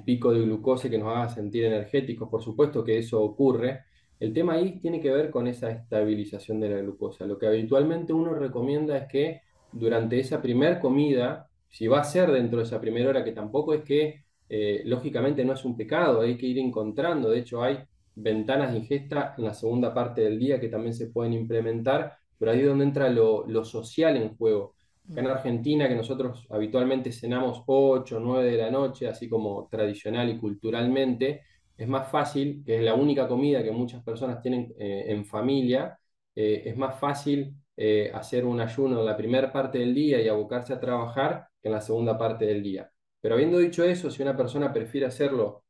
pico 0.05 0.33
de 0.33 0.41
glucosa 0.41 0.89
que 0.89 0.97
nos 0.97 1.07
haga 1.15 1.29
sentir 1.29 1.63
energéticos. 1.63 2.27
Por 2.27 2.43
supuesto 2.43 2.83
que 2.83 2.97
eso 2.97 3.21
ocurre. 3.21 3.92
El 4.19 4.33
tema 4.33 4.53
ahí 4.53 4.79
tiene 4.79 5.01
que 5.01 5.11
ver 5.11 5.29
con 5.29 5.47
esa 5.47 5.69
estabilización 5.71 6.59
de 6.59 6.69
la 6.69 6.77
glucosa. 6.79 7.25
Lo 7.25 7.37
que 7.37 7.47
habitualmente 7.47 8.13
uno 8.13 8.33
recomienda 8.33 8.97
es 8.97 9.07
que 9.07 9.41
durante 9.71 10.19
esa 10.19 10.41
primera 10.41 10.79
comida, 10.79 11.49
si 11.69 11.87
va 11.87 11.99
a 11.99 12.03
ser 12.03 12.31
dentro 12.31 12.59
de 12.59 12.65
esa 12.65 12.79
primera 12.79 13.09
hora, 13.09 13.23
que 13.23 13.31
tampoco 13.31 13.73
es 13.73 13.83
que 13.83 14.23
eh, 14.49 14.83
lógicamente 14.85 15.43
no 15.43 15.53
es 15.53 15.65
un 15.65 15.75
pecado, 15.75 16.21
hay 16.21 16.37
que 16.37 16.45
ir 16.45 16.59
encontrando, 16.59 17.29
de 17.29 17.39
hecho 17.39 17.63
hay 17.63 17.79
ventanas 18.15 18.71
de 18.71 18.79
ingesta 18.79 19.33
en 19.37 19.45
la 19.45 19.53
segunda 19.53 19.93
parte 19.93 20.21
del 20.21 20.37
día 20.37 20.59
que 20.59 20.69
también 20.69 20.93
se 20.93 21.07
pueden 21.07 21.33
implementar, 21.33 22.13
pero 22.37 22.51
ahí 22.51 22.59
es 22.59 22.67
donde 22.67 22.85
entra 22.85 23.09
lo, 23.09 23.65
social 23.65 24.15
en 24.17 24.35
juego. 24.35 24.75
Acá 25.11 25.21
en 25.21 25.27
mm. 25.27 25.31
Argentina, 25.31 25.87
que 25.87 25.95
nosotros 25.95 26.45
habitualmente 26.49 27.11
cenamos 27.11 27.63
8 27.65 28.17
o 28.17 28.19
9 28.19 28.51
de 28.51 28.57
la 28.57 28.71
noche, 28.71 29.07
así 29.07 29.27
como 29.27 29.67
tradicional 29.69 30.29
y 30.29 30.37
culturalmente, 30.37 31.41
es 31.77 31.87
más 31.87 32.09
fácil, 32.09 32.63
que 32.65 32.77
es 32.77 32.83
la 32.83 32.93
única 32.93 33.27
comida 33.27 33.63
que 33.63 33.71
muchas 33.71 34.03
personas 34.03 34.41
tienen 34.41 34.73
eh, 34.77 35.05
en 35.07 35.25
familia, 35.25 35.99
eh, 36.35 36.63
es 36.65 36.77
más 36.77 36.99
fácil 36.99 37.55
eh, 37.75 38.11
hacer 38.13 38.45
un 38.45 38.61
ayuno 38.61 38.99
en 38.99 39.05
la 39.05 39.17
primera 39.17 39.51
parte 39.51 39.79
del 39.79 39.93
día 39.93 40.21
y 40.21 40.27
abocarse 40.27 40.73
a 40.73 40.79
trabajar 40.79 41.47
que 41.61 41.69
en 41.69 41.73
la 41.73 41.81
segunda 41.81 42.17
parte 42.17 42.45
del 42.45 42.61
día. 42.61 42.89
Pero 43.19 43.35
habiendo 43.35 43.57
dicho 43.57 43.83
eso, 43.83 44.11
si 44.11 44.21
una 44.21 44.35
persona 44.35 44.71
prefiere 44.71 45.05
hacerlo 45.07 45.63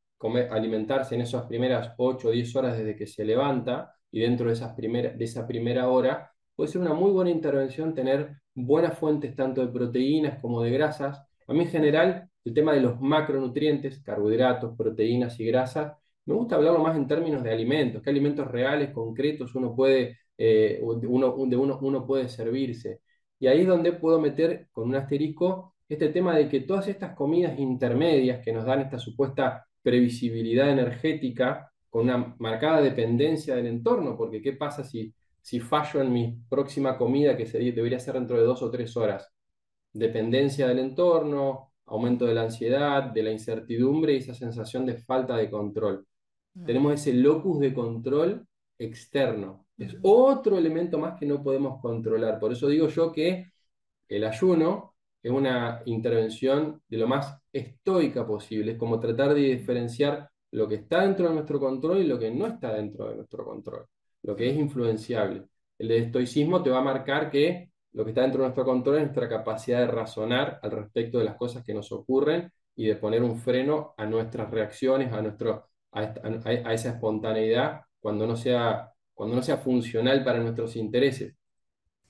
alimentarse 0.52 1.16
en 1.16 1.22
esas 1.22 1.46
primeras 1.46 1.94
8 1.98 2.30
o 2.30 2.32
10 2.32 2.56
horas 2.56 2.78
desde 2.78 2.96
que 2.96 3.06
se 3.08 3.26
levanta 3.26 3.94
y 4.10 4.22
dentro 4.22 4.48
de, 4.48 4.54
esas 4.54 4.76
de 4.76 5.16
esa 5.20 5.46
primera 5.46 5.90
hora, 5.90 6.32
puede 6.56 6.72
ser 6.72 6.82
una 6.82 6.94
muy 6.94 7.12
buena 7.12 7.30
intervención 7.30 7.94
tener 7.94 8.38
buenas 8.54 8.98
fuentes 8.98 9.36
tanto 9.36 9.66
de 9.66 9.72
proteínas 9.72 10.40
como 10.40 10.62
de 10.62 10.72
grasas. 10.72 11.22
A 11.48 11.54
mí 11.54 11.62
en 11.62 11.68
general 11.68 12.30
el 12.46 12.54
tema 12.54 12.74
de 12.74 12.82
los 12.82 13.00
macronutrientes, 13.02 14.02
carbohidratos, 14.02 14.76
proteínas 14.78 15.40
y 15.40 15.46
grasas, 15.46 15.94
me 16.26 16.34
gusta 16.34 16.56
hablarlo 16.56 16.80
más 16.80 16.96
en 16.96 17.08
términos 17.08 17.44
de 17.44 17.52
alimentos, 17.52 18.02
qué 18.02 18.10
alimentos 18.10 18.50
reales, 18.50 18.92
concretos 18.92 19.56
uno 19.56 19.76
puede, 19.76 20.20
eh, 20.38 20.80
uno, 20.82 21.36
uno, 21.36 22.06
puede 22.08 22.30
servirse. 22.30 23.02
Y 23.40 23.48
ahí 23.48 23.62
es 23.62 23.68
donde 23.68 23.92
puedo 23.94 24.20
meter 24.20 24.68
con 24.72 24.88
un 24.90 24.96
asterisco 24.96 25.76
este 25.90 26.10
tema 26.10 26.36
de 26.36 26.48
que 26.48 26.62
todas 26.62 26.88
estas 26.88 27.14
comidas 27.16 27.60
intermedias 27.60 28.44
que 28.44 28.54
nos 28.54 28.66
dan 28.66 28.82
esta 28.82 29.00
supuesta 29.00 29.66
previsibilidad 29.82 30.70
energética, 30.70 31.70
con 31.90 32.04
una 32.04 32.36
marcada 32.40 32.82
dependencia 32.82 33.56
del 33.56 33.68
entorno, 33.68 34.18
porque 34.18 34.42
¿qué 34.42 34.54
pasa 34.54 34.84
si, 34.84 35.14
si 35.42 35.60
fallo 35.60 36.02
en 36.02 36.12
mi 36.12 36.40
próxima 36.50 36.98
comida 36.98 37.38
que 37.38 37.46
debería 37.46 38.00
ser 38.00 38.16
dentro 38.16 38.38
de 38.38 38.44
dos 38.46 38.64
o 38.64 38.72
tres 38.72 38.96
horas? 38.98 39.30
Dependencia 39.92 40.68
del 40.68 40.80
entorno, 40.80 41.73
aumento 41.86 42.26
de 42.26 42.34
la 42.34 42.44
ansiedad, 42.44 43.04
de 43.04 43.24
la 43.24 43.32
incertidumbre 43.32 44.14
y 44.14 44.18
esa 44.18 44.34
sensación 44.34 44.86
de 44.86 44.96
falta 44.96 45.36
de 45.38 45.50
control. 45.50 46.06
Mm. 46.54 46.66
Tenemos 46.66 46.94
ese 46.94 47.14
locus 47.14 47.60
de 47.60 47.74
control 47.74 48.48
externo. 48.78 49.66
Es 49.78 49.96
otro 50.02 50.58
elemento 50.58 50.98
más 50.98 51.20
que 51.20 51.26
no 51.26 51.44
podemos 51.44 51.82
controlar. 51.82 52.40
Por 52.40 52.52
eso 52.52 52.68
digo 52.68 52.88
yo 52.88 53.12
que 53.12 53.52
el 54.08 54.24
ayuno 54.24 54.96
es 55.22 55.32
una 55.32 55.82
intervención 55.86 56.82
de 56.88 56.98
lo 56.98 57.08
más 57.08 57.38
estoica 57.52 58.26
posible. 58.28 58.74
Es 58.74 58.78
como 58.78 59.00
tratar 59.00 59.34
de 59.34 59.42
diferenciar 59.42 60.30
lo 60.52 60.68
que 60.68 60.76
está 60.76 61.02
dentro 61.02 61.28
de 61.28 61.34
nuestro 61.34 61.60
control 61.60 62.00
y 62.00 62.08
lo 62.08 62.20
que 62.20 62.30
no 62.30 62.46
está 62.46 62.74
dentro 62.74 63.10
de 63.10 63.16
nuestro 63.16 63.44
control, 63.44 63.88
lo 64.22 64.36
que 64.36 64.50
es 64.50 64.56
influenciable. 64.56 65.48
El 65.80 65.92
estoicismo 65.92 66.62
te 66.62 66.70
va 66.70 66.80
a 66.80 66.84
marcar 66.84 67.32
que 67.32 67.72
lo 67.94 68.04
que 68.04 68.12
está 68.12 68.22
dentro 68.22 68.42
de 68.42 68.48
nuestro 68.48 68.66
control 68.66 68.96
es 68.98 69.02
nuestra 69.04 69.30
capacidad 69.30 69.80
de 69.80 69.88
razonar 69.88 70.60
al 70.62 70.72
respecto 70.72 71.20
de 71.20 71.26
las 71.26 71.36
cosas 71.36 71.64
que 71.64 71.74
nos 71.74 71.92
ocurren 71.92 72.52
y 72.76 72.88
de 72.88 72.96
poner 72.96 73.24
un 73.24 73.38
freno 73.38 73.94
a 73.98 74.06
nuestras 74.06 74.50
reacciones, 74.50 75.14
a, 75.14 75.22
nuestro, 75.22 75.70
a, 75.92 76.04
esa 76.74 76.90
espontaneidad 76.90 77.82
cuando 78.00 78.26
no 78.26 78.36
sea, 78.36 78.92
cuando 79.14 79.36
no 79.36 79.44
sea 79.44 79.58
funcional 79.58 80.24
para 80.24 80.40
nuestros 80.40 80.76
intereses. 80.76 81.36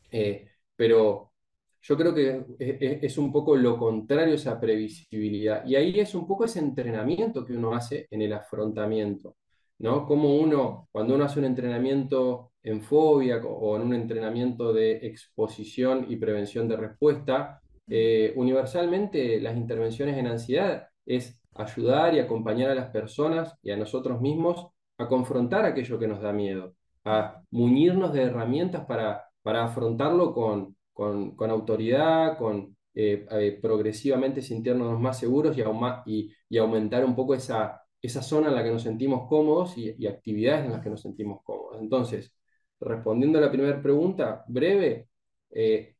Eh, 0.10 0.48
pero 0.76 1.34
yo 1.82 1.98
creo 1.98 2.14
que 2.14 2.46
es, 2.60 3.18
un 3.18 3.32
poco 3.32 3.58
lo 3.58 3.78
contrario 3.78 4.36
esa 4.36 4.58
previsibilidad. 4.60 5.66
Y 5.66 5.76
ahí 5.76 6.00
es 6.00 6.16
un 6.16 6.26
poco 6.26 6.46
ese 6.46 6.60
entrenamiento 6.60 7.46
que 7.46 7.54
uno 7.54 7.74
hace 7.76 8.08
en 8.10 8.22
el 8.22 8.32
afrontamiento, 8.32 9.36
¿no? 9.80 10.06
Como 10.06 10.36
uno, 10.38 10.88
cuando 10.94 11.16
uno 11.16 11.26
hace 11.26 11.40
un 11.40 11.46
entrenamiento 11.46 12.53
en 12.64 12.82
fobia 12.82 13.38
o 13.38 13.76
en 13.76 13.84
un 13.84 13.94
entrenamiento 13.94 14.74
de 14.74 15.06
exposición 15.06 16.06
y 16.10 16.16
prevención 16.16 16.68
de 16.68 16.78
respuesta, 16.78 17.62
eh, 17.88 18.34
universalmente 18.36 19.40
las 19.42 19.58
intervenciones 19.58 20.18
en 20.18 20.28
ansiedad 20.28 20.88
es 21.06 21.40
ayudar 21.56 22.16
y 22.16 22.20
acompañar 22.20 22.72
a 22.72 22.76
las 22.76 22.90
personas 22.90 23.58
y 23.62 23.72
a 23.72 23.78
nosotros 23.78 24.22
mismos 24.22 24.68
a 24.98 25.08
confrontar 25.08 25.66
aquello 25.66 26.00
que 26.00 26.08
nos 26.08 26.22
da 26.22 26.32
miedo, 26.32 26.76
a 27.04 27.42
muñirnos 27.52 28.14
de 28.14 28.24
herramientas 28.24 28.86
para, 28.86 29.26
para 29.42 29.66
afrontarlo 29.66 30.34
con 30.34 30.76
con, 30.94 31.50
autoridad, 31.50 32.38
con 32.38 32.76
eh, 32.94 33.26
eh, 33.32 33.60
progresivamente 33.62 34.42
sintiéndonos 34.42 35.00
más 35.00 35.20
seguros 35.20 35.58
y, 35.58 36.32
y, 36.50 36.58
aumentar 36.58 37.04
un 37.04 37.16
poco 37.16 37.34
esa, 37.34 37.82
esa 38.02 38.22
zona 38.22 38.50
en 38.50 38.56
la 38.56 38.64
que 38.64 38.72
nos 38.72 38.84
sentimos 38.84 39.28
cómodos 39.28 39.78
y, 39.78 40.06
actividades 40.08 40.66
en 40.66 40.72
las 40.72 40.82
que 40.82 40.90
nos 40.90 41.02
sentimos 41.02 41.42
cómodos. 41.44 41.82
Entonces, 41.82 42.34
respondiendo 42.80 43.38
a 43.38 43.42
la 43.42 43.52
primera 43.52 43.82
pregunta, 43.82 44.44
breve, 44.48 45.08
eh, 45.52 45.96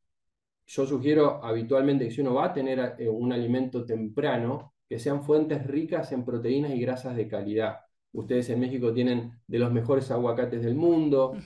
yo 0.66 0.86
sugiero 0.86 1.44
habitualmente 1.44 2.06
que 2.06 2.10
si 2.10 2.20
uno 2.20 2.34
va 2.34 2.46
a 2.46 2.52
tener 2.52 2.96
un 3.10 3.32
alimento 3.32 3.84
temprano, 3.84 4.74
que 4.88 4.98
sean 4.98 5.22
fuentes 5.22 5.66
ricas 5.66 6.12
en 6.12 6.24
proteínas 6.24 6.72
y 6.72 6.80
grasas 6.80 7.16
de 7.16 7.28
calidad. 7.28 7.80
Ustedes 8.12 8.48
en 8.50 8.60
México 8.60 8.92
tienen 8.92 9.32
de 9.46 9.58
los 9.58 9.72
mejores 9.72 10.10
aguacates 10.10 10.62
del 10.62 10.74
mundo, 10.74 11.36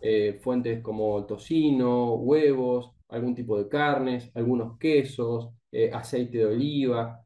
eh, 0.00 0.38
fuentes 0.40 0.82
como 0.82 1.24
tocino, 1.26 2.14
huevos, 2.14 2.92
algún 3.08 3.34
tipo 3.34 3.58
de 3.58 3.68
carnes, 3.68 4.30
algunos 4.34 4.78
quesos, 4.78 5.50
eh, 5.72 5.90
aceite 5.92 6.38
de 6.38 6.46
oliva. 6.46 7.24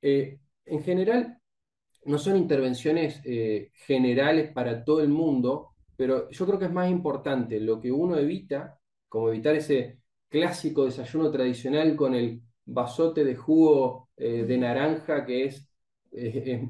Eh, 0.00 0.38
en 0.64 0.82
general, 0.82 1.38
no 2.04 2.18
son 2.18 2.36
intervenciones 2.36 3.22
generales 3.86 4.50
para 4.52 4.84
todo 4.84 5.00
el 5.00 5.08
mundo, 5.08 5.71
pero 5.96 6.30
yo 6.30 6.46
creo 6.46 6.58
que 6.58 6.66
es 6.66 6.72
más 6.72 6.90
importante 6.90 7.60
lo 7.60 7.80
que 7.80 7.92
uno 7.92 8.16
evita, 8.16 8.78
como 9.08 9.28
evitar 9.28 9.54
ese 9.54 9.98
clásico 10.28 10.84
desayuno 10.84 11.30
tradicional 11.30 11.94
con 11.96 12.14
el 12.14 12.42
vasote 12.64 13.24
de 13.24 13.36
jugo 13.36 14.08
de 14.16 14.56
naranja 14.56 15.26
que 15.26 15.44
es, 15.46 15.68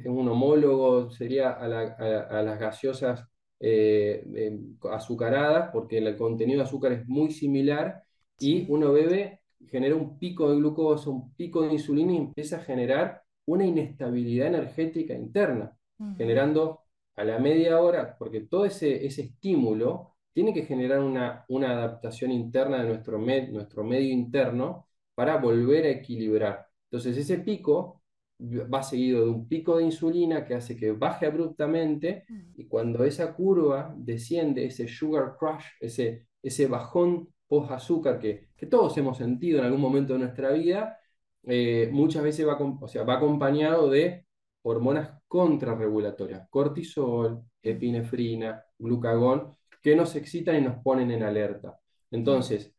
un 0.06 0.28
homólogo, 0.28 1.10
sería 1.10 1.50
a, 1.50 1.64
a 1.64 2.42
las 2.42 2.58
gaseosas 2.58 3.26
eh, 3.64 4.58
azucaradas, 4.90 5.70
porque 5.72 5.98
el 5.98 6.16
contenido 6.16 6.58
de 6.58 6.64
azúcar 6.64 6.92
es 6.92 7.06
muy 7.06 7.30
similar, 7.30 8.02
y 8.40 8.66
uno 8.68 8.92
bebe, 8.92 9.40
genera 9.70 9.94
un 9.94 10.18
pico 10.18 10.50
de 10.50 10.56
glucosa, 10.56 11.10
un 11.10 11.32
pico 11.34 11.62
de 11.62 11.74
insulina 11.74 12.12
y 12.12 12.16
empieza 12.16 12.56
a 12.56 12.64
generar 12.64 13.22
una 13.46 13.64
inestabilidad 13.64 14.48
energética 14.48 15.14
interna, 15.14 15.76
generando 16.16 16.80
a 17.16 17.24
la 17.24 17.38
media 17.38 17.80
hora, 17.80 18.16
porque 18.18 18.40
todo 18.42 18.64
ese, 18.64 19.06
ese 19.06 19.22
estímulo 19.22 20.14
tiene 20.32 20.54
que 20.54 20.64
generar 20.64 21.00
una, 21.00 21.44
una 21.48 21.72
adaptación 21.72 22.30
interna 22.30 22.82
de 22.82 22.88
nuestro, 22.88 23.18
nuestro 23.18 23.84
medio 23.84 24.12
interno 24.12 24.86
para 25.14 25.36
volver 25.36 25.84
a 25.86 25.90
equilibrar. 25.90 26.66
Entonces 26.90 27.16
ese 27.16 27.38
pico 27.38 28.02
va 28.40 28.82
seguido 28.82 29.24
de 29.24 29.30
un 29.30 29.48
pico 29.48 29.76
de 29.76 29.84
insulina 29.84 30.44
que 30.44 30.54
hace 30.54 30.76
que 30.76 30.92
baje 30.92 31.26
abruptamente 31.26 32.24
mm. 32.28 32.40
y 32.56 32.66
cuando 32.66 33.04
esa 33.04 33.34
curva 33.34 33.94
desciende, 33.96 34.66
ese 34.66 34.88
sugar 34.88 35.36
crush, 35.38 35.64
ese, 35.80 36.26
ese 36.42 36.66
bajón 36.66 37.28
post-azúcar 37.46 38.18
que, 38.18 38.48
que, 38.56 38.66
todos 38.66 38.96
hemos 38.98 39.18
sentido 39.18 39.58
en 39.58 39.66
algún 39.66 39.80
momento 39.80 40.14
de 40.14 40.20
nuestra 40.20 40.50
vida, 40.52 40.98
eh, 41.44 41.88
muchas 41.92 42.22
veces 42.22 42.46
va, 42.46 42.56
o 42.56 42.88
sea, 42.88 43.04
va 43.04 43.14
acompañado 43.16 43.90
de 43.90 44.26
hormonas 44.62 45.21
contrarregulatorias, 45.32 46.46
cortisol, 46.50 47.42
epinefrina, 47.62 48.62
glucagón, 48.78 49.56
que 49.80 49.96
nos 49.96 50.14
excitan 50.14 50.56
y 50.56 50.60
nos 50.60 50.82
ponen 50.82 51.10
en 51.10 51.22
alerta. 51.22 51.80
Entonces, 52.10 52.74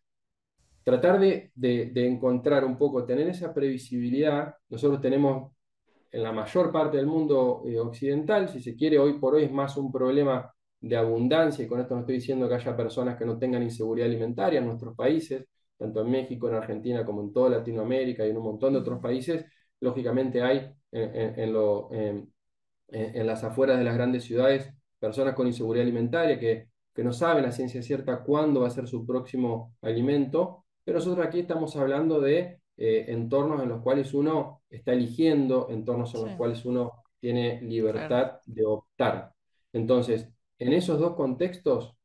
tratar 0.83 1.19
de, 1.19 1.51
encontrar 1.95 2.63
un 2.63 2.77
poco, 2.77 3.05
tener 3.05 3.27
esa 3.27 3.51
previsibilidad, 3.55 4.53
nosotros 4.69 5.01
tenemos 5.01 5.51
en 6.11 6.21
la 6.21 6.31
mayor 6.31 6.71
parte 6.71 6.97
del 6.97 7.07
mundo 7.07 7.63
eh, 7.65 7.79
occidental, 7.79 8.47
si 8.47 8.61
se 8.61 8.75
quiere, 8.75 8.99
hoy 8.99 9.13
por 9.13 9.33
hoy 9.33 9.45
es 9.45 9.51
más 9.51 9.75
un 9.75 9.91
problema 9.91 10.53
de 10.79 10.95
abundancia, 10.95 11.65
y 11.65 11.67
con 11.67 11.79
esto 11.79 11.95
no 11.95 12.01
estoy 12.01 12.17
diciendo 12.17 12.47
que 12.47 12.53
haya 12.53 12.77
personas 12.77 13.17
que 13.17 13.25
no 13.25 13.39
tengan 13.39 13.63
inseguridad 13.63 14.07
alimentaria 14.07 14.59
en 14.59 14.67
nuestros 14.67 14.95
países, 14.95 15.43
tanto 15.75 16.01
en 16.01 16.11
México, 16.11 16.47
en 16.49 16.53
Argentina, 16.53 17.03
como 17.03 17.23
en 17.23 17.33
toda 17.33 17.49
Latinoamérica 17.49 18.27
y 18.27 18.29
en 18.29 18.37
un 18.37 18.43
montón 18.43 18.73
de 18.73 18.79
otros 18.79 18.99
países, 18.99 19.43
lógicamente 19.79 20.43
hay 20.43 20.71
en, 20.91 21.39
en 21.39 22.32
las 22.89 23.43
afueras 23.43 23.77
de 23.77 23.83
las 23.83 23.95
grandes 23.95 24.23
ciudades 24.23 24.71
personas 24.99 25.35
con 25.35 25.47
inseguridad 25.47 25.83
alimentaria 25.83 26.39
que, 26.39 26.69
que 26.93 27.03
no 27.03 27.11
saben 27.11 27.45
a 27.45 27.51
ciencia 27.51 27.81
cierta 27.81 28.23
cuándo 28.23 28.61
va 28.61 28.67
a 28.67 28.71
ser 28.71 28.87
su 28.87 29.05
próximo 29.05 29.75
alimento, 29.81 30.65
pero 30.83 30.99
nosotros 30.99 31.25
aquí 31.25 31.39
estamos 31.39 31.75
hablando 31.75 32.21
de 32.21 32.59
eh, 32.77 33.05
entornos 33.09 33.61
en 33.61 33.69
los 33.69 33.81
cuales 33.81 34.13
uno 34.13 34.61
está 34.69 34.93
eligiendo, 34.93 35.67
entornos 35.69 36.13
en 36.15 36.25
los 36.25 36.35
cuales 36.35 36.65
uno 36.65 37.03
tiene 37.19 37.61
libertad 37.61 38.39
de 38.45 38.65
optar. 38.65 39.31
Entonces, 39.71 40.29
en 40.57 40.73
esos 40.73 40.99
dos 40.99 41.15
contextos, 41.15 41.95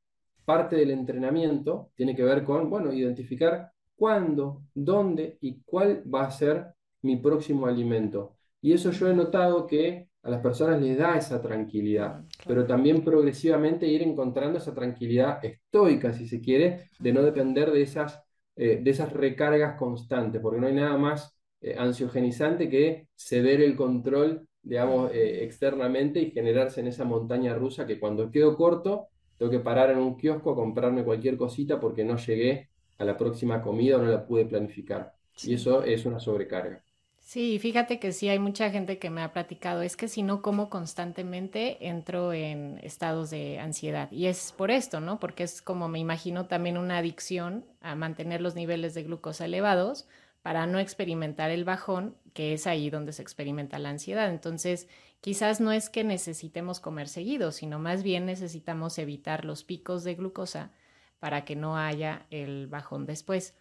parte 0.44 0.76
del 0.76 0.90
entrenamiento 0.90 1.90
tiene 1.94 2.14
que 2.14 2.22
ver 2.22 2.44
con, 2.44 2.70
bueno, 2.70 2.92
identificar 2.92 3.72
cuándo, 3.96 4.62
dónde 4.74 5.38
y 5.40 5.60
cuál 5.62 6.02
va 6.12 6.24
a 6.24 6.30
ser 6.30 6.66
mi 7.02 7.16
próximo 7.16 7.66
alimento. 7.66 8.36
Y 8.60 8.72
eso 8.72 8.90
yo 8.90 9.08
he 9.08 9.14
notado 9.14 9.66
que 9.66 10.08
a 10.28 10.30
las 10.30 10.42
personas 10.42 10.80
les 10.80 10.98
da 10.98 11.16
esa 11.16 11.40
tranquilidad, 11.42 12.22
pero 12.46 12.66
también 12.66 13.02
progresivamente 13.02 13.86
ir 13.86 14.02
encontrando 14.02 14.58
esa 14.58 14.74
tranquilidad 14.74 15.44
estoica, 15.44 16.12
si 16.12 16.28
se 16.28 16.40
quiere, 16.40 16.90
de 16.98 17.12
no 17.12 17.22
depender 17.22 17.72
de 17.72 17.82
esas 17.82 18.22
eh, 18.60 18.80
de 18.82 18.90
esas 18.90 19.12
recargas 19.12 19.78
constantes, 19.78 20.42
porque 20.42 20.60
no 20.60 20.66
hay 20.66 20.74
nada 20.74 20.98
más 20.98 21.38
eh, 21.60 21.76
ansiogenizante 21.78 22.68
que 22.68 23.06
ceder 23.14 23.60
el 23.60 23.76
control, 23.76 24.48
digamos, 24.62 25.12
eh, 25.14 25.44
externamente 25.44 26.18
y 26.18 26.32
generarse 26.32 26.80
en 26.80 26.88
esa 26.88 27.04
montaña 27.04 27.54
rusa 27.54 27.86
que 27.86 28.00
cuando 28.00 28.32
quedo 28.32 28.56
corto, 28.56 29.10
tengo 29.36 29.52
que 29.52 29.60
parar 29.60 29.90
en 29.90 29.98
un 29.98 30.16
kiosco 30.16 30.50
a 30.50 30.56
comprarme 30.56 31.04
cualquier 31.04 31.36
cosita 31.36 31.78
porque 31.78 32.02
no 32.02 32.16
llegué 32.16 32.68
a 32.98 33.04
la 33.04 33.16
próxima 33.16 33.62
comida 33.62 33.96
o 33.96 34.02
no 34.02 34.10
la 34.10 34.26
pude 34.26 34.44
planificar. 34.44 35.14
Y 35.44 35.54
eso 35.54 35.84
es 35.84 36.04
una 36.04 36.18
sobrecarga. 36.18 36.82
Sí, 37.28 37.58
fíjate 37.58 37.98
que 37.98 38.12
sí 38.12 38.30
hay 38.30 38.38
mucha 38.38 38.70
gente 38.70 38.98
que 38.98 39.10
me 39.10 39.20
ha 39.20 39.34
platicado, 39.34 39.82
es 39.82 39.98
que 39.98 40.08
si 40.08 40.22
no 40.22 40.40
como 40.40 40.70
constantemente 40.70 41.86
entro 41.86 42.32
en 42.32 42.80
estados 42.82 43.28
de 43.28 43.58
ansiedad. 43.58 44.10
Y 44.10 44.28
es 44.28 44.52
por 44.52 44.70
esto, 44.70 45.00
¿no? 45.00 45.20
Porque 45.20 45.42
es 45.42 45.60
como 45.60 45.88
me 45.88 45.98
imagino 45.98 46.46
también 46.46 46.78
una 46.78 46.96
adicción 46.96 47.66
a 47.82 47.94
mantener 47.94 48.40
los 48.40 48.54
niveles 48.54 48.94
de 48.94 49.02
glucosa 49.02 49.44
elevados 49.44 50.08
para 50.40 50.66
no 50.66 50.78
experimentar 50.78 51.50
el 51.50 51.64
bajón, 51.64 52.16
que 52.32 52.54
es 52.54 52.66
ahí 52.66 52.88
donde 52.88 53.12
se 53.12 53.20
experimenta 53.20 53.78
la 53.78 53.90
ansiedad. 53.90 54.30
Entonces, 54.30 54.88
quizás 55.20 55.60
no 55.60 55.70
es 55.70 55.90
que 55.90 56.04
necesitemos 56.04 56.80
comer 56.80 57.08
seguido, 57.08 57.52
sino 57.52 57.78
más 57.78 58.02
bien 58.02 58.24
necesitamos 58.24 58.96
evitar 58.96 59.44
los 59.44 59.64
picos 59.64 60.02
de 60.02 60.14
glucosa 60.14 60.70
para 61.18 61.44
que 61.44 61.56
no 61.56 61.76
haya 61.76 62.24
el 62.30 62.68
bajón 62.68 63.04
después. 63.04 63.54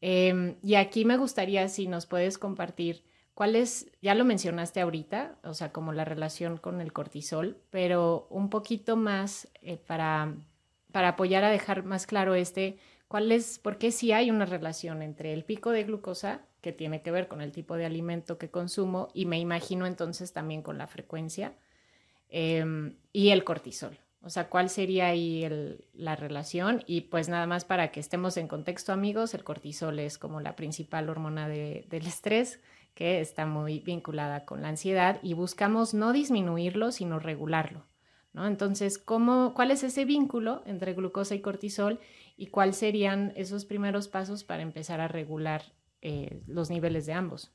Em, 0.00 0.56
y 0.62 0.74
aquí 0.74 1.04
me 1.04 1.16
gustaría 1.16 1.68
si 1.68 1.88
nos 1.88 2.06
puedes 2.06 2.38
compartir 2.38 3.02
¿cuál 3.36 3.54
es, 3.54 3.92
ya 4.00 4.14
lo 4.14 4.24
mencionaste 4.24 4.80
ahorita, 4.80 5.38
o 5.44 5.52
sea, 5.52 5.70
como 5.70 5.92
la 5.92 6.06
relación 6.06 6.56
con 6.56 6.80
el 6.80 6.94
cortisol, 6.94 7.58
pero 7.68 8.26
un 8.30 8.48
poquito 8.48 8.96
más 8.96 9.46
eh, 9.60 9.76
para, 9.76 10.34
para 10.90 11.08
apoyar 11.08 11.44
a 11.44 11.50
dejar 11.50 11.84
más 11.84 12.06
claro 12.06 12.34
este, 12.34 12.78
¿cuál 13.08 13.30
es, 13.30 13.58
por 13.58 13.76
qué 13.76 13.92
sí 13.92 14.10
hay 14.10 14.30
una 14.30 14.46
relación 14.46 15.02
entre 15.02 15.34
el 15.34 15.44
pico 15.44 15.70
de 15.70 15.84
glucosa, 15.84 16.46
que 16.62 16.72
tiene 16.72 17.02
que 17.02 17.10
ver 17.10 17.28
con 17.28 17.42
el 17.42 17.52
tipo 17.52 17.76
de 17.76 17.84
alimento 17.84 18.38
que 18.38 18.50
consumo, 18.50 19.08
y 19.12 19.26
me 19.26 19.38
imagino 19.38 19.84
entonces 19.84 20.32
también 20.32 20.62
con 20.62 20.78
la 20.78 20.86
frecuencia, 20.86 21.52
em, 22.30 22.96
y 23.12 23.28
el 23.28 23.44
cortisol? 23.44 23.98
O 24.26 24.28
sea, 24.28 24.48
¿cuál 24.48 24.70
sería 24.70 25.06
ahí 25.06 25.48
la 25.94 26.16
relación? 26.16 26.82
Y 26.84 27.02
pues 27.02 27.28
nada 27.28 27.46
más 27.46 27.64
para 27.64 27.92
que 27.92 28.00
estemos 28.00 28.36
en 28.36 28.48
contexto, 28.48 28.92
amigos, 28.92 29.34
el 29.34 29.44
cortisol 29.44 30.00
es 30.00 30.18
como 30.18 30.40
la 30.40 30.56
principal 30.56 31.08
hormona 31.08 31.48
del 31.48 32.06
estrés 32.06 32.60
que 32.94 33.20
está 33.20 33.46
muy 33.46 33.78
vinculada 33.78 34.44
con 34.44 34.62
la 34.62 34.68
ansiedad 34.68 35.20
y 35.22 35.34
buscamos 35.34 35.94
no 35.94 36.12
disminuirlo, 36.12 36.90
sino 36.90 37.20
regularlo. 37.20 37.86
¿no? 38.32 38.48
Entonces, 38.48 38.98
¿cómo, 38.98 39.54
¿cuál 39.54 39.70
es 39.70 39.84
ese 39.84 40.04
vínculo 40.04 40.64
entre 40.66 40.94
glucosa 40.94 41.36
y 41.36 41.40
cortisol 41.40 42.00
y 42.36 42.48
cuáles 42.48 42.78
serían 42.78 43.32
esos 43.36 43.64
primeros 43.64 44.08
pasos 44.08 44.42
para 44.42 44.64
empezar 44.64 45.00
a 45.00 45.06
regular 45.06 45.62
eh, 46.02 46.42
los 46.48 46.68
niveles 46.68 47.06
de 47.06 47.12
ambos? 47.12 47.54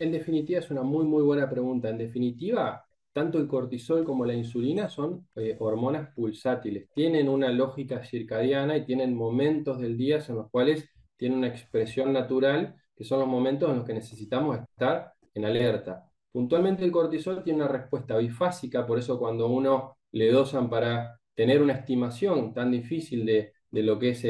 En 0.00 0.12
definitiva, 0.12 0.60
es 0.60 0.70
una 0.70 0.82
muy, 0.82 1.06
muy 1.06 1.22
buena 1.22 1.48
pregunta. 1.48 1.88
En 1.88 1.96
definitiva, 1.96 2.89
tanto 3.12 3.38
el 3.38 3.48
cortisol 3.48 4.04
como 4.04 4.24
la 4.24 4.34
insulina 4.34 4.88
son 4.88 5.26
eh, 5.36 5.56
hormonas 5.58 6.12
pulsátiles, 6.14 6.88
tienen 6.94 7.28
una 7.28 7.50
lógica 7.50 8.04
circadiana 8.04 8.76
y 8.76 8.84
tienen 8.84 9.14
momentos 9.14 9.80
del 9.80 9.96
día 9.96 10.20
en 10.28 10.36
los 10.36 10.50
cuales 10.50 10.88
tienen 11.16 11.38
una 11.38 11.48
expresión 11.48 12.12
natural, 12.12 12.76
que 12.96 13.04
son 13.04 13.20
los 13.20 13.28
momentos 13.28 13.70
en 13.70 13.76
los 13.76 13.84
que 13.84 13.94
necesitamos 13.94 14.58
estar 14.58 15.12
en 15.34 15.44
alerta. 15.44 16.04
Puntualmente 16.32 16.84
el 16.84 16.92
cortisol 16.92 17.42
tiene 17.42 17.62
una 17.62 17.68
respuesta 17.68 18.16
bifásica, 18.16 18.86
por 18.86 18.98
eso 18.98 19.18
cuando 19.18 19.48
uno 19.48 19.96
le 20.12 20.30
dosan 20.30 20.70
para 20.70 21.18
tener 21.34 21.62
una 21.62 21.74
estimación 21.74 22.54
tan 22.54 22.70
difícil 22.70 23.26
de, 23.26 23.52
lo 23.72 23.98
que 23.98 24.10
es 24.10 24.24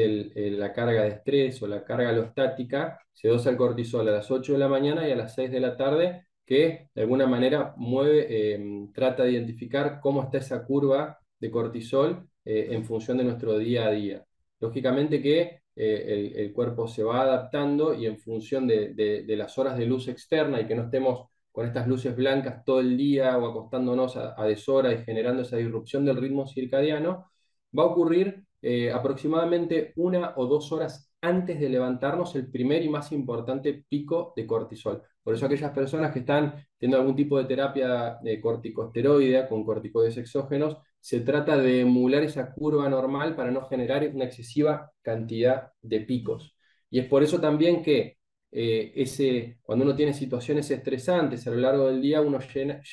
la 0.57 0.73
carga 0.73 1.03
de 1.03 1.09
estrés 1.09 1.61
o 1.61 1.67
la 1.67 1.83
carga 1.83 2.09
alostática, 2.09 2.99
se 3.11 3.27
dosa 3.27 3.49
el 3.49 3.57
cortisol 3.57 4.07
a 4.07 4.11
las 4.11 4.31
8 4.31 4.53
de 4.53 4.59
la 4.59 4.67
mañana 4.67 5.07
y 5.07 5.11
a 5.11 5.15
las 5.15 5.35
6 5.35 5.51
de 5.51 5.59
la 5.59 5.77
tarde 5.77 6.27
que 6.51 6.89
de 6.93 7.01
alguna 7.03 7.27
manera 7.27 7.73
mueve, 7.77 8.53
em, 8.55 8.91
trata 8.91 9.23
de 9.23 9.31
identificar 9.31 10.01
cómo 10.01 10.21
está 10.21 10.39
esa 10.39 10.65
curva 10.65 11.17
de 11.39 11.49
cortisol 11.49 12.27
eh, 12.43 12.67
en 12.71 12.83
función 12.83 13.17
de 13.17 13.23
nuestro 13.23 13.57
día 13.57 13.87
a 13.87 13.91
día. 13.91 14.25
Lógicamente 14.59 15.21
que 15.21 15.61
eh, 15.73 16.33
el, 16.35 16.51
cuerpo 16.51 16.89
se 16.89 17.03
va 17.03 17.21
adaptando 17.21 17.93
y 17.93 18.05
en 18.05 18.17
función 18.19 18.67
de, 18.67 19.23
las 19.37 19.57
horas 19.57 19.77
de 19.77 19.85
luz 19.85 20.09
externa 20.09 20.59
y 20.59 20.67
que 20.67 20.75
no 20.75 20.83
estemos 20.83 21.29
con 21.53 21.65
estas 21.67 21.87
luces 21.87 22.13
blancas 22.17 22.65
todo 22.65 22.81
el 22.81 22.97
día 22.97 23.37
o 23.37 23.47
acostándonos 23.49 24.17
a, 24.17 24.35
a 24.37 24.45
deshora 24.45 24.91
y 24.91 25.05
generando 25.05 25.43
esa 25.43 25.55
disrupción 25.55 26.03
del 26.03 26.17
ritmo 26.17 26.47
circadiano, 26.47 27.31
va 27.77 27.83
a 27.83 27.87
ocurrir 27.87 28.43
eh, 28.61 28.91
aproximadamente 28.91 29.93
una 29.95 30.33
o 30.35 30.47
dos 30.47 30.71
horas 30.73 31.09
antes 31.21 31.59
de 31.61 31.69
levantarnos 31.69 32.35
el 32.35 32.51
primer 32.51 32.83
y 32.83 32.89
más 32.89 33.11
importante 33.13 33.85
pico 33.87 34.33
de 34.35 34.45
cortisol. 34.45 35.01
Por 35.23 35.35
eso 35.35 35.45
aquellas 35.45 35.71
personas 35.71 36.11
que 36.11 36.19
están 36.19 36.65
teniendo 36.77 36.97
algún 36.99 37.15
tipo 37.15 37.37
de 37.37 37.45
terapia 37.45 38.17
de 38.21 38.41
corticosteroidea 38.41 39.47
con 39.47 39.63
corticoides 39.63 40.17
exógenos, 40.17 40.77
se 40.99 41.21
trata 41.21 41.57
de 41.57 41.81
emular 41.81 42.23
esa 42.23 42.51
curva 42.53 42.87
normal 42.89 43.35
para 43.35 43.51
no 43.51 43.65
generar 43.67 44.09
una 44.13 44.25
excesiva 44.25 44.91
cantidad 45.01 45.71
de 45.81 46.01
picos. 46.01 46.55
Y 46.89 46.99
es 46.99 47.07
por 47.07 47.23
eso 47.23 47.39
también 47.39 47.81
que 47.83 48.17
eh, 48.51 48.91
ese, 48.95 49.59
cuando 49.61 49.85
uno 49.85 49.95
tiene 49.95 50.13
situaciones 50.13 50.69
estresantes 50.71 51.47
a 51.47 51.51
lo 51.51 51.57
largo 51.57 51.87
del 51.87 52.01
día, 52.01 52.21
uno 52.21 52.39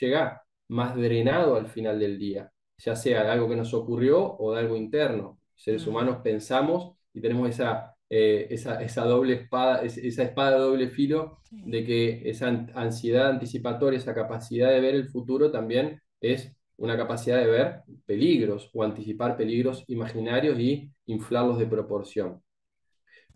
llega 0.01 0.43
más 0.69 0.95
drenado 0.97 1.57
al 1.57 1.69
final 1.69 1.99
del 1.99 2.19
día, 2.19 2.53
ya 2.79 2.95
sea 2.95 3.25
de 3.25 3.31
algo 3.31 3.49
que 3.49 3.57
nos 3.57 3.75
ocurrió 3.75 4.37
o 4.39 4.53
de 4.55 4.61
algo 4.61 4.77
interno. 4.77 5.41
Seres 5.55 5.87
humanos 5.87 6.19
pensamos 6.23 6.97
y 7.13 7.21
tenemos 7.21 7.49
esa 7.51 7.97
eh, 8.11 8.47
esa, 8.51 8.83
esa, 8.83 9.05
doble 9.05 9.35
espada, 9.35 9.83
esa 9.83 10.23
espada 10.23 10.53
de 10.53 10.59
doble 10.59 10.89
filo 10.89 11.39
de 11.51 11.85
que 11.85 12.29
esa 12.29 12.49
ansiedad 12.75 13.31
anticipatoria, 13.31 13.99
esa 13.99 14.15
capacidad 14.15 14.71
de 14.71 14.81
ver 14.81 14.95
el 14.95 15.09
futuro 15.09 15.51
también 15.51 16.01
es 16.21 16.53
una 16.79 16.97
capacidad 16.97 17.39
de 17.39 17.47
ver 17.47 17.83
peligros 18.07 18.71
o 18.73 18.83
anticipar 18.83 19.37
peligros 19.37 19.85
imaginarios 19.89 20.59
y 20.59 20.91
inflarlos 21.07 21.59
de 21.59 21.67
proporción. 21.67 22.43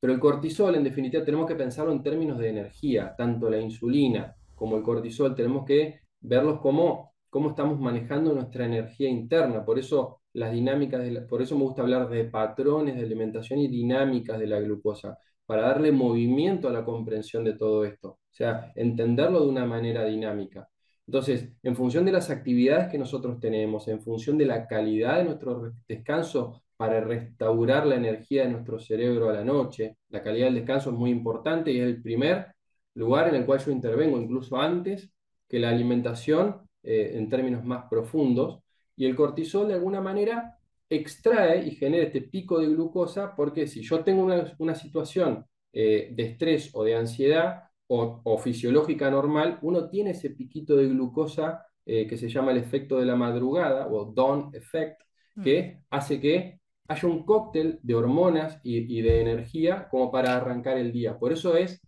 Pero 0.00 0.12
el 0.12 0.20
cortisol, 0.20 0.74
en 0.74 0.84
definitiva, 0.84 1.24
tenemos 1.24 1.46
que 1.46 1.54
pensarlo 1.54 1.92
en 1.92 2.02
términos 2.02 2.38
de 2.38 2.48
energía, 2.48 3.14
tanto 3.16 3.50
la 3.50 3.60
insulina 3.60 4.34
como 4.54 4.76
el 4.76 4.82
cortisol, 4.82 5.34
tenemos 5.34 5.64
que 5.64 6.00
verlos 6.20 6.60
como 6.60 7.12
cómo 7.28 7.50
estamos 7.50 7.80
manejando 7.80 8.32
nuestra 8.32 8.66
energía 8.66 9.08
interna. 9.08 9.64
Por 9.64 9.78
eso 9.78 10.21
las 10.34 10.52
dinámicas, 10.52 11.02
por 11.28 11.42
eso 11.42 11.56
me 11.56 11.64
gusta 11.64 11.82
hablar 11.82 12.08
de 12.08 12.24
patrones 12.24 12.96
de 12.96 13.02
alimentación 13.02 13.58
y 13.60 13.68
dinámicas 13.68 14.38
de 14.38 14.46
la 14.46 14.60
glucosa, 14.60 15.18
para 15.46 15.62
darle 15.62 15.92
movimiento 15.92 16.68
a 16.68 16.72
la 16.72 16.84
comprensión 16.84 17.44
de 17.44 17.54
todo 17.54 17.84
esto, 17.84 18.08
o 18.08 18.18
sea, 18.30 18.72
entenderlo 18.74 19.42
de 19.42 19.48
una 19.48 19.66
manera 19.66 20.04
dinámica. 20.04 20.68
Entonces, 21.06 21.50
en 21.62 21.76
función 21.76 22.04
de 22.04 22.12
las 22.12 22.30
actividades 22.30 22.88
que 22.90 22.98
nosotros 22.98 23.38
tenemos, 23.40 23.88
en 23.88 24.00
función 24.00 24.38
de 24.38 24.46
la 24.46 24.66
calidad 24.66 25.18
de 25.18 25.24
nuestro 25.24 25.72
descanso 25.86 26.62
para 26.76 27.00
restaurar 27.00 27.86
la 27.86 27.96
energía 27.96 28.44
de 28.44 28.50
nuestro 28.50 28.78
cerebro 28.78 29.28
a 29.28 29.34
la 29.34 29.44
noche, 29.44 29.98
la 30.08 30.22
calidad 30.22 30.46
del 30.46 30.54
descanso 30.54 30.90
es 30.90 30.96
muy 30.96 31.10
importante 31.10 31.70
y 31.72 31.80
es 31.80 31.86
el 31.86 32.02
primer 32.02 32.46
lugar 32.94 33.28
en 33.28 33.34
el 33.34 33.46
cual 33.46 33.58
yo 33.60 33.72
intervengo, 33.72 34.20
incluso 34.20 34.56
antes 34.56 35.10
que 35.48 35.58
la 35.58 35.68
alimentación 35.70 36.62
eh, 36.82 37.12
en 37.14 37.28
términos 37.28 37.64
más 37.64 37.84
profundos, 37.90 38.61
y 39.02 39.06
el 39.06 39.16
cortisol 39.16 39.66
de 39.66 39.74
alguna 39.74 40.00
manera 40.00 40.56
extrae 40.88 41.66
y 41.66 41.72
genera 41.72 42.04
este 42.04 42.22
pico 42.22 42.60
de 42.60 42.68
glucosa 42.68 43.34
porque 43.34 43.66
si 43.66 43.82
yo 43.82 44.04
tengo 44.04 44.22
una, 44.22 44.74
situación 44.76 45.44
eh, 45.72 46.10
de 46.12 46.22
estrés 46.22 46.70
o 46.72 46.84
de 46.84 46.94
ansiedad 46.94 47.64
o, 47.88 48.38
fisiológica 48.38 49.10
normal, 49.10 49.58
uno 49.62 49.90
tiene 49.90 50.12
ese 50.12 50.30
piquito 50.30 50.76
de 50.76 50.86
glucosa 50.86 51.66
eh, 51.84 52.06
que 52.06 52.16
se 52.16 52.28
llama 52.28 52.52
el 52.52 52.58
efecto 52.58 52.96
de 53.00 53.06
la 53.06 53.16
madrugada 53.16 53.88
o 53.88 54.12
dawn 54.14 54.50
effect, 54.54 55.02
que 55.42 55.62
mm. 55.62 55.84
hace 55.90 56.20
que 56.20 56.60
haya 56.86 57.08
un 57.08 57.24
cóctel 57.24 57.80
de 57.82 57.94
hormonas 57.96 58.60
y, 58.62 59.02
de 59.02 59.20
energía 59.20 59.88
como 59.90 60.12
para 60.12 60.36
arrancar 60.36 60.78
el 60.78 60.92
día. 60.92 61.18
Por 61.18 61.32
eso 61.32 61.56
es, 61.56 61.82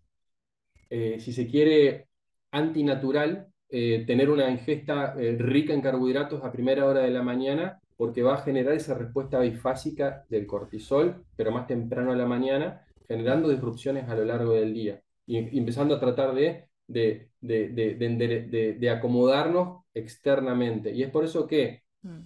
eh, 0.90 1.20
si 1.20 1.32
se 1.32 1.46
quiere, 1.46 2.08
antinatural 2.50 3.53
eh, 3.68 4.04
tener 4.06 4.30
una 4.30 4.50
ingesta 4.50 5.14
eh, 5.18 5.36
rica 5.38 5.72
en 5.72 5.80
carbohidratos 5.80 6.44
a 6.44 6.52
primera 6.52 6.84
hora 6.86 7.00
de 7.00 7.10
la 7.10 7.22
mañana, 7.22 7.80
porque 7.96 8.22
va 8.22 8.34
a 8.34 8.42
generar 8.42 8.74
esa 8.74 8.94
respuesta 8.94 9.38
bifásica 9.38 10.24
del 10.28 10.46
cortisol, 10.46 11.24
pero 11.36 11.52
más 11.52 11.66
temprano 11.66 12.12
a 12.12 12.16
la 12.16 12.26
mañana, 12.26 12.84
generando 13.06 13.48
disrupciones 13.48 14.08
a 14.08 14.14
lo 14.14 14.24
largo 14.24 14.52
del 14.52 14.74
día 14.74 15.00
y, 15.26 15.58
empezando 15.58 15.94
a 15.94 16.00
tratar 16.00 16.34
de, 16.34 16.68
de, 16.86 17.30
de, 17.40 18.76
de, 18.78 18.90
acomodarnos 18.90 19.84
externamente. 19.94 20.92
Y 20.92 21.02
es 21.02 21.10
por 21.10 21.24
eso 21.24 21.46
que, 21.46 21.82
mm. 22.02 22.20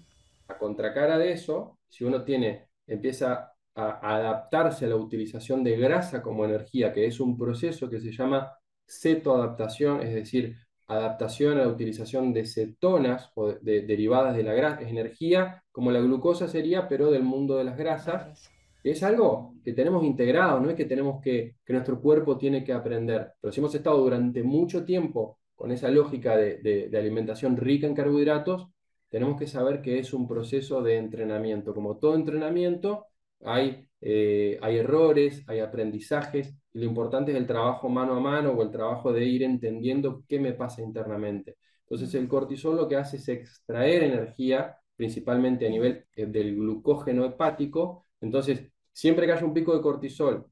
a 0.49 0.59
contracara 0.59 1.19
de 1.19 1.33
eso, 1.33 1.79
si 1.89 2.05
uno 2.05 2.25
tiene, 2.25 2.69
empieza 2.87 3.53
a 3.75 4.17
adaptarse 4.17 4.87
a 4.87 4.89
la 4.89 4.97
utilización 4.97 5.63
de 5.63 5.77
grasa 5.77 6.23
como 6.23 6.45
energía, 6.45 6.93
que 6.93 7.07
es 7.07 7.21
un 7.21 7.39
proceso 7.39 7.89
que 7.89 8.01
se 8.01 8.11
llama 8.11 8.53
cetoadaptación, 8.87 10.03
es 10.03 10.15
decir, 10.15 10.57
adaptación 10.89 11.59
a 11.59 11.63
la 11.63 11.69
utilización 11.69 12.33
de 12.33 12.47
cetonas 12.47 13.31
o 13.35 13.53
de, 13.53 13.83
derivadas 13.83 14.37
de 14.37 14.43
la 14.43 14.55
grasa, 14.55 14.81
es 14.83 14.89
energía 14.89 15.63
como 15.71 15.93
la 15.93 16.01
glucosa 16.01 16.49
sería, 16.49 16.89
pero 16.89 17.11
del 17.11 17.23
mundo 17.23 17.57
de 17.57 17.65
las 17.65 17.77
grasas. 17.77 18.51
Es 18.83 19.03
algo 19.03 19.55
que 19.65 19.73
tenemos 19.75 20.05
integrado, 20.05 20.61
no 20.61 20.71
es 20.71 20.77
que 20.77 20.87
tenemos 20.87 21.21
que, 21.21 21.57
que 21.65 21.73
nuestro 21.73 22.01
cuerpo 22.01 22.39
tiene 22.39 22.65
que 22.65 22.73
aprender. 22.73 23.33
Pero 23.41 23.53
si 23.53 23.61
hemos 23.61 23.75
estado 23.75 23.99
durante 23.99 24.43
mucho 24.43 24.85
tiempo 24.85 25.39
con 25.55 25.73
esa 25.73 25.91
lógica 25.91 26.37
de, 26.37 26.59
de 26.91 26.99
alimentación 26.99 27.57
rica 27.57 27.87
en 27.87 27.95
carbohidratos, 27.95 28.69
tenemos 29.11 29.39
que 29.39 29.47
saber 29.47 29.83
que 29.83 29.99
es 29.99 30.13
un 30.13 30.27
proceso 30.29 30.83
de 30.83 30.97
entrenamiento. 30.97 31.75
Como 31.75 31.99
todo 31.99 32.15
entrenamiento, 32.15 33.07
hay, 33.45 33.89
eh, 34.01 34.59
hay 34.63 34.77
errores, 34.79 35.45
hay 35.47 35.61
aprendizajes, 35.61 36.55
y 36.73 36.79
lo 36.81 36.85
importante 36.85 37.33
es 37.33 37.37
el 37.39 37.47
trabajo 37.47 37.89
mano 37.89 38.15
a 38.15 38.21
mano 38.21 38.53
o 38.53 38.63
el 38.63 38.71
trabajo 38.71 39.13
de 39.13 39.25
ir 39.25 39.43
entendiendo 39.43 40.25
qué 40.29 40.39
me 40.39 40.53
pasa 40.53 40.83
internamente. 40.83 41.57
Entonces 41.83 42.15
el 42.15 42.29
cortisol 42.29 42.77
lo 42.77 42.89
que 42.89 42.97
hace 42.97 43.17
es 43.17 43.29
extraer 43.29 44.03
energía, 44.05 44.77
principalmente 44.97 45.67
a 45.67 45.71
nivel 45.71 46.05
eh, 46.15 46.27
del 46.27 46.55
glucógeno 46.57 47.25
hepático. 47.25 48.07
Entonces, 48.21 48.71
siempre 48.93 49.27
que 49.27 49.33
haya 49.33 49.45
un 49.45 49.55
pico 49.55 49.75
de 49.75 49.81
cortisol, 49.81 50.47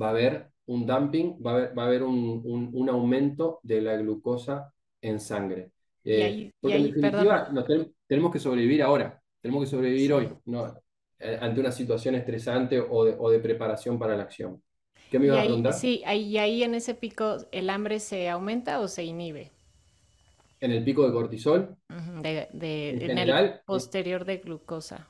va 0.00 0.08
a 0.08 0.10
haber 0.10 0.48
un 0.66 0.86
dumping, 0.86 1.38
va 1.44 1.52
a 1.52 1.54
haber, 1.54 1.78
va 1.78 1.82
a 1.84 1.86
haber 1.86 2.02
un, 2.02 2.88
aumento 2.90 3.60
de 3.62 3.80
la 3.80 3.96
glucosa 3.96 4.72
en 5.00 5.20
sangre. 5.20 5.72
Eh, 6.04 6.52
porque 6.60 6.76
en 6.76 6.82
definitiva, 6.84 7.52
tenemos 8.06 8.32
que 8.32 8.38
sobrevivir 8.38 8.82
ahora, 8.82 9.22
tenemos 9.40 9.64
que 9.64 9.70
sobrevivir 9.70 10.12
hoy. 10.12 10.28
No, 10.46 10.81
ante 11.40 11.60
una 11.60 11.72
situación 11.72 12.14
estresante 12.14 12.80
o 12.80 13.04
de, 13.30 13.38
preparación 13.40 13.98
para 13.98 14.16
la 14.16 14.24
acción. 14.24 14.62
¿Qué 15.10 15.18
me 15.18 15.26
Y 15.26 15.28
ibas 15.28 15.40
a 15.40 15.44
preguntar? 15.44 15.74
sí, 15.74 16.02
ahí, 16.04 16.22
y 16.24 16.36
ahí 16.38 16.62
en 16.62 16.74
ese 16.74 16.94
pico, 16.94 17.38
¿el 17.50 17.70
hambre 17.70 17.98
se 17.98 18.28
aumenta 18.28 18.78
o 18.80 18.88
se 18.88 19.04
inhibe? 19.04 19.50
En 20.60 20.70
el 20.72 20.82
pico 20.82 21.06
de 21.06 21.12
cortisol, 21.12 21.76
de, 22.22 22.48
de- 22.52 22.90
en 22.90 23.00
en 23.06 23.18
el 23.18 23.30
general, 23.30 23.62
eh, 23.70 23.88
posterior 23.88 24.24
de 24.24 24.38
glucosa. 24.38 25.08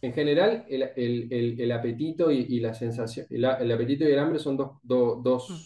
en 0.00 0.12
general 0.12 0.64
el, 0.68 0.82
el- 0.96 1.32
el- 1.32 1.60
el 1.60 1.72
apetito 1.72 2.30
y, 2.30 2.46
y 2.48 2.60
la 2.60 2.74
sensación, 2.74 3.26
el, 3.30 3.44
el 3.44 3.72
apetito 3.72 4.04
y 4.04 4.12
el 4.12 4.18
hambre 4.18 4.38
son 4.38 4.56
dos, 4.56 4.72
do- 4.82 5.20
Mm, 5.48 5.64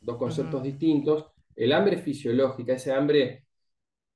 dos, 0.00 0.18
conceptos 0.18 0.62
distintos. 0.62 1.26
El 1.56 1.72
hambre 1.72 1.98
fisiológica, 1.98 2.74
ese 2.74 2.92
hambre 2.92 3.46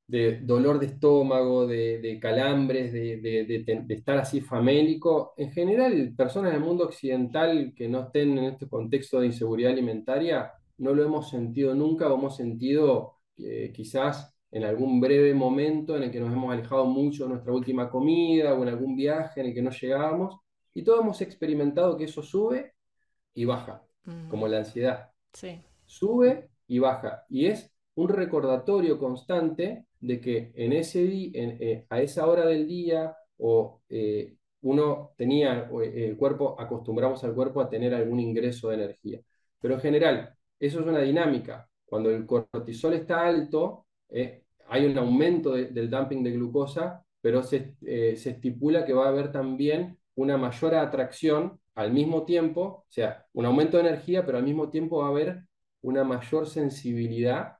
de 0.06 0.40
dolor 0.40 0.78
de 0.78 0.86
estómago, 0.86 1.66
de, 1.66 1.98
de 2.00 2.20
calambres, 2.20 2.92
de, 2.92 3.16
de- 3.18 3.82
de 3.86 3.94
estar 3.94 4.18
así 4.18 4.40
famélico. 4.40 5.34
En 5.36 5.50
general, 5.52 6.14
personas 6.16 6.52
del 6.52 6.60
mundo 6.62 6.84
occidental 6.84 7.72
que 7.76 7.88
no 7.88 8.02
estén 8.04 8.38
en 8.38 8.44
este 8.44 8.68
contexto 8.68 9.20
de 9.20 9.26
inseguridad 9.26 9.72
alimentaria, 9.72 10.52
no 10.78 10.94
lo 10.94 11.04
hemos 11.04 11.30
sentido 11.30 11.74
nunca 11.74 12.08
o 12.08 12.16
hemos 12.18 12.36
sentido 12.36 13.14
eh, 13.38 13.72
quizás 13.74 14.32
en 14.50 14.64
algún 14.64 15.00
breve 15.00 15.34
momento 15.34 15.96
en 15.96 16.04
el 16.04 16.10
que 16.10 16.20
nos 16.20 16.32
hemos 16.32 16.52
alejado 16.52 16.86
mucho 16.86 17.24
de 17.24 17.30
nuestra 17.30 17.52
última 17.52 17.90
comida 17.90 18.54
o 18.54 18.62
en 18.62 18.68
algún 18.68 18.96
viaje 18.96 19.40
en 19.40 19.46
el 19.48 19.54
que 19.54 19.62
no 19.62 19.70
llegábamos. 19.70 20.36
Y 20.74 20.82
todos 20.84 21.00
hemos 21.00 21.20
experimentado 21.20 21.96
que 21.96 22.04
eso 22.04 22.22
sube 22.22 22.74
y 23.34 23.44
baja, 23.44 23.82
mm, 24.04 24.28
como 24.28 24.48
la 24.48 24.58
ansiedad 24.58 25.10
sí, 25.32 25.60
sube 25.84 26.50
y 26.66 26.78
baja. 26.78 27.24
Y 27.28 27.46
es 27.46 27.72
un 27.94 28.08
recordatorio 28.08 28.98
constante 28.98 29.86
de 30.06 30.20
que 30.20 30.52
en 30.54 30.72
ese 30.72 31.02
di- 31.04 31.32
eh, 31.34 31.86
a 31.90 32.00
esa 32.02 32.26
hora 32.26 32.46
del 32.46 32.66
día 32.66 33.16
o 33.38 33.82
eh, 33.88 34.36
uno 34.62 35.12
tenía, 35.16 35.68
eh, 35.82 36.06
el 36.08 36.16
cuerpo, 36.16 36.56
acostumbramos 36.60 37.22
al 37.24 37.34
cuerpo 37.34 37.60
a 37.60 37.68
tener 37.70 37.94
algún 37.94 38.20
ingreso 38.20 38.68
de 38.70 38.76
energía. 38.76 39.20
Pero 39.60 39.74
en 39.74 39.80
general, 39.80 40.34
eso 40.58 40.80
es 40.80 40.86
una 40.86 41.00
dinámica. 41.00 41.68
Cuando 41.84 42.10
el 42.10 42.26
cortisol 42.26 42.94
está 42.94 43.26
alto, 43.26 43.86
hay 44.68 44.86
un 44.86 44.98
aumento 44.98 45.52
de- 45.52 45.66
del 45.66 45.90
dumping 45.90 46.22
de 46.22 46.32
glucosa, 46.32 47.04
pero 47.20 47.42
se, 47.42 47.76
se 47.80 48.30
estipula 48.30 48.84
que 48.84 48.92
va 48.92 49.06
a 49.06 49.08
haber 49.08 49.32
también 49.32 49.98
una 50.14 50.36
mayor 50.36 50.74
atracción 50.74 51.60
al 51.74 51.92
mismo 51.92 52.24
tiempo, 52.24 52.62
o 52.62 52.86
sea, 52.88 53.26
un 53.34 53.44
aumento 53.46 53.76
de 53.76 53.88
energía, 53.88 54.24
pero 54.24 54.38
al 54.38 54.44
mismo 54.44 54.70
tiempo 54.70 54.98
va 54.98 55.06
a 55.06 55.10
haber 55.10 55.42
una 55.82 56.04
mayor 56.04 56.46
sensibilidad 56.48 57.55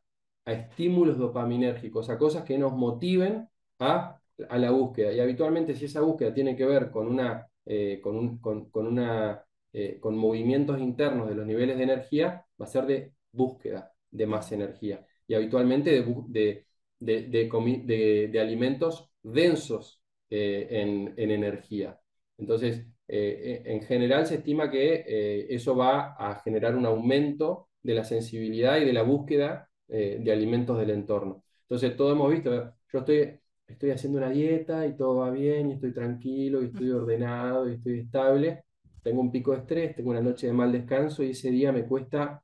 a 0.47 0.53
estímulos 0.55 1.19
dopaminérgicos, 1.19 2.11
a 2.11 2.19
cosas 2.19 2.45
que 2.45 2.59
nos 2.59 2.73
motiven 2.75 3.49
a, 3.81 4.21
a 4.49 4.59
la 4.59 4.71
búsqueda. 4.71 5.13
Y 5.13 5.21
habitualmente 5.21 5.75
si 5.75 5.87
esa 5.87 6.01
búsqueda 6.03 6.35
tiene 6.35 6.57
que 6.57 6.65
ver 6.67 6.91
con, 6.91 7.09
una, 7.09 7.47
eh, 7.67 8.01
con, 8.03 8.17
un- 8.17 8.39
con- 8.39 8.71
con 8.71 8.87
una, 8.87 9.45
eh, 9.73 9.99
con 10.01 10.17
movimientos 10.17 10.81
internos 10.81 11.29
de 11.29 11.35
los 11.35 11.47
niveles 11.47 11.77
de 11.77 11.83
energía, 11.85 12.47
va 12.61 12.67
a 12.67 12.69
ser 12.69 12.87
de 12.87 13.13
búsqueda 13.33 13.93
de 14.11 14.27
más 14.27 14.53
energía. 14.53 15.07
Y 15.29 15.35
habitualmente 15.35 15.91
de, 16.29 16.67
de, 17.01 17.23
de, 17.23 18.29
de 18.33 18.41
alimentos 18.41 19.11
densos 19.23 20.03
eh, 20.31 20.69
en, 20.71 21.15
en 21.17 21.31
energía. 21.31 21.99
Entonces, 22.39 22.87
eh, 23.09 23.63
en 23.67 23.83
general 23.83 24.27
se 24.27 24.37
estima 24.37 24.71
que 24.71 25.47
eso 25.51 25.77
va 25.77 26.15
a 26.19 26.41
generar 26.43 26.75
un 26.77 26.87
aumento 26.87 27.69
de 27.83 27.95
la 27.95 28.05
sensibilidad 28.05 28.79
y 28.79 28.85
de 28.85 28.93
la 28.93 29.03
búsqueda 29.03 29.71
eh, 29.89 30.19
de 30.23 30.33
alimentos 30.33 30.79
del 30.79 30.91
entorno. 30.91 31.43
Entonces, 31.63 31.97
todos 31.97 32.13
hemos 32.13 32.31
visto, 32.31 32.51
yo 32.93 32.99
estoy, 33.01 33.39
estoy 33.67 33.91
haciendo 33.91 34.19
una 34.19 34.31
dieta 34.31 34.87
y 34.87 34.97
todo 34.97 35.17
va 35.17 35.31
bien, 35.31 35.71
y 35.71 35.75
estoy 35.75 35.93
tranquilo, 35.93 36.63
y 36.63 36.67
estoy 36.67 36.91
ordenado, 36.91 37.69
y 37.69 37.75
estoy 37.75 38.01
estable. 38.01 38.65
Tengo 39.03 39.21
un 39.21 39.33
pico 39.33 39.53
de 39.53 39.59
estrés, 39.59 39.95
tengo 39.97 40.11
una 40.11 40.21
noche 40.23 40.47
de 40.49 40.53
mal 40.53 40.73
descanso 40.73 41.23
y 41.23 41.31
ese 41.31 41.51
día 41.51 41.73
me 41.73 41.85
cuesta 41.87 42.43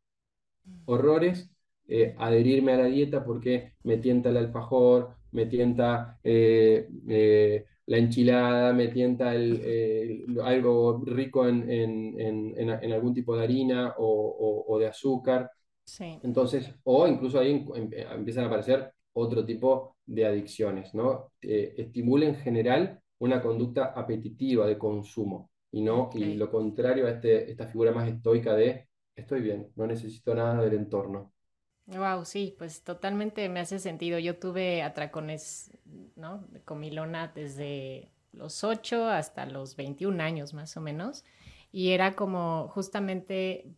horrores 0.86 1.50
eh, 1.88 2.14
adherirme 2.18 2.72
a 2.72 2.76
la 2.78 2.84
dieta 2.86 3.24
porque 3.24 3.74
me 3.84 3.98
tienta 3.98 4.30
el 4.30 4.36
alfajor, 4.38 5.16
me 5.32 5.46
tienta 5.46 6.18
eh, 6.24 6.88
eh, 7.08 7.64
la 7.86 7.98
enchilada, 7.98 8.72
me 8.72 8.88
tienta 8.88 9.34
el, 9.34 9.60
eh, 9.64 10.24
algo 10.44 11.02
rico 11.04 11.46
en, 11.48 11.68
en- 11.70 12.20
en- 12.20 12.54
en- 12.58 12.70
en 12.84 12.92
algún 12.92 13.14
tipo 13.14 13.36
de 13.36 13.44
harina 13.44 13.94
o, 13.98 14.06
o- 14.06 14.74
o 14.74 14.78
de 14.78 14.86
azúcar. 14.88 15.50
Sí, 15.84 16.22
Entonces, 16.22 16.74
o 16.84 17.06
incluso 17.08 17.38
ahí 17.40 17.52
em- 17.74 17.90
empiezan 17.92 18.44
a 18.44 18.46
aparecer 18.48 18.92
otro 19.14 19.44
tipo 19.44 19.96
de 20.06 20.26
adicciones, 20.26 20.94
¿no? 20.94 21.32
Eh, 21.40 21.74
estimula 21.78 22.26
en 22.26 22.36
general 22.36 23.00
una 23.18 23.42
conducta 23.42 23.86
apetitiva 23.94 24.66
de 24.66 24.78
consumo 24.78 25.50
y 25.70 25.82
no, 25.82 26.10
y 26.14 26.34
ok. 26.34 26.36
lo 26.36 26.50
contrario 26.50 27.06
a 27.06 27.10
este, 27.10 27.50
esta 27.50 27.66
figura 27.68 27.92
más 27.92 28.08
estoica 28.08 28.54
de 28.54 28.88
estoy 29.16 29.40
bien, 29.42 29.70
no 29.76 29.86
necesito 29.86 30.34
nada 30.34 30.62
del 30.62 30.74
entorno. 30.74 31.32
Wow, 31.86 32.24
sí, 32.24 32.54
pues 32.58 32.84
totalmente 32.84 33.48
me 33.48 33.60
hace 33.60 33.78
sentido. 33.78 34.18
Yo 34.18 34.38
tuve 34.38 34.82
atracones, 34.82 35.70
¿no? 36.16 36.38
De 36.50 36.62
comilona 36.62 37.28
desde 37.34 38.10
los 38.32 38.62
8 38.64 39.06
hasta 39.08 39.46
los 39.46 39.76
21 39.76 40.20
años 40.20 40.54
más 40.54 40.76
o 40.76 40.80
menos. 40.80 41.24
Y 41.72 41.90
era 41.90 42.14
como 42.14 42.68
justamente 42.68 43.74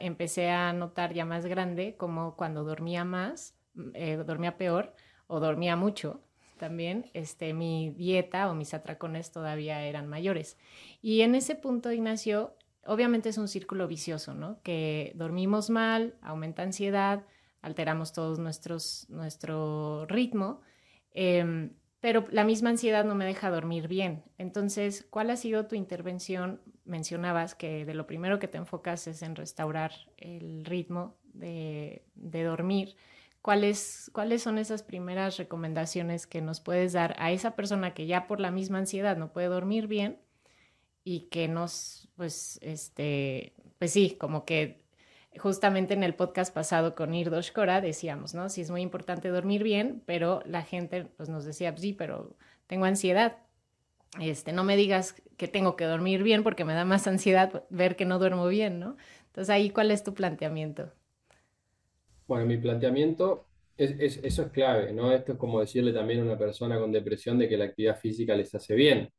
empecé 0.00 0.50
a 0.50 0.72
notar 0.72 1.12
ya 1.14 1.24
más 1.24 1.46
grande 1.46 1.96
como 1.96 2.36
cuando 2.36 2.64
dormía 2.64 3.04
más, 3.04 3.54
mm, 3.74 3.90
eh, 3.94 4.16
dormía 4.16 4.56
peor 4.56 4.94
o 5.26 5.40
dormía 5.40 5.76
mucho 5.76 6.22
también, 6.58 7.10
este, 7.14 7.52
mi 7.52 7.90
dieta 7.90 8.50
o 8.50 8.54
mis 8.54 8.74
atracones 8.74 9.30
todavía 9.30 9.82
eran 9.84 10.08
mayores. 10.08 10.56
Y 11.02 11.20
en 11.20 11.34
ese 11.34 11.54
punto, 11.54 11.92
Ignacio, 11.92 12.56
obviamente 12.86 13.28
es 13.28 13.38
un 13.38 13.48
círculo 13.48 13.86
vicioso, 13.88 14.34
¿no? 14.34 14.60
Que 14.62 15.12
dormimos 15.14 15.68
mal, 15.70 16.16
aumenta 16.22 16.62
ansiedad 16.62 17.24
alteramos 17.64 18.12
todos 18.12 18.38
nuestros, 18.38 19.06
nuestro 19.08 20.04
ritmo, 20.06 20.60
eh, 21.12 21.70
pero 22.04 22.26
la 22.30 22.44
misma 22.44 22.68
ansiedad 22.68 23.02
no 23.06 23.14
me 23.14 23.24
deja 23.24 23.48
dormir 23.48 23.88
bien. 23.88 24.24
Entonces, 24.36 25.06
¿cuál 25.08 25.30
ha 25.30 25.36
sido 25.36 25.64
tu 25.64 25.74
intervención? 25.74 26.60
Mencionabas 26.84 27.54
que 27.54 27.86
de 27.86 27.94
lo 27.94 28.06
primero 28.06 28.38
que 28.38 28.46
te 28.46 28.58
enfocas 28.58 29.06
es 29.06 29.22
en 29.22 29.34
restaurar 29.34 29.92
el 30.18 30.66
ritmo 30.66 31.16
de, 31.32 32.04
dormir. 32.14 32.94
¿Cuáles, 33.40 34.10
¿Cuáles 34.12 34.42
son 34.42 34.58
esas 34.58 34.82
primeras 34.82 35.38
recomendaciones 35.38 36.26
que 36.26 36.42
nos 36.42 36.60
puedes 36.60 36.92
dar 36.92 37.16
a 37.18 37.32
esa 37.32 37.56
persona 37.56 37.94
que 37.94 38.04
ya 38.04 38.26
por 38.26 38.38
la 38.38 38.50
misma 38.50 38.76
ansiedad 38.80 39.16
no 39.16 39.32
puede 39.32 39.46
dormir 39.46 39.86
bien 39.86 40.18
y 41.04 41.30
que 41.30 41.48
nos, 41.48 42.10
pues, 42.16 42.58
este, 42.60 43.54
pues 43.78 43.92
sí, 43.92 44.18
como 44.20 44.44
que 44.44 44.83
justamente 45.40 45.94
en 45.94 46.02
el 46.04 46.14
podcast 46.14 46.54
pasado 46.54 46.94
con 46.94 47.14
Irdos 47.14 47.50
Cora 47.52 47.80
decíamos, 47.80 48.34
¿no? 48.34 48.48
Sí 48.48 48.60
es 48.62 48.70
muy 48.70 48.82
importante 48.82 49.28
dormir 49.28 49.62
bien, 49.62 50.02
pero 50.06 50.42
la 50.46 50.62
gente 50.62 51.04
pues 51.16 51.28
nos 51.28 51.44
decía, 51.44 51.76
sí, 51.76 51.92
pero 51.92 52.36
tengo 52.66 52.84
ansiedad. 52.86 53.38
Este, 54.20 54.52
no 54.52 54.64
me 54.64 54.76
digas 54.76 55.16
que 55.38 55.48
tengo 55.48 55.76
que 55.76 55.84
dormir 55.86 56.22
bien 56.24 56.42
porque 56.44 56.64
me 56.64 56.74
da 56.74 56.84
más 56.84 57.06
ansiedad 57.08 57.64
ver 57.70 57.96
que 57.96 58.04
no 58.06 58.18
duermo 58.18 58.46
bien, 58.48 58.80
¿no? 58.80 58.96
Entonces 59.28 59.50
ahí, 59.50 59.70
¿cuál 59.70 59.90
es 59.92 60.04
tu 60.04 60.14
planteamiento? 60.14 60.92
Bueno, 62.26 62.46
mi 62.46 62.56
planteamiento 62.58 63.48
es, 63.76 63.92
es- 64.00 64.24
eso 64.24 64.42
es 64.44 64.50
clave, 64.52 64.92
¿no? 64.92 65.12
Esto 65.12 65.32
es 65.32 65.38
como 65.38 65.60
decirle 65.60 65.92
también 65.92 66.20
a 66.20 66.24
una 66.24 66.38
persona 66.38 66.78
con 66.78 66.92
depresión 66.92 67.38
de 67.38 67.48
que 67.48 67.56
la 67.56 67.66
actividad 67.66 67.98
física 67.98 68.34
les 68.36 68.54
hace 68.54 68.74
bien. 68.74 69.10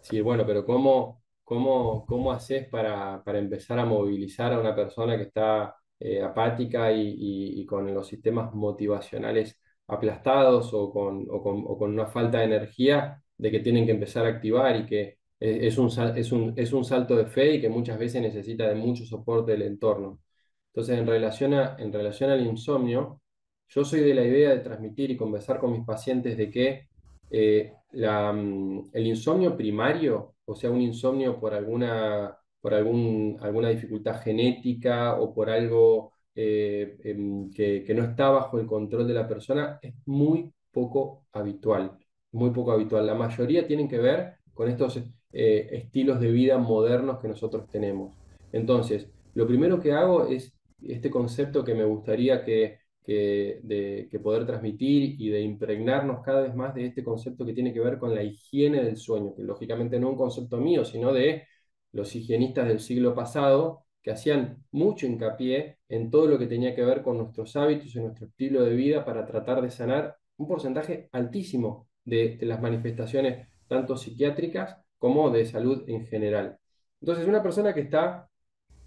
Sí, 0.00 0.20
bueno, 0.20 0.46
pero 0.46 0.64
¿cómo, 0.64 1.23
cómo, 1.44 2.04
cómo 2.06 2.32
haces 2.32 2.68
para, 2.68 3.22
para 3.24 3.38
empezar 3.38 3.78
a 3.78 3.84
movilizar 3.84 4.52
a 4.52 4.60
una 4.60 4.74
persona 4.74 5.16
que 5.16 5.24
está 5.24 5.76
eh, 6.00 6.22
apática 6.22 6.92
y, 6.92 7.00
y- 7.18 7.60
y 7.62 7.66
con 7.66 7.92
los 7.94 8.06
sistemas 8.08 8.52
motivacionales 8.54 9.60
aplastados 9.86 10.70
o 10.72 10.90
con, 10.92 11.26
o 11.30 11.42
con, 11.42 11.62
o 11.66 11.78
con 11.78 11.90
una 11.92 12.06
falta 12.06 12.38
de 12.38 12.44
energía 12.44 13.22
de 13.36 13.50
que 13.50 13.60
tienen 13.60 13.84
que 13.86 13.92
empezar 13.92 14.24
a 14.26 14.28
activar 14.30 14.76
y 14.76 14.86
que 14.86 15.18
es, 15.40 15.74
es 15.74 15.78
un, 15.78 15.88
es 16.16 16.32
un, 16.32 16.54
es 16.56 16.72
un 16.72 16.84
salto 16.84 17.16
de 17.16 17.26
fe 17.26 17.54
y 17.54 17.60
que 17.60 17.68
muchas 17.68 17.98
veces 17.98 18.22
necesita 18.22 18.68
de 18.68 18.74
mucho 18.74 19.04
soporte 19.04 19.52
del 19.52 19.62
entorno? 19.62 20.20
Entonces, 20.68 20.98
en 20.98 21.06
relación 21.06 21.54
a, 21.54 21.76
en 21.78 21.92
relación 21.92 22.30
al 22.30 22.44
insomnio, 22.46 23.20
yo 23.68 23.84
soy 23.84 24.00
de 24.00 24.14
la 24.14 24.24
idea 24.24 24.50
de 24.50 24.60
transmitir 24.60 25.10
y 25.10 25.16
conversar 25.16 25.58
con 25.60 25.72
mis 25.72 25.84
pacientes 25.84 26.36
de 26.36 26.50
que 26.50 26.88
eh, 27.30 27.72
la, 27.92 28.32
mm, 28.32 28.90
el 28.92 29.06
insomnio 29.06 29.56
primario, 29.56 30.33
o 30.46 30.54
sea, 30.54 30.70
un 30.70 30.80
insomnio 30.80 31.38
por 31.40 31.54
alguna, 31.54 32.36
por 32.60 32.74
algún, 32.74 33.38
alguna 33.40 33.68
dificultad 33.70 34.20
genética 34.22 35.20
o 35.20 35.32
por 35.34 35.50
algo 35.50 36.12
eh, 36.34 36.96
em, 37.04 37.50
que, 37.50 37.84
no 37.94 38.04
está 38.04 38.30
bajo 38.30 38.58
el 38.58 38.66
control 38.66 39.06
de 39.06 39.14
la 39.14 39.28
persona, 39.28 39.78
es 39.82 39.94
muy 40.06 40.52
poco 40.72 41.26
habitual, 41.32 41.98
muy 42.32 42.50
poco 42.50 42.72
habitual. 42.72 43.06
La 43.06 43.14
mayoría 43.14 43.66
tienen 43.66 43.88
que 43.88 43.98
ver 43.98 44.34
con 44.52 44.68
estos 44.68 44.96
eh, 45.32 45.68
estilos 45.72 46.20
de 46.20 46.30
vida 46.30 46.58
modernos 46.58 47.18
que 47.20 47.28
nosotros 47.28 47.66
tenemos. 47.68 48.16
Entonces, 48.52 49.08
lo 49.34 49.46
primero 49.46 49.80
que 49.80 49.92
hago 49.92 50.26
es 50.26 50.52
este 50.82 51.10
concepto 51.10 51.64
que 51.64 51.74
me 51.74 51.84
gustaría 51.84 52.44
que 52.44 52.78
que, 53.04 53.60
de, 53.62 54.08
que 54.10 54.18
poder 54.18 54.46
transmitir 54.46 55.20
y 55.20 55.28
de 55.28 55.42
impregnarnos 55.42 56.22
cada 56.22 56.42
vez 56.42 56.54
más 56.54 56.74
de 56.74 56.86
este 56.86 57.04
concepto 57.04 57.44
que 57.44 57.52
tiene 57.52 57.72
que 57.72 57.80
ver 57.80 57.98
con 57.98 58.14
la 58.14 58.22
higiene 58.22 58.82
del 58.82 58.96
sueño, 58.96 59.34
que 59.34 59.42
lógicamente 59.42 60.00
no 60.00 60.08
es 60.08 60.12
un 60.12 60.18
concepto 60.18 60.56
mío, 60.58 60.84
sino 60.84 61.12
de 61.12 61.46
los 61.92 62.14
higienistas 62.16 62.66
del 62.66 62.80
siglo 62.80 63.14
pasado, 63.14 63.84
que 64.02 64.10
hacían 64.10 64.62
mucho 64.70 65.06
hincapié 65.06 65.78
en 65.88 66.10
todo 66.10 66.26
lo 66.26 66.38
que 66.38 66.46
tenía 66.46 66.74
que 66.74 66.84
ver 66.84 67.02
con 67.02 67.18
nuestros 67.18 67.56
hábitos 67.56 67.94
y 67.96 68.00
nuestro 68.00 68.26
estilo 68.26 68.62
de 68.62 68.74
vida 68.74 69.04
para 69.04 69.24
tratar 69.26 69.62
de 69.62 69.70
sanar 69.70 70.16
un 70.36 70.46
porcentaje 70.46 71.08
altísimo 71.12 71.88
de, 72.04 72.38
las 72.42 72.60
manifestaciones, 72.60 73.48
tanto 73.66 73.96
psiquiátricas 73.96 74.76
como 74.98 75.30
de 75.30 75.46
salud 75.46 75.84
en 75.88 76.06
general. 76.06 76.58
Entonces, 77.00 77.26
una 77.26 77.42
persona 77.42 77.72
que 77.74 77.80
está 77.80 78.28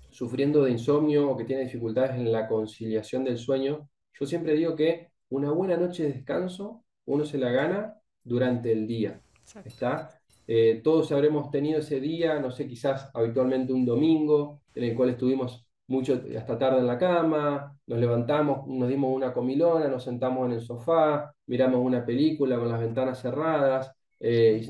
sufriendo 0.10 0.64
de 0.64 0.72
insomnio 0.72 1.30
o 1.32 1.38
que 1.38 1.46
tiene 1.46 1.64
dificultades 1.64 2.12
en 2.16 2.32
la 2.32 2.48
conciliación 2.48 3.24
del 3.24 3.38
sueño, 3.38 3.90
yo 4.20 4.26
siempre 4.26 4.54
digo 4.54 4.76
que 4.76 5.10
una 5.30 5.52
buena 5.52 5.78
noche 5.78 6.04
de 6.04 6.14
descanso 6.14 6.84
uno 7.06 7.26
se 7.26 7.38
la 7.38 7.52
gana 7.52 7.96
durante 8.24 8.72
el 8.72 8.88
día. 8.88 9.22
¿Está? 9.64 10.10
Eh, 10.48 10.82
todos 10.84 11.12
habremos 11.12 11.52
tenido 11.52 11.80
ese 11.80 12.00
día, 12.00 12.40
no 12.40 12.52
sé, 12.52 12.68
quizás 12.68 13.10
habitualmente 13.14 13.74
un 13.74 13.86
domingo, 13.86 14.62
en 14.74 14.84
el 14.86 14.96
cual 14.96 15.10
estuvimos 15.12 15.66
mucho 15.88 16.22
hasta 16.38 16.58
tarde 16.58 16.80
en 16.80 16.88
la 16.88 16.98
cama, 16.98 17.78
nos 17.86 18.00
levantamos, 18.00 18.68
nos 18.68 18.90
dimos 18.90 19.16
una 19.16 19.34
comilona, 19.34 19.88
nos 19.88 20.04
sentamos 20.04 20.46
en 20.48 20.54
el 20.54 20.62
sofá, 20.62 21.34
miramos 21.48 21.80
una 21.80 22.06
película 22.06 22.58
con 22.58 22.70
las 22.70 22.80
ventanas 22.80 23.22
cerradas, 23.22 23.94
eh, 24.20 24.66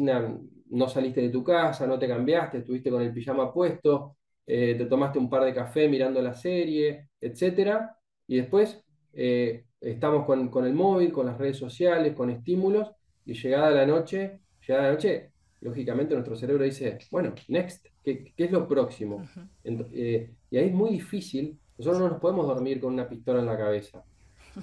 no 0.70 0.88
saliste 0.90 1.22
de 1.22 1.30
tu 1.30 1.44
casa, 1.44 1.88
no 1.88 1.98
te 1.98 2.08
cambiaste, 2.08 2.60
estuviste 2.60 2.92
con 2.92 3.02
el 3.02 3.14
pijama 3.14 3.52
puesto, 3.54 4.18
eh, 4.46 4.76
te 4.78 4.86
tomaste 4.86 5.20
un 5.20 5.30
par 5.30 5.44
de 5.44 5.54
café 5.54 5.88
mirando 5.88 6.22
la 6.22 6.34
serie, 6.34 7.10
etc. 7.20 7.82
Y 8.28 8.38
después 8.38 8.84
eh, 9.18 9.66
estamos 9.82 10.26
con, 10.26 10.50
con, 10.50 10.66
el 10.66 10.76
móvil, 10.76 11.12
con 11.12 11.26
las 11.26 11.38
redes 11.38 11.58
sociales, 11.58 12.14
con 12.16 12.30
estímulos, 12.30 12.92
y 13.26 13.34
llegada 13.34 13.72
la 13.72 13.86
noche, 13.86 14.42
llegada 14.66 14.88
la 14.88 14.94
noche, 14.94 15.32
lógicamente 15.62 16.14
nuestro 16.14 16.36
cerebro 16.36 16.64
dice, 16.64 17.00
bueno, 17.10 17.34
next, 17.48 17.88
¿qué, 18.04 18.32
qué 18.36 18.44
es 18.46 18.52
lo 18.52 18.68
próximo? 18.68 19.28
Eh, 19.64 20.32
y 20.52 20.58
ahí 20.58 20.68
es 20.68 20.74
muy 20.74 20.92
difícil, 20.92 21.58
nosotros 21.80 22.02
no 22.02 22.10
nos 22.10 22.20
podemos 22.20 22.46
dormir 22.46 22.80
con 22.80 22.94
una 22.94 23.10
pistola 23.10 23.40
en 23.40 23.48
la 23.48 23.58
cabeza. 23.58 24.04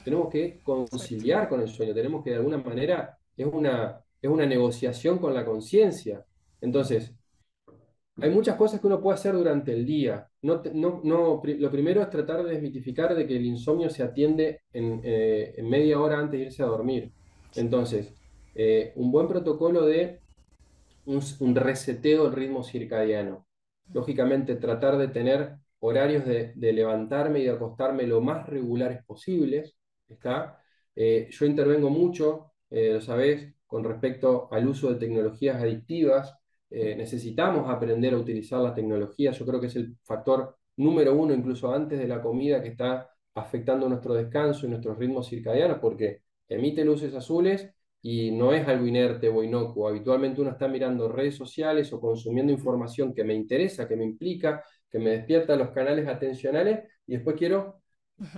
Tenemos 0.04 0.28
que 0.28 0.60
conciliar 0.62 1.48
con 1.48 1.60
el 1.60 1.68
sueño, 1.68 1.92
tenemos 1.92 2.22
que 2.22 2.30
de 2.30 2.36
alguna 2.36 2.58
manera, 2.58 3.18
es 3.36 3.46
una, 3.46 4.00
es 4.22 4.30
una 4.30 4.46
negociación 4.46 5.18
con 5.18 5.34
la 5.34 5.44
conciencia. 5.44 6.24
Entonces, 6.60 7.12
hay 8.20 8.30
muchas 8.30 8.56
cosas 8.56 8.80
que 8.80 8.86
uno 8.86 9.00
puede 9.00 9.16
hacer 9.16 9.34
durante 9.34 9.72
el 9.72 9.84
día. 9.84 10.28
No, 10.44 10.60
no, 10.74 11.00
no, 11.02 11.42
lo 11.42 11.70
primero 11.70 12.02
es 12.02 12.10
tratar 12.10 12.44
de 12.44 12.50
desmitificar 12.50 13.14
de 13.14 13.26
que 13.26 13.34
el 13.34 13.46
insomnio 13.46 13.88
se 13.88 14.02
atiende 14.02 14.60
en, 14.74 15.00
eh, 15.02 15.54
en 15.56 15.70
media 15.70 15.98
hora 15.98 16.18
antes 16.18 16.38
de 16.38 16.44
irse 16.44 16.62
a 16.62 16.66
dormir. 16.66 17.12
Entonces, 17.54 18.12
eh, 18.54 18.92
un 18.96 19.10
buen 19.10 19.26
protocolo 19.26 19.86
de 19.86 20.20
un, 21.06 21.54
reseteo 21.54 22.24
del 22.24 22.34
ritmo 22.34 22.62
circadiano. 22.62 23.46
Lógicamente, 23.94 24.56
tratar 24.56 24.98
de 24.98 25.08
tener 25.08 25.54
horarios 25.80 26.26
de, 26.26 26.52
levantarme 26.74 27.40
y 27.40 27.44
de 27.44 27.52
acostarme 27.52 28.06
lo 28.06 28.20
más 28.20 28.46
regulares 28.46 29.02
posibles. 29.06 29.78
¿está? 30.08 30.62
Eh, 30.94 31.26
yo 31.30 31.46
intervengo 31.46 31.88
mucho, 31.88 32.52
lo 32.68 33.00
sabés, 33.00 33.54
con 33.66 33.82
respecto 33.82 34.48
al 34.52 34.68
uso 34.68 34.92
de 34.92 35.00
tecnologías 35.00 35.62
adictivas. 35.62 36.36
Eh, 36.76 36.96
necesitamos 36.96 37.70
aprender 37.70 38.14
a 38.14 38.18
utilizar 38.18 38.60
la 38.60 38.74
tecnología. 38.74 39.30
Yo 39.30 39.46
creo 39.46 39.60
que 39.60 39.68
es 39.68 39.76
el 39.76 39.96
factor 40.02 40.56
número 40.76 41.14
uno, 41.14 41.32
incluso 41.32 41.72
antes 41.72 42.00
de 42.00 42.08
la 42.08 42.20
comida, 42.20 42.60
que 42.60 42.70
está 42.70 43.08
afectando 43.32 43.88
nuestro 43.88 44.12
descanso 44.14 44.66
y 44.66 44.70
nuestros 44.70 44.98
ritmos 44.98 45.28
circadianos, 45.28 45.78
porque 45.78 46.22
emite 46.48 46.84
luces 46.84 47.14
azules 47.14 47.70
y 48.02 48.32
no 48.32 48.52
es 48.52 48.66
algo 48.66 48.88
inerte 48.88 49.28
o 49.28 49.44
inocuo. 49.44 49.86
Habitualmente 49.86 50.40
uno 50.40 50.50
está 50.50 50.66
mirando 50.66 51.08
redes 51.08 51.36
sociales 51.36 51.92
o 51.92 52.00
consumiendo 52.00 52.52
información 52.52 53.14
que 53.14 53.22
me 53.22 53.34
interesa, 53.34 53.86
que 53.86 53.94
me 53.94 54.04
implica, 54.04 54.64
que 54.90 54.98
me 54.98 55.10
despierta 55.10 55.54
los 55.54 55.70
canales 55.70 56.08
atencionales 56.08 56.88
y 57.06 57.12
después 57.12 57.36
quiero 57.36 57.82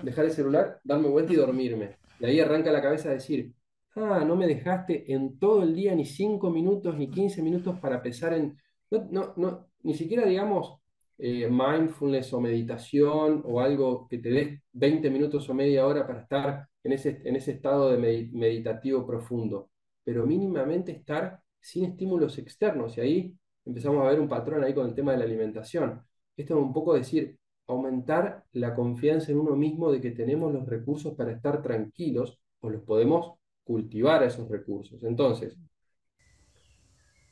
dejar 0.03 0.27
el 0.27 0.33
celular, 0.33 0.79
darme 0.85 1.09
vuelta 1.09 1.33
y 1.33 1.37
dormirme. 1.37 1.97
Y 2.21 2.27
ahí 2.27 2.39
arranca 2.41 2.71
la 2.71 2.83
cabeza 2.83 3.09
a 3.09 3.13
decir, 3.13 3.55
ah, 3.97 4.25
no 4.25 4.37
me 4.37 4.47
dejaste 4.47 5.13
en 5.13 5.39
todo 5.39 5.63
el 5.63 5.75
día 5.75 5.95
ni 5.95 6.05
5 6.05 6.51
minutos 6.51 6.97
ni 6.97 7.11
15 7.11 7.43
minutos 7.43 7.79
para 7.81 8.03
pensar 8.03 8.33
en... 8.35 8.57
No, 8.91 9.35
no, 9.37 9.69
ni 9.83 9.95
siquiera 9.95 10.25
digamos 10.27 10.79
eh, 11.19 11.49
mindfulness 11.51 12.33
o 12.35 12.41
meditación 12.41 13.43
o 13.45 13.61
algo 13.61 14.07
que 14.09 14.19
te 14.19 14.31
dé 14.31 14.63
20 14.73 15.11
minutos 15.11 15.49
o 15.49 15.55
media 15.55 15.87
hora 15.87 16.07
para 16.07 16.21
estar 16.23 16.69
en 16.85 16.93
ese, 16.93 17.23
en 17.25 17.37
ese 17.37 17.53
estado 17.53 17.91
de 17.91 17.99
meditativo 18.33 19.07
profundo, 19.07 19.71
pero 20.05 20.27
mínimamente 20.27 20.93
estar 20.93 21.41
sin 21.61 21.85
estímulos 21.87 22.39
externos. 22.39 22.97
Y 22.97 23.01
ahí 23.01 23.39
empezamos 23.65 24.05
a 24.05 24.11
ver 24.11 24.21
un 24.21 24.29
patrón 24.29 24.63
ahí 24.63 24.75
con 24.75 24.87
el 24.89 24.95
tema 24.95 25.13
de 25.13 25.19
la 25.19 25.25
alimentación. 25.25 26.03
Esto 26.37 26.55
es 26.55 26.63
un 26.63 26.73
poco 26.73 26.95
decir, 26.95 27.39
aumentar 27.67 28.45
la 28.53 28.75
confianza 28.75 29.33
en 29.33 29.39
uno 29.39 29.57
mismo 29.57 29.91
de 29.91 30.01
que 30.01 30.13
tenemos 30.13 30.53
los 30.53 30.67
recursos 30.67 31.15
para 31.15 31.33
estar 31.33 31.63
tranquilos 31.63 32.39
o 32.61 32.71
los 32.71 32.83
podemos 32.83 33.39
cultivar 33.67 34.23
esos 34.23 34.49
recursos. 34.49 35.03
Entonces, 35.03 35.59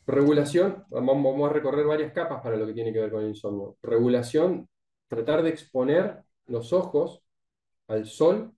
Regulación, 0.07 0.85
vamos 0.91 1.51
a 1.51 1.53
recorrer 1.53 1.87
varias 1.87 2.13
capas 2.13 2.43
para 2.43 2.57
lo 2.57 2.67
que 2.67 2.75
tiene 2.75 2.93
que 2.93 3.01
ver 3.01 3.11
con 3.11 3.23
el 3.23 3.31
insomnio. 3.31 3.79
Regulación, 3.83 4.69
tratar 5.09 5.43
de 5.43 5.49
exponer 5.49 6.23
los 6.47 6.75
ojos 6.75 7.23
al 7.89 8.05
sol 8.07 8.53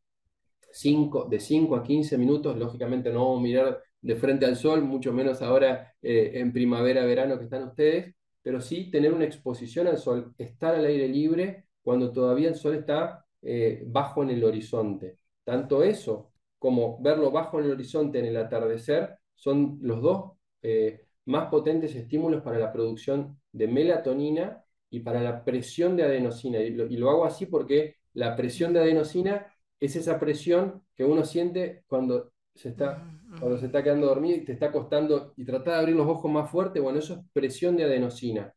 de 1.29 1.41
5 1.41 1.77
a 1.77 1.83
15 1.85 2.19
minutos. 2.19 2.57
Lógicamente 2.57 3.13
no 3.13 3.27
vamos 3.27 3.39
a 3.39 3.43
mirar 3.43 3.83
de 4.01 4.17
frente 4.17 4.45
al 4.45 4.57
sol, 4.57 4.83
mucho 4.83 5.13
menos 5.13 5.41
ahora 5.41 5.95
eh, 6.03 6.33
en 6.35 6.53
primavera, 6.53 7.05
verano 7.05 7.39
que 7.39 7.45
están 7.45 7.63
ustedes, 7.69 8.15
pero 8.43 8.61
sí 8.61 8.91
tener 8.91 9.15
una 9.15 9.25
exposición 9.25 9.87
al 9.87 9.99
sol, 9.99 10.35
estar 10.39 10.75
al 10.75 10.85
aire 10.85 11.09
libre 11.09 11.67
cuando 11.81 12.13
todavía 12.13 12.49
el 12.49 12.57
sol 12.57 12.75
está 12.75 13.25
eh, 13.43 13.85
bajo 13.87 14.25
en 14.25 14.31
el 14.31 14.43
horizonte. 14.43 15.19
Tanto 15.45 15.85
eso 15.85 16.33
como 16.59 17.01
verlo 17.01 17.31
bajo 17.31 17.59
en 17.59 17.67
el 17.67 17.73
horizonte 17.73 18.19
en 18.19 18.27
el 18.27 18.37
atardecer 18.37 19.19
son 19.35 19.79
los 19.83 20.01
dos 20.01 20.33
eh, 20.63 21.07
más 21.27 21.49
potentes 21.49 21.95
estímulos 21.95 22.43
para 22.43 22.59
la 22.59 22.73
producción 22.73 23.39
de 23.53 23.69
melatonina 23.69 24.65
y 24.91 25.01
para 25.01 25.21
la 25.21 25.45
presión 25.45 25.97
de 25.97 26.05
adenosina. 26.05 26.61
Y 26.61 26.71
lo, 26.71 27.11
hago 27.11 27.25
así 27.25 27.47
porque 27.47 27.97
la 28.15 28.37
presión 28.37 28.73
de 28.73 28.81
adenosina 28.81 29.47
es 29.79 29.97
esa 29.97 30.19
presión 30.19 30.83
que 30.95 31.05
uno 31.05 31.25
siente 31.25 31.85
cuando 31.87 32.33
se 32.55 32.71
está, 32.71 33.07
cuando 33.39 33.59
se 33.59 33.67
está 33.67 33.83
quedando 33.83 34.07
dormido 34.07 34.37
y 34.37 34.45
te 34.45 34.53
está 34.53 34.73
costando 34.73 35.35
y 35.37 35.45
tratar 35.45 35.75
de 35.75 35.81
abrir 35.81 35.97
los 35.97 36.07
ojos 36.07 36.31
más 36.31 36.51
fuerte. 36.51 36.81
Bueno, 36.81 37.01
eso 37.01 37.15
es 37.15 37.21
presión 37.33 37.77
de 37.77 37.85
adenosina. 37.85 38.55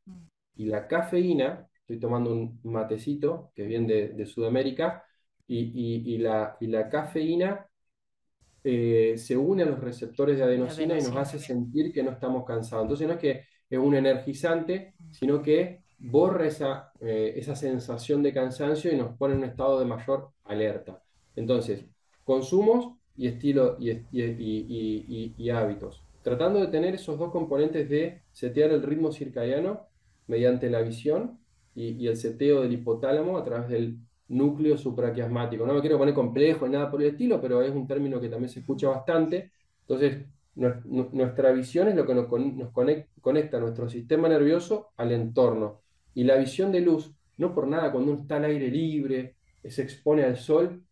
Y 0.55 0.65
la 0.65 0.87
cafeína, 0.87 1.67
estoy 1.81 1.99
tomando 1.99 2.31
un 2.31 2.59
matecito 2.63 3.51
que 3.55 3.63
viene 3.63 4.09
de, 4.09 4.25
Sudamérica, 4.25 5.03
y, 5.47 6.17
la, 6.19 6.55
y 6.59 6.67
la 6.67 6.89
cafeína 6.89 7.68
eh, 8.63 9.15
se 9.17 9.37
une 9.37 9.63
a 9.63 9.65
los 9.65 9.79
receptores 9.79 10.37
de 10.37 10.43
adenosina, 10.43 10.97
y 10.97 11.01
nos 11.01 11.15
hace 11.15 11.39
sentir 11.39 11.91
que 11.91 12.03
no 12.03 12.11
estamos 12.11 12.45
cansados. 12.45 12.83
Entonces 12.83 13.07
no 13.07 13.13
es 13.13 13.19
que 13.19 13.43
es 13.69 13.79
un 13.79 13.95
energizante, 13.95 14.93
mm. 14.97 15.11
sino 15.11 15.41
que 15.41 15.81
borra 15.99 16.47
esa, 16.47 16.91
eh, 17.01 17.33
esa 17.35 17.55
sensación 17.55 18.23
de 18.23 18.33
cansancio 18.33 18.91
y 18.91 18.95
nos 18.95 19.15
pone 19.17 19.33
en 19.33 19.39
un 19.39 19.49
estado 19.49 19.79
de 19.79 19.85
mayor 19.85 20.29
alerta. 20.45 21.03
Entonces, 21.35 21.85
consumos 22.23 22.93
y 23.15 23.27
estilo 23.27 23.77
y, 23.79 23.91
y, 24.11 25.49
hábitos. 25.49 26.03
Tratando 26.21 26.59
de 26.59 26.67
tener 26.67 26.95
esos 26.95 27.19
dos 27.19 27.31
componentes 27.31 27.89
de 27.89 28.21
setear 28.31 28.71
el 28.71 28.81
ritmo 28.81 29.11
circadiano 29.11 29.87
mediante 30.27 30.69
la 30.69 30.81
visión 30.81 31.39
y, 31.75 32.07
el 32.07 32.17
seteo 32.17 32.61
del 32.61 32.73
hipotálamo 32.73 33.37
a 33.37 33.43
través 33.43 33.69
del 33.69 33.97
núcleo 34.29 34.77
supraquiasmático. 34.77 35.65
No 35.65 35.73
me 35.73 35.81
quiero 35.81 35.97
poner 35.97 36.13
complejo 36.13 36.65
ni 36.67 36.73
nada 36.73 36.89
por 36.89 37.01
el 37.01 37.09
estilo, 37.09 37.41
pero 37.41 37.61
es 37.61 37.71
un 37.71 37.87
término 37.87 38.19
que 38.19 38.29
también 38.29 38.49
se 38.49 38.59
escucha 38.59 38.89
bastante. 38.89 39.51
Entonces, 39.81 40.25
nuestra 40.55 41.51
visión 41.51 41.87
es 41.87 41.95
lo 41.95 42.05
que 42.05 42.13
nos, 42.13 42.27
conecta 43.21 43.59
nuestro 43.59 43.89
sistema 43.89 44.29
nervioso 44.29 44.89
al 44.97 45.11
entorno. 45.11 45.81
Y 46.13 46.23
la 46.23 46.37
visión 46.37 46.71
de 46.71 46.81
luz, 46.81 47.11
no 47.37 47.53
por 47.53 47.67
nada, 47.67 47.91
cuando 47.91 48.11
uno 48.11 48.21
está 48.21 48.37
al 48.37 48.45
aire 48.45 48.69
libre, 48.69 49.35
se 49.63 49.81
expone 49.81 50.23
al 50.23 50.37
sol, 50.37 50.83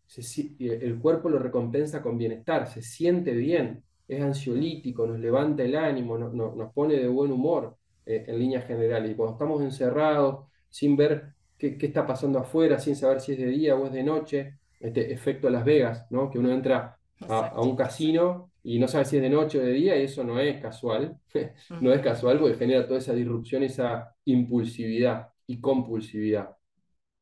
el 0.60 1.00
cuerpo 1.00 1.30
lo 1.30 1.40
recompensa 1.40 2.02
con 2.02 2.18
bienestar, 2.18 2.68
se 2.68 2.82
siente 2.82 3.34
bien, 3.34 3.84
es 4.08 4.22
ansiolítico, 4.22 5.06
nos 5.06 5.20
levanta 5.20 5.64
el 5.64 5.76
ánimo, 5.76 6.18
nos 6.18 6.74
pone 6.74 6.96
de 6.96 7.08
buen 7.08 7.32
humor 7.32 7.76
eh, 8.06 8.24
en 8.28 8.40
líneas 8.40 8.66
generales. 8.66 9.12
Y 9.12 9.16
cuando 9.16 9.34
estamos 9.34 9.62
encerrados, 9.62 10.46
sin 10.70 10.96
ver 10.96 11.34
qué, 11.58 11.78
está 11.80 12.06
pasando 12.06 12.40
afuera 12.40 12.80
sin 12.80 12.96
saber 12.96 13.22
si 13.22 13.34
es 13.34 13.40
de 13.40 13.48
día 13.48 13.76
o 13.76 13.86
es 13.88 13.94
de 13.94 14.04
noche, 14.04 14.60
este 14.80 15.12
efecto 15.12 15.50
Las 15.50 15.66
Vegas, 15.66 16.06
¿no? 16.10 16.30
que 16.30 16.40
uno 16.40 16.52
entra 16.52 16.98
a, 17.28 17.62
un 17.62 17.76
casino 17.76 18.52
y 18.64 18.80
no 18.80 18.88
sabe 18.88 19.06
si 19.06 19.18
es 19.18 19.24
de 19.24 19.30
noche 19.30 19.60
o 19.60 19.62
de 19.64 19.72
día 19.72 19.98
y 19.98 20.04
eso 20.04 20.24
no 20.24 20.40
es 20.40 20.62
casual, 20.62 21.18
no 21.82 21.94
es 21.94 22.02
casual 22.02 22.40
porque 22.40 22.58
genera 22.58 22.86
toda 22.86 23.00
esa 23.00 23.14
disrupción, 23.14 23.64
esa 23.64 24.16
impulsividad 24.26 25.30
y 25.48 25.60
compulsividad. 25.60 26.56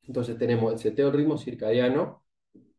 Entonces 0.03 0.37
tenemos 0.37 0.73
el 0.73 0.79
seteo 0.79 1.07
del 1.07 1.17
ritmo 1.17 1.37
circadiano, 1.37 2.23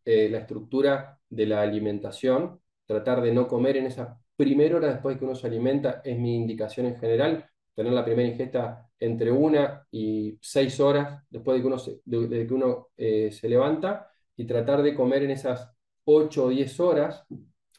eh, 0.04 0.28
la 0.28 0.38
estructura 0.38 1.18
de 1.28 1.46
la 1.46 1.62
alimentación, 1.62 2.60
tratar 2.86 3.20
de 3.22 3.32
no 3.32 3.48
comer 3.48 3.76
en 3.78 3.86
esa 3.86 4.20
primera 4.36 4.76
hora 4.76 4.88
después 4.88 5.16
de 5.16 5.18
que 5.18 5.24
uno 5.24 5.34
se 5.34 5.46
alimenta 5.46 6.02
es 6.04 6.18
mi 6.18 6.36
indicación 6.36 6.86
en 6.86 6.96
general, 6.96 7.50
tener 7.76 7.92
la 7.92 8.04
primera 8.04 8.28
ingesta 8.28 8.88
entre 8.98 9.30
una 9.30 9.86
y 9.92 10.38
seis 10.40 10.80
horas 10.80 11.22
después 11.28 11.56
de 11.56 11.60
que 11.60 11.66
uno 11.66 11.78
se, 11.78 12.00
de, 12.04 12.46
que 12.46 12.54
uno, 12.54 12.88
eh, 12.96 13.30
se 13.30 13.48
levanta 13.48 14.10
y 14.34 14.46
tratar 14.46 14.82
de 14.82 14.94
comer 14.94 15.24
en 15.24 15.32
esas 15.32 15.70
ocho 16.04 16.46
o 16.46 16.48
diez 16.48 16.80
horas. 16.80 17.24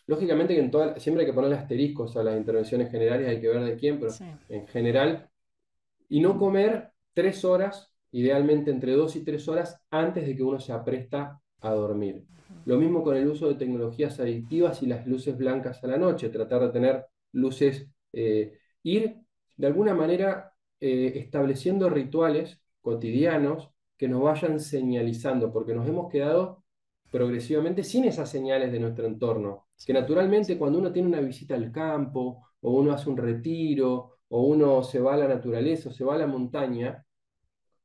Lógicamente 0.06 0.54
que 0.54 0.62
en 0.62 0.72
toda, 0.72 1.00
siempre 1.00 1.24
hay 1.24 1.30
que 1.30 1.34
ponerle 1.34 1.58
asteriscos 1.58 2.16
a 2.16 2.24
las 2.24 2.38
intervenciones 2.38 2.92
generales, 2.92 3.28
hay 3.28 3.42
que 3.42 3.48
ver 3.50 3.64
de 3.64 3.76
quién, 3.76 4.00
pero 4.00 4.14
en 4.48 4.68
general, 4.68 5.30
y 6.08 6.22
no 6.22 6.38
comer 6.38 6.92
tres 7.14 7.44
horas, 7.44 7.92
idealmente 8.12 8.72
entre 8.72 8.94
dos 8.94 9.16
y 9.16 9.24
tres 9.26 9.48
horas 9.48 9.82
antes 9.90 10.26
de 10.26 10.36
que 10.36 10.44
uno 10.44 10.60
se 10.60 10.72
apresta 10.72 11.42
a 11.60 11.72
dormir. 11.72 12.24
Lo 12.66 12.78
mismo 12.78 13.04
con 13.04 13.18
el 13.18 13.28
uso 13.28 13.50
de 13.50 13.56
tecnologías 13.56 14.20
adictivas 14.20 14.82
y 14.84 14.86
las 14.86 15.06
luces 15.08 15.38
blancas 15.38 15.84
a 15.84 15.88
la 15.88 15.98
noche, 15.98 16.30
tratar 16.30 16.62
de 16.62 16.70
tener 16.70 17.06
luces, 17.34 17.88
eh, 18.14 18.58
ir 18.84 19.27
de 19.58 19.68
alguna 19.68 19.94
manera 19.94 20.54
eh, 20.80 21.14
estableciendo 21.16 21.90
rituales 21.90 22.62
cotidianos 22.82 23.72
que 23.98 24.08
nos 24.08 24.22
vayan 24.22 24.60
señalizando, 24.60 25.52
porque 25.52 25.74
nos 25.74 25.88
hemos 25.88 26.10
quedado 26.10 26.64
progresivamente 27.12 27.84
sin 27.84 28.06
esas 28.06 28.30
señales 28.30 28.72
de 28.72 28.80
nuestro 28.80 29.08
entorno, 29.08 29.68
que 29.86 29.94
naturalmente 29.94 30.58
cuando 30.58 30.80
uno 30.80 30.92
tiene 30.92 31.08
una 31.08 31.22
visita 31.22 31.56
al 31.56 31.72
campo, 31.72 32.48
o 32.62 32.72
uno 32.72 32.92
hace 32.94 33.10
un 33.10 33.18
retiro, 33.18 34.18
o 34.30 34.44
uno 34.44 34.84
se 34.84 35.00
va 35.00 35.16
a 35.16 35.18
la 35.18 35.28
naturaleza, 35.28 35.90
o 35.90 35.92
se 35.92 36.04
va 36.04 36.16
a 36.16 36.20
la 36.20 36.28
montaña, 36.28 37.04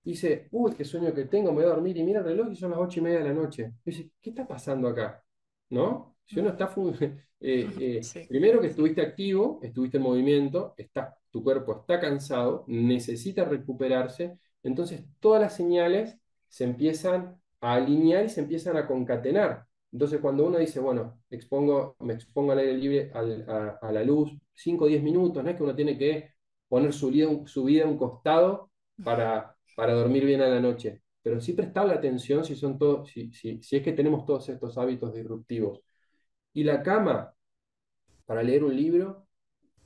dice, 0.04 0.48
uy, 0.50 0.72
qué 0.74 0.84
sueño 0.84 1.14
que 1.14 1.24
tengo, 1.26 1.50
me 1.50 1.62
voy 1.62 1.64
a 1.64 1.74
dormir, 1.74 1.96
y 1.96 2.02
mira 2.02 2.20
el 2.20 2.26
reloj 2.26 2.48
y 2.50 2.56
son 2.56 2.72
las 2.72 2.80
ocho 2.80 3.00
y 3.00 3.02
media 3.04 3.18
de 3.18 3.24
la 3.24 3.34
noche. 3.34 3.72
dice, 3.84 4.10
¿qué 4.20 4.30
está 4.30 4.46
pasando 4.46 4.88
acá? 4.88 5.24
¿No? 5.70 6.16
Si 6.24 6.38
uno 6.40 6.50
está... 6.50 6.72
Eh, 7.44 7.68
eh, 7.80 8.26
primero 8.28 8.60
que 8.60 8.68
estuviste 8.68 9.02
activo, 9.02 9.58
estuviste 9.64 9.96
en 9.96 10.04
movimiento, 10.04 10.74
está, 10.76 11.18
tu 11.32 11.42
cuerpo 11.42 11.80
está 11.80 11.98
cansado, 11.98 12.64
necesita 12.68 13.44
recuperarse, 13.44 14.38
entonces 14.62 15.04
todas 15.18 15.40
las 15.40 15.56
señales 15.56 16.18
se 16.48 16.64
empiezan 16.64 17.40
a 17.60 17.74
alinear 17.74 18.26
y 18.26 18.28
se 18.28 18.42
empiezan 18.42 18.76
a 18.76 18.86
concatenar. 18.86 19.66
Entonces 19.90 20.20
cuando 20.20 20.46
uno 20.46 20.58
dice, 20.58 20.78
bueno, 20.78 21.22
expongo, 21.30 21.96
me 22.00 22.12
expongo 22.14 22.52
al 22.52 22.58
aire 22.58 22.74
libre 22.76 23.10
a, 23.14 23.90
la 23.92 24.04
luz 24.04 24.30
5 24.54 24.84
o 24.84 24.88
10 24.88 25.02
minutos, 25.02 25.42
no 25.42 25.50
es 25.50 25.56
que 25.56 25.62
uno 25.62 25.74
tiene 25.74 25.98
que 25.98 26.34
poner 26.68 26.92
su 26.92 27.08
vida, 27.10 27.26
a 27.84 27.88
un 27.88 27.98
costado 27.98 28.70
para, 29.02 29.56
para 29.74 29.94
dormir 29.94 30.24
bien 30.26 30.42
a 30.42 30.48
la 30.48 30.60
noche, 30.60 31.02
pero 31.22 31.40
sí 31.40 31.54
prestar 31.54 31.86
la 31.86 31.94
atención 31.94 32.44
si, 32.44 32.56
son 32.56 32.78
todos, 32.78 33.10
si, 33.10 33.32
si, 33.32 33.62
si 33.62 33.76
es 33.76 33.82
que 33.82 33.92
tenemos 33.92 34.26
todos 34.26 34.48
estos 34.48 34.76
hábitos 34.78 35.14
disruptivos. 35.14 35.80
Y 36.52 36.64
la 36.64 36.82
cama, 36.82 37.34
para 38.26 38.42
leer 38.42 38.64
un 38.64 38.76
libro, 38.76 39.26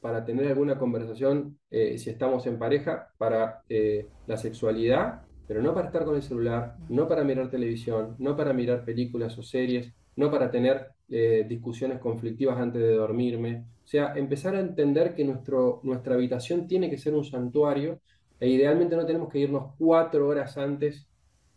para 0.00 0.24
tener 0.24 0.46
alguna 0.48 0.78
conversación, 0.78 1.58
eh, 1.70 1.98
si 1.98 2.10
estamos 2.10 2.46
en 2.46 2.58
pareja, 2.58 3.08
para 3.18 3.62
eh, 3.68 4.06
la 4.26 4.36
sexualidad, 4.36 5.22
pero 5.46 5.62
no 5.62 5.74
para 5.74 5.86
estar 5.86 6.04
con 6.04 6.16
el 6.16 6.22
celular, 6.22 6.76
no 6.88 7.08
para 7.08 7.24
mirar 7.24 7.50
televisión, 7.50 8.16
no 8.18 8.36
para 8.36 8.52
mirar 8.52 8.84
películas 8.84 9.38
o 9.38 9.42
series, 9.42 9.92
no 10.16 10.30
para 10.30 10.50
tener 10.50 10.88
eh, 11.08 11.44
discusiones 11.48 11.98
conflictivas 11.98 12.58
antes 12.58 12.82
de 12.82 12.94
dormirme. 12.94 13.64
O 13.84 13.86
sea, 13.86 14.14
empezar 14.16 14.54
a 14.54 14.60
entender 14.60 15.14
que 15.14 15.24
nuestro, 15.24 15.80
nuestra 15.84 16.14
habitación 16.14 16.66
tiene 16.66 16.90
que 16.90 16.98
ser 16.98 17.14
un 17.14 17.24
santuario 17.24 18.00
e 18.40 18.48
idealmente 18.48 18.96
no 18.96 19.06
tenemos 19.06 19.30
que 19.30 19.38
irnos 19.38 19.72
cuatro 19.78 20.28
horas 20.28 20.58
antes 20.58 21.06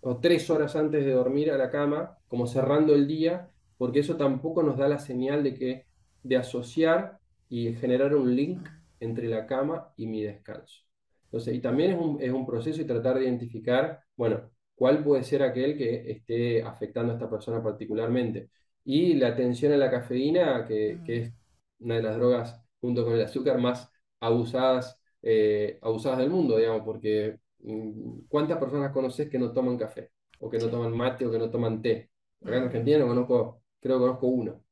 o 0.02 0.18
tres 0.18 0.50
horas 0.50 0.76
antes 0.76 1.04
de 1.04 1.12
dormir 1.12 1.52
a 1.52 1.58
la 1.58 1.70
cama, 1.70 2.18
como 2.28 2.48
cerrando 2.48 2.94
el 2.96 3.08
día, 3.08 3.50
porque 3.78 4.00
eso 4.00 4.16
tampoco 4.16 4.64
nos 4.64 4.78
da 4.78 4.88
la 4.88 5.00
señal 5.00 5.44
de 5.44 5.56
que 5.56 5.86
de 6.24 6.38
asociar 6.38 7.18
y 7.50 7.74
generar 7.74 8.16
un 8.16 8.36
link 8.36 8.68
entre 9.00 9.28
la 9.28 9.45
cama 9.47 9.93
y 9.97 10.08
mi 10.08 10.22
descanso. 10.24 10.84
Entonces, 11.26 11.56
y 11.56 11.60
también 11.62 11.91
es 11.91 11.97
un, 12.00 12.22
es 12.22 12.32
un 12.32 12.45
proceso 12.45 12.82
y 12.82 12.86
tratar 12.86 13.18
de 13.18 13.26
identificar, 13.26 14.02
bueno, 14.16 14.50
cuál 14.76 15.04
puede 15.04 15.24
ser 15.24 15.43
aquel 15.43 15.78
que 15.78 16.10
esté 16.12 16.64
afectando 16.64 17.12
a 17.14 17.16
esta 17.16 17.30
persona 17.30 17.62
particularmente. 17.62 18.50
Y 18.84 19.14
la 19.16 19.30
atención 19.30 19.74
a 19.74 19.78
la 19.78 19.91
cafeína, 19.91 20.66
que, 20.66 21.02
que 21.06 21.18
es 21.18 21.34
una 21.80 21.95
de 21.95 22.04
las 22.04 22.16
drogas, 22.18 22.60
junto 22.82 23.04
con 23.04 23.14
el 23.14 23.22
azúcar, 23.22 23.60
más 23.60 23.91
abusadas, 24.20 25.00
eh, 25.22 25.78
abusadas 25.82 26.20
del 26.20 26.30
mundo, 26.30 26.58
digamos, 26.58 26.82
porque 26.84 27.38
mm, 27.60 28.22
¿cuántas 28.28 28.58
personas 28.58 28.91
conoces 28.91 29.30
que 29.30 29.39
no 29.39 29.52
toman 29.52 29.78
café? 29.78 30.12
O 30.39 30.50
que 30.50 30.58
no 30.58 30.70
toman 30.70 30.95
mate 30.95 31.26
o 31.26 31.32
que 31.32 31.39
no 31.39 31.50
toman 31.50 31.82
té. 31.82 32.10
Acá 32.41 32.58
en 32.58 32.64
Argentina 32.64 33.06
conozco, 33.06 33.62
creo 33.82 33.97
que 33.97 34.02
conozco 34.02 34.28
uno, 34.28 34.64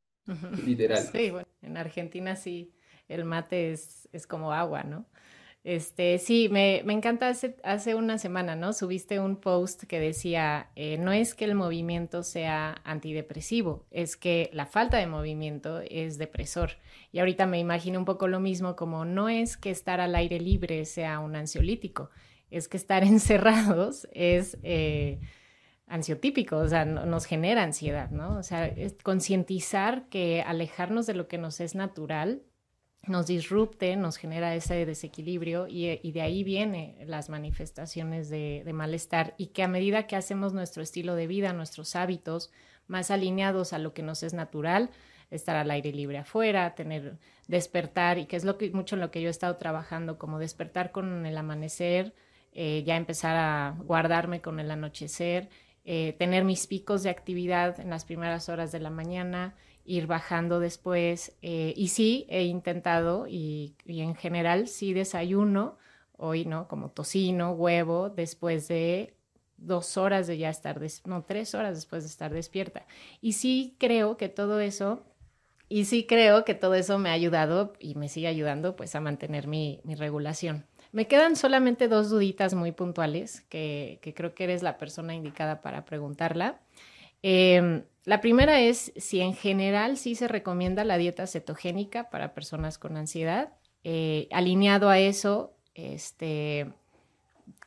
literal. 0.66 1.04
Sí, 1.04 1.32
bueno, 1.32 1.47
en 1.62 1.78
Argentina 1.78 2.36
sí, 2.36 2.74
el 3.08 3.26
mate 3.26 3.72
es, 3.72 4.10
es 4.12 4.28
como 4.28 4.54
agua, 4.54 4.84
¿no? 4.84 5.06
Este, 5.68 6.18
sí, 6.18 6.48
me, 6.50 6.82
me 6.86 6.94
encanta 6.94 7.28
hace, 7.28 7.58
hace, 7.62 7.94
una 7.94 8.18
semana, 8.18 8.56
¿no? 8.56 8.72
Subiste 8.72 9.20
un 9.20 9.36
post 9.36 9.84
que 9.84 10.00
decía, 10.00 10.70
eh, 10.78 10.98
no 10.98 11.12
es 11.12 11.36
que 11.36 11.44
el 11.44 11.56
movimiento 11.56 12.24
sea 12.24 12.82
antidepresivo, 12.86 13.86
es 13.92 14.16
que 14.16 14.50
la 14.54 14.66
falta 14.66 14.96
de 14.96 15.08
movimiento 15.08 15.82
es 15.82 16.18
depresor. 16.18 16.78
Y 17.12 17.20
ahorita 17.20 17.48
me 17.48 17.60
imagino 17.60 18.00
un 18.00 18.06
poco 18.06 18.30
lo 18.30 18.40
mismo, 18.40 18.78
como 18.78 19.04
no 19.04 19.28
es 19.28 19.58
que 19.58 19.70
estar 19.70 20.00
al 20.00 20.16
aire 20.16 20.40
libre 20.40 20.86
sea 20.86 21.20
un 21.20 21.36
ansiolítico, 21.36 22.12
es 22.50 22.70
que 22.70 22.78
estar 22.78 23.04
encerrados 23.04 24.08
es 24.14 24.58
eh, 24.64 25.20
ansiotípico, 25.88 26.58
o 26.58 26.68
sea, 26.68 26.86
nos 26.86 27.26
genera 27.26 27.64
ansiedad, 27.64 28.10
¿no? 28.12 28.38
O 28.38 28.44
sea, 28.44 28.72
concientizar 29.04 30.08
que 30.10 30.42
alejarnos 30.42 31.08
de 31.08 31.14
lo 31.14 31.28
que 31.28 31.38
nos 31.38 31.60
es 31.62 31.76
natural 31.76 32.42
nos 33.08 33.28
disrupte, 33.28 33.96
nos 33.96 34.18
genera 34.18 34.54
ese 34.56 34.86
desequilibrio 34.86 35.68
y, 35.68 36.12
de 36.12 36.22
ahí 36.22 36.44
vienen 36.44 36.96
las 37.06 37.30
manifestaciones 37.30 38.30
de, 38.30 38.70
malestar 38.74 39.34
y 39.38 39.48
que 39.48 39.64
a 39.64 39.68
medida 39.68 40.08
que 40.08 40.16
hacemos 40.16 40.54
nuestro 40.54 40.84
estilo 40.84 41.16
de 41.16 41.28
vida, 41.28 41.54
nuestros 41.54 41.96
hábitos 41.96 42.52
más 42.88 43.12
alineados 43.12 43.74
a 43.74 43.80
lo 43.80 43.94
que 43.94 44.04
nos 44.04 44.24
es 44.24 44.34
natural, 44.34 44.90
estar 45.30 45.56
al 45.56 45.72
aire 45.72 45.92
libre 45.92 46.18
afuera, 46.18 46.76
tener 46.76 47.18
despertar 47.48 48.18
y 48.18 48.26
que 48.26 48.36
es 48.36 48.44
lo 48.44 48.58
que 48.58 48.72
mucho 48.72 48.96
en 48.96 49.02
lo 49.02 49.12
que 49.12 49.22
yo 49.22 49.28
he 49.28 49.32
estado 49.32 49.56
trabajando, 49.58 50.18
como 50.18 50.40
despertar 50.40 50.92
con 50.92 51.26
el 51.26 51.38
amanecer, 51.38 52.14
eh, 52.54 52.84
ya 52.86 52.96
empezar 52.96 53.36
a 53.38 53.76
guardarme 53.84 54.42
con 54.42 54.60
el 54.60 54.72
anochecer, 54.72 55.50
eh, 55.90 56.18
tener 56.20 56.44
mis 56.44 56.68
picos 56.68 57.02
de 57.04 57.10
actividad 57.10 57.80
en 57.80 57.90
las 57.90 58.04
primeras 58.04 58.50
horas 58.50 58.74
de 58.74 58.82
la 58.82 58.90
mañana, 58.90 59.56
ir 59.86 60.06
bajando 60.06 60.60
después. 60.60 61.38
Eh, 61.42 61.74
y 61.78 61.88
sí, 61.88 62.26
he 62.28 62.44
intentado 62.44 63.26
y, 63.26 63.74
en 63.86 64.14
general 64.16 64.68
sí 64.68 64.92
desayuno 64.92 65.78
hoy, 66.18 66.44
¿no? 66.44 66.68
Como 66.68 66.92
tocino, 66.92 67.54
huevo, 67.54 68.10
después 68.10 68.68
de 68.68 69.16
dos 69.56 69.96
horas 69.96 70.28
de 70.28 70.38
ya 70.38 70.50
estar, 70.50 70.78
no, 71.06 71.24
tres 71.24 71.56
horas 71.56 71.76
después 71.76 72.04
de 72.04 72.10
estar 72.10 72.34
despierta. 72.34 72.86
Y 73.22 73.32
sí 73.32 73.78
creo 73.80 74.18
que 74.18 74.28
todo 74.28 74.60
eso, 74.60 75.06
y 75.70 75.86
sí 75.86 76.06
creo 76.06 76.44
que 76.44 76.54
todo 76.54 76.74
eso 76.74 77.00
me 77.00 77.12
ha 77.12 77.14
ayudado 77.14 77.72
y 77.80 77.96
me 77.96 78.10
sigue 78.10 78.28
ayudando 78.28 78.76
pues 78.76 78.94
a 78.94 79.00
mantener 79.00 79.48
mi, 79.48 79.80
mi 79.86 79.96
regulación. 79.96 80.66
Me 80.98 81.06
quedan 81.06 81.36
solamente 81.36 81.88
dos 81.88 82.10
duditas 82.10 82.56
muy 82.56 82.72
puntuales 82.72 83.42
que, 83.50 84.00
creo 84.16 84.34
que 84.34 84.46
eres 84.46 84.64
la 84.64 84.80
persona 84.80 85.14
indicada 85.14 85.62
para 85.62 85.86
preguntarla. 85.86 86.60
Eh, 87.22 87.84
la 88.04 88.20
primera 88.20 88.62
es 88.62 88.92
si 88.96 89.22
en 89.22 89.36
general 89.36 89.98
sí 89.98 90.16
se 90.16 90.28
recomienda 90.28 90.84
la 90.86 90.98
dieta 90.98 91.28
cetogénica 91.28 92.10
para 92.10 92.34
personas 92.34 92.80
con 92.80 92.98
ansiedad. 92.98 93.54
Eh, 93.84 94.28
alineado 94.32 94.90
a 94.90 94.98
eso, 94.98 95.54
este, 95.76 96.74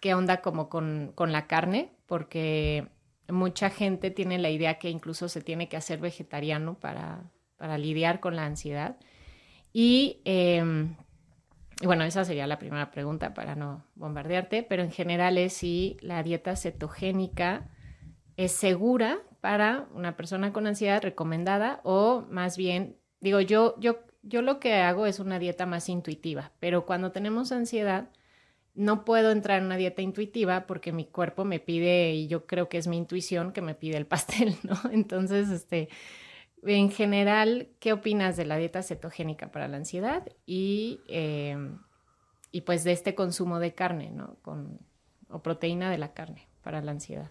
¿qué 0.00 0.12
onda 0.14 0.40
como 0.40 0.68
con, 0.68 1.14
la 1.16 1.46
carne? 1.46 1.92
Porque 2.06 2.88
mucha 3.28 3.70
gente 3.70 4.10
tiene 4.10 4.40
la 4.40 4.50
idea 4.50 4.80
que 4.80 4.90
incluso 4.90 5.28
se 5.28 5.40
tiene 5.40 5.68
que 5.68 5.76
hacer 5.76 6.00
vegetariano 6.00 6.80
para, 6.80 7.30
lidiar 7.78 8.18
con 8.18 8.34
la 8.34 8.44
ansiedad. 8.44 8.96
Em, 9.72 9.72
y, 9.72 10.20
bueno, 11.82 12.04
esa 12.04 12.24
sería 12.24 12.46
la 12.46 12.58
primera 12.58 12.90
pregunta 12.90 13.34
para 13.34 13.54
no 13.54 13.84
bombardearte, 13.94 14.62
pero 14.62 14.82
en 14.82 14.90
general 14.90 15.38
es 15.38 15.54
si 15.54 15.96
la 16.00 16.22
dieta 16.22 16.56
cetogénica 16.56 17.68
es 18.36 18.52
segura 18.52 19.20
para 19.40 19.88
una 19.94 20.16
persona 20.16 20.52
con 20.52 20.66
ansiedad 20.66 21.02
recomendada 21.02 21.80
o 21.82 22.26
más 22.30 22.56
bien, 22.56 22.96
digo, 23.20 23.40
yo, 23.40 23.78
yo, 23.80 24.00
yo 24.22 24.42
lo 24.42 24.60
que 24.60 24.74
hago 24.74 25.06
es 25.06 25.20
una 25.20 25.38
dieta 25.38 25.66
más 25.66 25.88
intuitiva, 25.88 26.52
pero 26.60 26.84
cuando 26.84 27.12
tenemos 27.12 27.52
ansiedad, 27.52 28.10
no 28.74 29.04
puedo 29.04 29.30
entrar 29.30 29.58
en 29.58 29.66
una 29.66 29.76
dieta 29.76 30.02
intuitiva 30.02 30.66
porque 30.66 30.92
mi 30.92 31.04
cuerpo 31.04 31.44
me 31.44 31.60
pide, 31.60 32.12
y 32.14 32.28
yo 32.28 32.46
creo 32.46 32.68
que 32.68 32.78
es 32.78 32.86
mi 32.86 32.96
intuición 32.96 33.52
que 33.52 33.62
me 33.62 33.74
pide 33.74 33.96
el 33.96 34.06
pastel, 34.06 34.54
¿no? 34.62 34.78
Entonces, 34.92 35.48
este, 35.50 35.88
en 36.64 36.90
general, 36.90 37.68
¿qué 37.78 37.92
opinas 37.92 38.36
de 38.36 38.44
la 38.44 38.56
dieta 38.56 38.82
cetogénica 38.82 39.50
para 39.50 39.68
la 39.68 39.78
ansiedad 39.78 40.26
y, 40.46 41.00
em, 41.08 41.78
y 42.52 42.62
pues 42.62 42.84
de 42.84 42.92
este 42.92 43.14
consumo 43.14 43.58
de 43.58 43.74
carne, 43.74 44.10
¿no? 44.10 44.36
Con, 44.42 44.78
o 45.30 45.42
proteína 45.42 45.90
de 45.90 45.98
la 45.98 46.12
carne 46.12 46.48
para 46.62 46.82
la 46.82 46.92
ansiedad. 46.92 47.30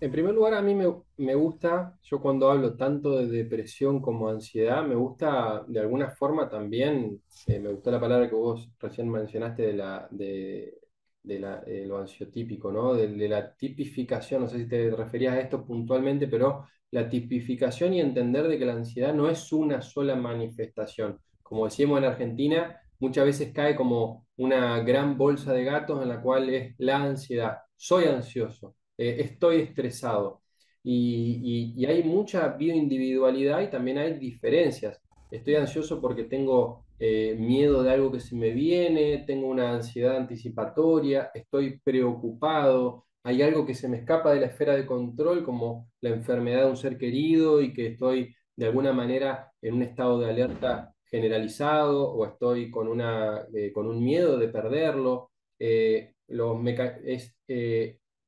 En 0.00 0.12
primer 0.12 0.32
lugar, 0.32 0.54
a 0.54 0.62
mí 0.62 0.74
me, 0.76 0.94
me 1.16 1.34
gusta, 1.34 1.96
yo 2.04 2.20
cuando 2.20 2.48
hablo 2.50 2.76
tanto 2.76 3.18
de 3.18 3.26
depresión 3.26 4.00
como 4.00 4.28
ansiedad, 4.28 4.84
me 4.84 4.94
gusta 4.94 5.64
de 5.66 5.80
alguna 5.80 6.10
forma 6.10 6.48
también, 6.48 7.20
eh, 7.46 7.58
me 7.58 7.70
gustó 7.70 7.90
la 7.90 8.00
palabra 8.00 8.28
que 8.28 8.36
vos 8.36 8.70
recién 8.78 9.10
mencionaste 9.10 9.62
de, 9.62 9.72
la, 9.72 10.06
de, 10.12 10.78
de 11.22 11.38
la- 11.40 11.60
de 11.60 11.86
lo 11.86 11.98
ansiotípico, 11.98 12.72
¿no? 12.72 12.94
De, 12.94 13.08
la 13.28 13.54
tipificación, 13.56 14.42
no 14.42 14.48
sé 14.48 14.58
si 14.58 14.68
te 14.68 14.90
referías 14.90 15.34
a 15.34 15.40
esto 15.40 15.64
puntualmente, 15.64 16.26
pero 16.28 16.66
la 16.90 17.08
tipificación 17.08 17.92
y 17.94 18.00
entender 18.00 18.48
de 18.48 18.58
que 18.58 18.64
la 18.66 18.72
ansiedad 18.74 19.14
no 19.14 19.28
es 19.28 19.52
una 19.52 19.82
sola 19.82 20.16
manifestación. 20.16 21.18
Como 21.42 21.64
decíamos 21.66 21.98
en 21.98 22.04
Argentina, 22.04 22.80
muchas 23.00 23.24
veces 23.26 23.52
cae 23.52 23.76
como 23.76 24.26
una 24.36 24.80
gran 24.80 25.16
bolsa 25.18 25.52
de 25.52 25.64
gatos 25.64 26.02
en 26.02 26.08
la 26.08 26.20
cual 26.22 26.48
es 26.50 26.74
la 26.78 27.02
ansiedad. 27.02 27.58
Soy 27.76 28.04
ansioso 28.04 28.74
eh, 28.96 29.16
estoy 29.20 29.60
estresado. 29.60 30.42
Y, 30.82 31.74
y- 31.76 31.82
y 31.82 31.86
hay 31.86 32.02
mucha 32.04 32.48
bioindividualidad 32.48 33.60
y 33.62 33.70
también 33.70 33.98
hay 33.98 34.14
diferencias. 34.18 35.00
Estoy 35.30 35.56
ansioso 35.56 36.00
porque 36.00 36.24
tengo 36.24 36.86
eh, 36.98 37.36
miedo 37.38 37.82
de 37.82 37.90
algo 37.92 38.10
que 38.12 38.20
se 38.20 38.34
me 38.36 38.50
viene, 38.50 39.24
tengo 39.26 39.48
una 39.48 39.72
ansiedad 39.74 40.16
anticipatoria, 40.16 41.30
estoy 41.34 41.80
preocupado, 41.80 43.06
hay 43.22 43.42
algo 43.42 43.66
que 43.66 43.74
se 43.74 43.88
me 43.88 43.98
escapa 43.98 44.32
de 44.32 44.40
la 44.40 44.46
esfera 44.46 44.74
de 44.74 44.86
control, 44.86 45.44
como 45.44 45.90
la 46.00 46.10
enfermedad 46.10 46.64
de 46.64 46.70
un 46.70 46.76
ser 46.76 46.98
querido 46.98 47.60
y 47.60 47.72
que 47.72 47.88
estoy 47.88 48.34
de 48.56 48.66
alguna 48.66 48.92
manera 48.92 49.52
en 49.62 49.74
un 49.74 49.82
estado 49.82 50.18
de 50.18 50.30
alerta 50.30 50.94
generalizado 51.04 52.10
o 52.10 52.26
estoy 52.26 52.70
con, 52.70 52.88
una, 52.88 53.46
eh, 53.54 53.72
con 53.72 53.86
un 53.86 54.02
miedo 54.02 54.38
de 54.38 54.48
perderlo. 54.48 55.30
Eh, 55.58 56.14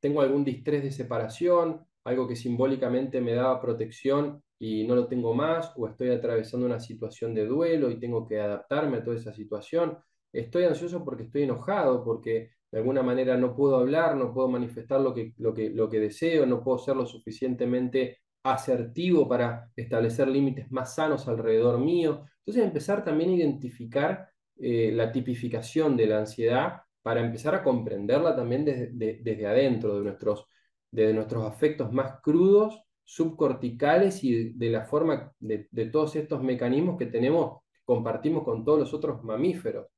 tengo 0.00 0.20
algún 0.20 0.44
distrés 0.44 0.82
de 0.82 0.90
separación, 0.92 1.84
algo 2.04 2.26
que 2.26 2.36
simbólicamente 2.36 3.20
me 3.20 3.34
daba 3.34 3.60
protección 3.60 4.42
y 4.60 4.86
no 4.86 4.94
lo 4.94 5.08
tengo 5.08 5.34
más, 5.34 5.72
o 5.76 5.88
estoy 5.88 6.10
atravesando 6.10 6.66
una 6.66 6.80
situación 6.80 7.34
de 7.34 7.46
duelo 7.46 7.90
y 7.90 7.98
tengo 8.00 8.26
que 8.28 8.40
adaptarme 8.40 8.98
a 8.98 9.04
toda 9.04 9.16
esa 9.16 9.32
situación. 9.34 9.98
Estoy 10.32 10.64
ansioso 10.64 11.04
porque 11.04 11.24
estoy 11.24 11.44
enojado, 11.44 12.04
porque 12.04 12.52
de 12.70 12.78
alguna 12.78 13.02
manera 13.02 13.36
no 13.38 13.56
puedo 13.56 13.76
hablar, 13.78 14.16
no 14.16 14.32
puedo 14.32 14.48
manifestar 14.48 15.00
lo 15.00 15.14
que, 15.14 15.34
lo 15.38 15.54
que, 15.54 15.70
lo 15.70 15.88
que 15.90 15.98
deseo, 16.00 16.46
no 16.46 16.62
puedo 16.62 16.78
ser 16.78 16.96
lo 16.96 17.06
suficientemente 17.06 18.18
asertivo 18.42 19.28
para 19.28 19.70
establecer 19.76 20.28
límites 20.28 20.70
más 20.70 20.94
sanos 20.94 21.26
alrededor 21.28 21.78
mío. 21.78 22.26
Entonces 22.40 22.64
empezar 22.64 23.04
también 23.04 23.30
a 23.30 23.34
identificar 23.34 24.28
eh, 24.56 24.92
la 24.92 25.10
tipificación 25.12 25.96
de 25.96 26.06
la 26.06 26.18
ansiedad 26.18 26.82
para 27.02 27.20
empezar 27.20 27.54
a 27.54 27.62
comprenderla 27.64 28.36
también 28.36 28.64
desde, 28.64 28.88
de- 28.92 29.20
desde 29.22 29.46
adentro, 29.46 29.96
de 29.98 30.04
nuestros, 30.04 30.46
de 30.90 31.12
nuestros 31.14 31.44
afectos 31.46 31.92
más 31.92 32.20
crudos, 32.22 32.82
subcorticales 33.10 34.22
y 34.22 34.52
de, 34.52 34.70
la 34.70 34.84
forma 34.84 35.32
de, 35.40 35.66
todos 35.86 36.14
estos 36.14 36.44
mecanismos 36.44 36.96
que 36.96 37.06
tenemos, 37.06 37.60
compartimos 37.84 38.44
con 38.44 38.64
todos 38.64 38.78
los 38.78 38.94
otros 38.94 39.24
mamíferos. 39.24 39.88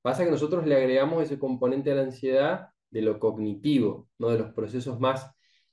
Pasa 0.00 0.24
que 0.24 0.30
nosotros 0.30 0.66
le 0.66 0.76
agregamos 0.76 1.22
ese 1.22 1.38
componente 1.38 1.92
a 1.92 1.96
la 1.96 2.02
ansiedad 2.02 2.68
de 2.88 3.02
lo 3.02 3.20
cognitivo, 3.20 4.08
¿no? 4.18 4.30
de 4.30 4.38
los 4.38 4.52
procesos 4.54 4.98
más, 4.98 5.30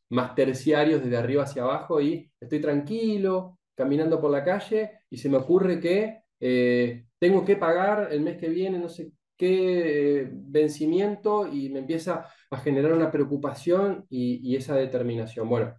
más 0.09 0.35
terciarios 0.35 1.01
desde 1.01 1.15
arriba 1.15 1.43
hacia 1.43 1.63
abajo 1.63 2.01
y 2.01 2.29
estoy 2.37 2.59
tranquilo, 2.59 3.59
caminando 3.75 4.19
por 4.19 4.31
la 4.31 4.43
calle 4.43 5.03
y 5.09 5.17
se 5.17 5.29
me 5.29 5.37
ocurre 5.37 5.79
que 5.79 6.23
eh, 6.41 7.05
tengo 7.17 7.45
que 7.45 7.55
pagar 7.55 8.09
el 8.11 8.19
mes 8.19 8.35
que 8.37 8.49
viene, 8.49 8.77
no 8.77 8.89
sé 8.89 9.13
qué 9.37 10.23
eh, 10.23 10.29
vencimiento 10.33 11.47
y 11.47 11.69
me 11.69 11.79
empieza 11.79 12.25
a 12.51 12.57
generar 12.57 12.91
una 12.91 13.09
preocupación 13.09 14.05
y, 14.09 14.41
y 14.43 14.57
esa 14.57 14.75
determinación. 14.75 15.47
Bueno, 15.47 15.75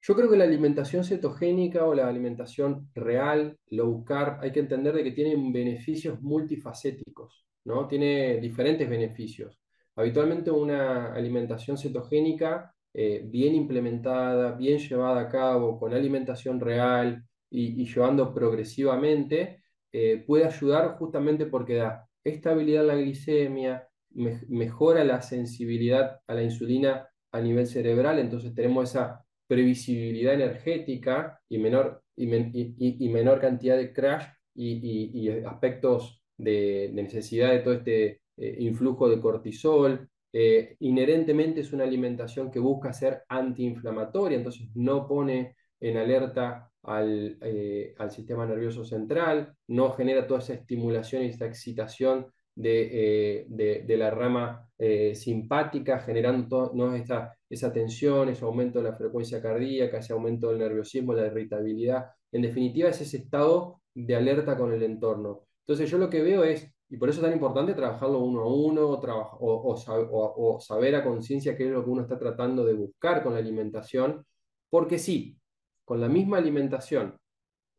yo 0.00 0.14
creo 0.14 0.30
que 0.30 0.36
la 0.36 0.44
alimentación 0.44 1.04
cetogénica 1.04 1.84
o 1.84 1.94
la 1.94 2.08
alimentación 2.08 2.88
real, 2.94 3.58
low 3.70 4.04
carb, 4.04 4.40
hay 4.40 4.52
que 4.52 4.60
entender 4.60 4.94
de 4.94 5.04
que 5.04 5.12
tienen 5.12 5.52
beneficios 5.52 6.20
multifacéticos, 6.22 7.46
¿no? 7.64 7.86
Tiene 7.88 8.38
diferentes 8.40 8.88
beneficios. 8.88 9.58
Habitualmente 9.96 10.50
una 10.50 11.12
alimentación 11.12 11.76
cetogénica 11.76 12.72
eh, 12.94 13.22
bien 13.26 13.54
implementada, 13.54 14.52
bien 14.52 14.78
llevada 14.78 15.20
a 15.22 15.28
cabo, 15.28 15.78
con 15.78 15.92
alimentación 15.92 16.60
real 16.60 17.24
y, 17.50 17.84
llevando 17.84 18.32
progresivamente, 18.32 19.62
eh, 19.92 20.22
puede 20.26 20.44
ayudar 20.44 20.96
justamente 20.98 21.46
porque 21.46 21.74
da 21.76 22.08
estabilidad 22.24 22.82
en 22.82 22.88
la 22.88 22.96
glicemia, 22.96 23.88
me- 24.10 24.40
mejora 24.48 25.04
la 25.04 25.20
sensibilidad 25.22 26.20
a 26.26 26.34
la 26.34 26.42
insulina 26.42 27.08
a 27.32 27.40
nivel 27.40 27.66
cerebral, 27.66 28.18
entonces 28.18 28.54
tenemos 28.54 28.90
esa 28.90 29.24
previsibilidad 29.48 30.34
energética 30.34 31.40
y 31.48 31.58
menor, 31.58 32.02
y, 32.16 32.26
men- 32.26 32.52
y- 32.54 32.74
y- 32.78 33.04
y 33.06 33.08
menor 33.08 33.40
cantidad 33.40 33.76
de 33.76 33.92
crash 33.92 34.26
y, 34.54 35.28
aspectos 35.46 36.22
de, 36.36 36.90
necesidad 36.92 37.50
de 37.52 37.60
todo 37.60 37.74
este 37.74 38.20
eh, 38.36 38.56
influjo 38.60 39.08
de 39.08 39.20
cortisol. 39.20 40.08
Eh, 40.32 40.76
inherentemente 40.80 41.60
es 41.62 41.72
una 41.72 41.84
alimentación 41.84 42.50
que 42.50 42.58
busca 42.60 42.92
ser 42.92 43.22
antiinflamatoria, 43.28 44.36
entonces 44.38 44.68
no 44.74 45.08
pone 45.08 45.56
en 45.80 45.96
alerta 45.96 46.70
al, 46.82 47.38
eh, 47.40 47.94
al 47.98 48.10
sistema 48.10 48.46
nervioso 48.46 48.84
central, 48.84 49.54
no 49.68 49.92
genera 49.92 50.26
toda 50.26 50.40
esa 50.40 50.54
estimulación 50.54 51.22
y 51.22 51.28
esa 51.28 51.46
excitación 51.46 52.26
de, 52.54 53.46
de, 53.48 53.96
la 53.96 54.10
rama 54.10 54.68
simpática, 55.14 56.00
generando 56.00 56.48
todo, 56.48 56.72
¿no? 56.74 56.92
esta, 56.96 57.37
esa 57.48 57.72
tensión, 57.72 58.28
ese 58.28 58.44
aumento 58.44 58.78
de 58.78 58.90
la 58.90 58.96
frecuencia 58.96 59.40
cardíaca, 59.40 59.98
ese 59.98 60.12
aumento 60.12 60.48
del 60.48 60.58
nerviosismo, 60.58 61.14
la 61.14 61.26
irritabilidad. 61.26 62.10
En 62.32 62.42
definitiva, 62.42 62.90
es 62.90 63.00
ese 63.00 63.18
estado 63.18 63.80
de 63.94 64.14
alerta 64.14 64.56
con 64.56 64.72
el 64.72 64.82
entorno. 64.82 65.46
Entonces, 65.66 65.90
yo 65.90 65.98
lo 65.98 66.10
que 66.10 66.22
veo 66.22 66.44
es, 66.44 66.70
y 66.90 66.96
por 66.96 67.08
eso 67.08 67.20
es 67.20 67.24
tan 67.24 67.32
importante 67.32 67.74
trabajarlo 67.74 68.20
uno 68.20 68.40
a 68.42 68.54
uno, 68.54 68.88
o, 68.88 69.74
o, 69.74 70.54
o, 70.54 70.60
saber 70.60 70.96
a 70.96 71.04
conciencia 71.04 71.56
qué 71.56 71.66
es 71.66 71.70
lo 71.70 71.84
que 71.84 71.90
uno 71.90 72.02
está 72.02 72.18
tratando 72.18 72.64
de 72.64 72.74
buscar 72.74 73.22
con 73.22 73.32
la 73.34 73.38
alimentación, 73.38 74.24
porque 74.70 74.98
sí, 74.98 75.38
con 75.84 76.00
la 76.00 76.08
misma 76.08 76.38
alimentación, 76.38 77.18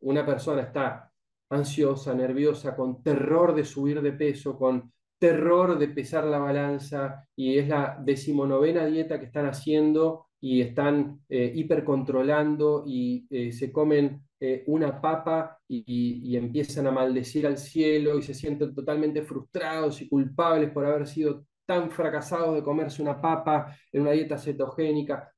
una 0.02 0.26
persona 0.26 0.62
está 0.62 1.12
ansiosa, 1.50 2.14
nerviosa, 2.14 2.76
con 2.76 3.02
terror 3.02 3.56
de 3.56 3.66
subir 3.66 4.02
de 4.02 4.14
peso, 4.14 4.58
con 4.58 4.92
terror 5.20 5.78
de 5.78 5.90
pesar 5.90 6.24
la 6.26 6.40
balanza, 6.40 7.28
y 7.36 7.58
es 7.58 7.68
la 7.68 7.98
decimonovena 8.02 8.86
dieta 8.86 9.20
que 9.20 9.26
están 9.26 9.46
haciendo 9.46 10.28
y 10.42 10.62
están 10.62 11.22
eh, 11.28 11.52
hipercontrolando 11.54 12.84
y 12.88 13.28
eh, 13.30 13.52
se 13.52 13.72
comen 13.72 14.24
eh, 14.40 14.64
una 14.68 15.02
papa 15.02 15.60
y, 15.68 16.36
empiezan 16.38 16.88
a 16.88 16.92
maldecir 16.92 17.46
al 17.46 17.58
cielo 17.58 18.18
y 18.18 18.22
se 18.22 18.34
sienten 18.34 18.74
totalmente 18.74 19.22
frustrados 19.22 20.02
y 20.02 20.08
culpables 20.08 20.72
por 20.72 20.86
haber 20.86 21.06
sido 21.06 21.46
tan 21.66 21.92
fracasados 21.92 22.56
de 22.56 22.64
comerse 22.64 23.02
una 23.02 23.22
papa 23.22 23.76
en 23.92 24.04
una 24.04 24.12
dieta 24.12 24.38
cetogénica. 24.38 25.32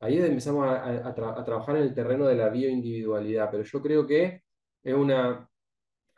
Ahí 0.00 0.18
empezamos 0.18 0.66
a, 0.66 1.08
a 1.08 1.44
trabajar 1.44 1.76
en 1.76 1.82
el 1.84 1.94
terreno 1.94 2.26
de 2.26 2.34
la 2.34 2.48
bioindividualidad, 2.48 3.48
pero 3.50 3.62
yo 3.62 3.80
creo 3.80 4.06
que 4.06 4.42
es 4.82 4.94
una, 4.94 5.48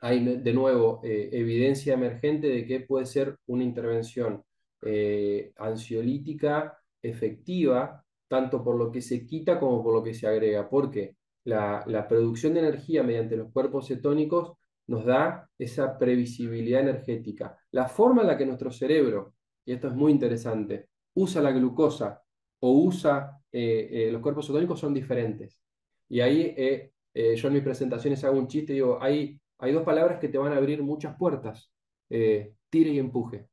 hay 0.01 0.25
de 0.25 0.53
nuevo 0.53 1.01
eh, 1.05 1.29
evidencia 1.33 1.95
emergente 1.95 2.49
de 2.49 2.67
que 2.67 2.81
puede 2.81 3.07
ser 3.07 3.37
una 3.47 3.65
intervención 3.65 4.43
eh, 4.83 5.53
ansiolítica 5.57 6.79
efectiva, 7.03 8.05
tanto 8.29 8.63
por 8.63 8.77
lo 8.77 8.91
que 8.91 9.03
se 9.03 9.27
quita 9.27 9.59
como 9.59 9.83
por 9.83 9.95
lo 9.95 10.03
que 10.03 10.15
se 10.15 10.27
agrega, 10.27 10.69
porque 10.69 11.17
la, 11.45 11.85
la 11.87 12.07
producción 12.09 12.55
de 12.55 12.61
energía 12.61 13.03
mediante 13.03 13.37
los 13.37 13.53
cuerpos 13.53 13.89
cetónicos 13.89 14.53
nos 14.87 15.05
da 15.05 15.49
esa 15.59 15.99
previsibilidad 15.99 16.81
energética. 16.81 17.57
La 17.71 17.89
forma 17.89 18.23
en 18.23 18.29
la 18.29 18.37
que 18.37 18.47
nuestro 18.47 18.71
cerebro, 18.71 19.35
y 19.65 19.73
esto 19.73 19.89
es 19.89 19.95
muy 19.95 20.13
interesante, 20.13 20.89
usa 21.15 21.41
la 21.41 21.53
glucosa 21.53 22.23
o 22.61 22.73
usa 22.73 23.41
eh, 23.53 23.89
eh, 23.91 24.13
los 24.13 24.23
cuerpos 24.23 24.47
cetónicos 24.47 24.81
son 24.81 24.95
diferentes. 24.95 25.61
Y 26.09 26.21
ahí 26.21 26.55
eh, 26.57 26.93
yo 27.37 27.49
en 27.49 27.55
mis 27.55 27.63
presentaciones 27.63 28.23
hago 28.25 28.39
un 28.39 28.49
chiste 28.49 28.73
digo, 28.73 28.99
hay, 29.01 29.40
hay 29.61 29.73
dos 29.73 29.85
palabras 29.85 30.19
que 30.19 30.29
te 30.29 30.39
van 30.39 30.53
a 30.53 30.57
abrir 30.57 30.83
muchas 30.83 31.17
puertas, 31.17 31.73
tire 32.09 32.91
y 32.91 32.99
empuje. 32.99 33.49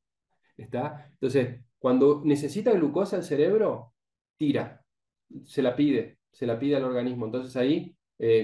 ¿Está? 0.57 1.09
Entonces, 1.13 1.61
cuando 1.77 2.21
necesita 2.25 2.71
glucosa 2.71 3.17
el 3.17 3.23
cerebro, 3.23 3.93
tira, 4.37 4.83
se 5.45 5.61
la 5.61 5.75
pide, 5.75 6.19
se 6.31 6.47
la 6.47 6.57
pide 6.57 6.75
al 6.75 6.83
organismo. 6.83 7.25
Entonces 7.25 7.55
ahí, 7.55 7.95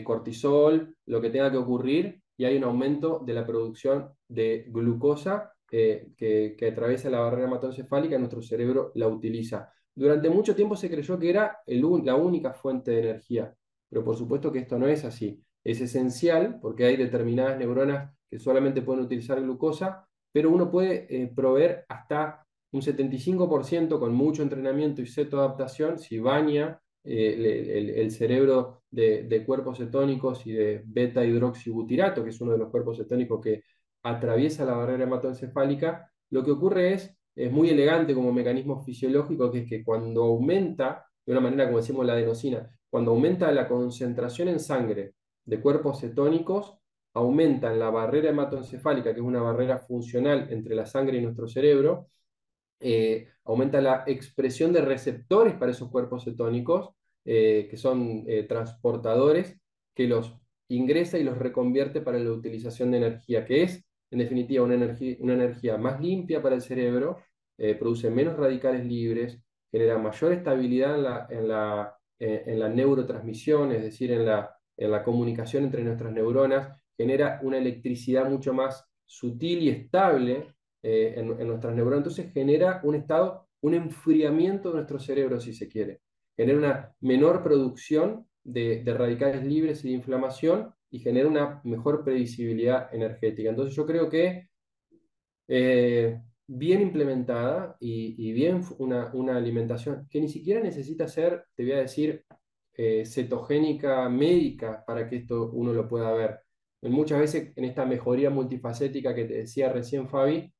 cortisol, 0.03 0.95
lo 1.05 1.21
que 1.21 1.29
tenga 1.29 1.51
que 1.51 1.57
ocurrir, 1.57 2.21
y 2.37 2.45
hay 2.45 2.57
un 2.57 2.63
aumento 2.65 3.21
de 3.25 3.33
la 3.33 3.45
producción 3.45 4.09
de 4.27 4.65
glucosa 4.69 5.53
que, 5.67 6.11
que 6.17 6.67
atraviesa 6.71 7.09
la 7.09 7.19
barrera 7.19 7.47
hematoencefálica 7.47 8.17
nuestro 8.19 8.41
cerebro 8.41 8.91
la 8.95 9.07
utiliza. 9.07 9.71
Durante 9.95 10.29
mucho 10.29 10.55
tiempo 10.55 10.75
se 10.75 10.89
creyó 10.89 11.17
que 11.17 11.29
era 11.29 11.59
la 11.65 12.15
única 12.15 12.53
fuente 12.53 12.91
de 12.91 12.99
energía, 12.99 13.55
pero 13.89 14.03
por 14.03 14.15
supuesto 14.15 14.51
que 14.51 14.59
esto 14.59 14.77
no 14.77 14.87
es 14.87 15.05
así. 15.05 15.39
Es 15.63 15.81
esencial 15.81 16.59
porque 16.61 16.85
hay 16.85 16.97
determinadas 16.97 17.57
neuronas 17.57 18.13
que 18.29 18.39
solamente 18.39 18.81
pueden 18.81 19.03
utilizar 19.03 19.41
glucosa, 19.41 20.07
pero 20.31 20.49
uno 20.49 20.69
puede 20.69 21.05
eh, 21.09 21.31
proveer 21.33 21.85
hasta 21.87 22.45
un 22.71 22.81
75% 22.81 23.99
con 23.99 24.13
mucho 24.13 24.41
entrenamiento 24.41 25.01
y 25.01 25.21
adaptación 25.35 25.99
si 25.99 26.19
baña 26.19 26.81
eh, 27.03 27.93
el, 27.97 28.11
cerebro 28.11 28.83
de, 28.89 29.43
cuerpos 29.45 29.77
cetónicos 29.77 30.45
y 30.47 30.53
de 30.53 30.81
beta 30.85 31.23
hidroxibutirato, 31.23 32.23
que 32.23 32.31
es 32.31 32.41
uno 32.41 32.53
de 32.53 32.57
los 32.57 32.69
cuerpos 32.69 32.97
cetónicos 32.97 33.41
que 33.41 33.63
atraviesa 34.03 34.65
la 34.65 34.75
barrera 34.75 35.03
hematoencefálica, 35.03 36.09
lo 36.31 36.43
que 36.43 36.51
ocurre 36.51 36.93
es, 36.93 37.15
es 37.35 37.51
muy 37.51 37.69
elegante 37.69 38.13
como 38.15 38.33
mecanismo 38.33 38.81
fisiológico, 38.83 39.51
que 39.51 39.59
es 39.59 39.69
que 39.69 39.83
cuando 39.83 40.23
aumenta, 40.23 41.05
de 41.25 41.31
una 41.31 41.41
manera 41.41 41.65
como 41.65 41.77
decimos 41.77 42.05
la 42.05 42.13
adenosina, 42.13 42.69
cuando 42.89 43.11
aumenta 43.11 43.51
la 43.51 43.67
concentración 43.67 44.47
en 44.47 44.59
sangre 44.59 45.13
de 45.45 45.61
cuerpos 45.61 45.99
cetónicos, 46.01 46.75
aumenta 47.13 47.71
en 47.71 47.79
la 47.79 47.89
barrera 47.89 48.29
hematoencefálica, 48.29 49.13
que 49.13 49.19
es 49.19 49.25
una 49.25 49.41
barrera 49.41 49.79
funcional 49.79 50.47
entre 50.51 50.75
la 50.75 50.85
sangre 50.85 51.17
y 51.17 51.21
nuestro 51.21 51.47
cerebro, 51.47 52.07
eh, 52.79 53.29
aumenta 53.45 53.81
la 53.81 54.03
expresión 54.07 54.73
de 54.73 54.81
receptores 54.81 55.55
para 55.55 55.71
esos 55.71 55.89
cuerpos 55.89 56.23
cetónicos, 56.25 56.89
eh, 57.25 57.67
que 57.69 57.77
son 57.77 58.25
eh, 58.27 58.43
transportadores, 58.43 59.57
que 59.95 60.07
los 60.07 60.35
ingresa 60.69 61.17
y 61.17 61.23
los 61.23 61.37
reconvierte 61.37 62.01
para 62.01 62.19
la 62.19 62.31
utilización 62.31 62.91
de 62.91 62.97
energía, 62.97 63.45
que 63.45 63.63
es, 63.63 63.85
en 64.11 64.19
definitiva, 64.19 64.65
una 64.65 64.75
energía, 64.75 65.15
una 65.19 65.33
energía 65.33 65.77
más 65.77 66.01
limpia 66.01 66.41
para 66.41 66.55
el 66.55 66.61
cerebro, 66.61 67.19
produce 67.79 68.09
menos 68.09 68.35
radicales 68.35 68.83
libres, 68.85 69.39
genera 69.71 69.97
mayor 69.97 70.33
estabilidad 70.33 70.95
en 70.95 71.03
la, 71.03 71.27
en 71.29 71.47
la, 71.47 71.97
en 72.19 72.59
la 72.59 72.67
neurotransmisión, 72.67 73.71
es 73.71 73.83
decir, 73.83 74.11
en 74.11 74.25
la, 74.25 74.52
en 74.77 74.91
la 74.91 75.03
comunicación 75.03 75.65
entre 75.65 75.83
nuestras 75.83 76.11
neuronas, 76.11 76.77
genera 76.97 77.39
una 77.43 77.57
electricidad 77.57 78.29
mucho 78.29 78.53
más 78.53 78.85
sutil 79.05 79.63
y 79.63 79.69
estable 79.69 80.53
eh, 80.81 81.13
en, 81.17 81.47
nuestras 81.47 81.75
neuronas. 81.75 81.99
Entonces 81.99 82.31
genera 82.33 82.81
un 82.83 82.95
estado, 82.95 83.47
un 83.61 83.73
enfriamiento 83.73 84.69
de 84.69 84.75
nuestro 84.75 84.99
cerebro, 84.99 85.39
si 85.39 85.53
se 85.53 85.67
quiere. 85.67 86.01
Genera 86.35 86.57
una 86.57 86.95
menor 87.01 87.43
producción 87.43 88.27
de, 88.43 88.83
radicales 88.85 89.43
libres 89.45 89.83
y 89.85 89.89
de 89.89 89.95
inflamación 89.95 90.73
y 90.89 90.99
genera 90.99 91.27
una 91.27 91.61
mejor 91.63 92.03
previsibilidad 92.03 92.93
energética. 92.93 93.49
Entonces 93.49 93.75
yo 93.75 93.85
creo 93.85 94.09
que 94.09 94.49
eh, 95.47 96.21
bien 96.47 96.81
implementada 96.81 97.77
y, 97.79 98.31
bien 98.33 98.61
una, 98.79 99.11
una, 99.13 99.37
alimentación 99.37 100.07
que 100.09 100.19
ni 100.19 100.29
siquiera 100.29 100.59
necesita 100.59 101.07
ser, 101.07 101.45
te 101.55 101.63
voy 101.63 101.73
a 101.73 101.79
decir, 101.79 102.25
eh, 102.75 103.05
cetogénica 103.05 104.07
médica 104.09 104.83
para 104.85 105.07
que 105.07 105.17
esto 105.17 105.51
uno 105.51 105.73
lo 105.73 105.87
pueda 105.87 106.11
ver. 106.13 106.39
Muchas 106.81 107.19
veces 107.19 107.53
en 107.55 107.65
esta 107.65 107.85
mejoría 107.85 108.29
multifacética 108.29 109.15
que 109.15 109.25
te 109.25 109.35
decía 109.35 109.71
recién 109.71 110.09
Fabi, 110.09 110.53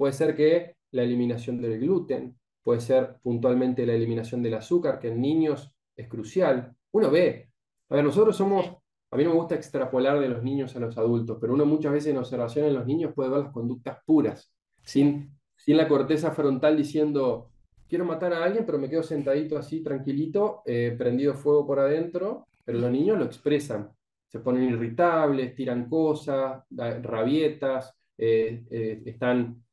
Puede 0.00 0.14
ser 0.14 0.34
que 0.34 0.76
la 0.92 1.02
eliminación 1.02 1.60
del 1.60 1.78
gluten, 1.78 2.34
puede 2.62 2.80
ser 2.80 3.18
puntualmente 3.22 3.84
la 3.84 3.92
eliminación 3.92 4.42
del 4.42 4.54
azúcar, 4.54 4.98
que 4.98 5.08
en 5.08 5.20
niños 5.20 5.74
es 5.94 6.08
crucial. 6.08 6.74
Uno 6.92 7.10
ve, 7.10 7.50
a 7.90 7.96
ver, 7.96 8.04
nosotros 8.04 8.34
somos, 8.34 8.64
a 9.10 9.16
mí 9.18 9.24
no 9.24 9.28
me 9.28 9.36
gusta 9.36 9.56
extrapolar 9.56 10.18
de 10.18 10.30
los 10.30 10.42
niños 10.42 10.74
a 10.74 10.80
los 10.80 10.96
adultos, 10.96 11.36
pero 11.38 11.52
uno 11.52 11.66
muchas 11.66 11.92
veces 11.92 12.12
en 12.12 12.16
observación 12.16 12.64
en 12.64 12.76
los 12.76 12.86
niños 12.86 13.12
puede 13.14 13.28
ver 13.28 13.40
las 13.40 13.52
conductas 13.52 13.98
puras, 14.06 14.50
sin, 14.82 15.38
sin 15.54 15.76
la 15.76 15.86
corteza 15.86 16.30
frontal 16.30 16.78
diciendo, 16.78 17.50
quiero 17.90 18.04
matar 18.04 18.32
a 18.32 18.44
alguien, 18.44 18.64
pero 18.64 18.78
me 18.78 18.88
quedo 18.88 19.02
sentadito 19.02 19.58
así, 19.58 19.82
tranquilito, 19.82 20.62
eh, 20.64 20.94
prendido 20.96 21.34
fuego 21.34 21.66
por 21.66 21.80
adentro, 21.80 22.46
pero 22.64 22.78
los 22.78 22.90
niños 22.90 23.18
lo 23.18 23.24
expresan. 23.24 23.90
Se 24.28 24.38
ponen 24.38 24.70
irritables, 24.70 25.56
tiran 25.56 25.88
cosas, 25.88 26.62
rabietas, 26.70 27.92
eh, 28.16 28.62
eh, 28.70 29.02
están, 29.04 29.64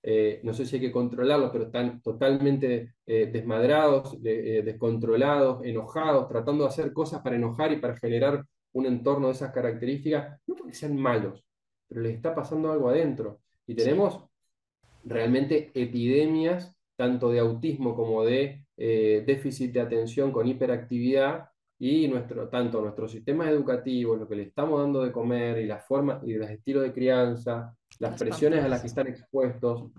no 0.41 0.53
sé 0.53 0.65
si 0.65 0.78
hay 0.78 0.82
que 0.82 0.91
controlarlos, 0.91 1.51
pero 1.51 1.65
están 1.65 2.01
totalmente 2.01 2.95
desmadrados, 3.05 4.20
descontrolados, 4.22 5.63
enojados, 5.63 6.28
tratando 6.28 6.63
de 6.63 6.70
hacer 6.70 6.93
cosas 6.93 7.22
para 7.22 7.36
enojar 7.36 7.72
y 7.74 7.78
para 7.78 7.97
generar 7.97 8.43
un 8.72 8.86
entorno 8.88 9.28
de 9.28 9.34
esas 9.34 9.51
características, 9.51 10.39
no 10.47 10.55
porque 10.55 10.74
sean 10.74 10.95
malos, 10.95 11.45
pero 11.88 12.01
les 12.01 12.15
está 12.15 12.34
pasando 12.34 12.72
algo 12.72 12.89
adentro. 12.89 13.41
Y 13.68 13.76
tenemos 13.76 14.24
realmente 15.03 15.72
epidemias, 15.74 16.76
tanto 16.97 17.31
de 17.31 17.39
autismo 17.39 17.95
como 17.95 18.25
de 18.25 18.65
déficit 18.75 19.71
de 19.71 19.81
atención 19.81 20.31
con 20.31 20.47
hiperactividad, 20.47 21.49
y 21.79 22.07
nuestro, 22.07 22.49
tanto 22.49 22.81
nuestro 22.81 23.07
sistema 23.07 23.49
educativo, 23.49 24.15
lo 24.15 24.27
que 24.27 24.35
le 24.35 24.43
estamos 24.43 24.81
dando 24.81 25.03
de 25.03 25.11
comer 25.11 25.59
y 25.59 25.67
la 25.67 25.77
forma 25.77 26.21
y 26.25 26.33
los 26.33 26.49
estilos 26.49 26.83
de 26.83 26.93
crianza, 26.93 27.75
las, 27.99 28.19
presiones 28.19 28.63
a 28.63 28.67
las 28.67 28.81
que 28.81 28.87
están 28.87 29.07
expuestos. 29.07 29.91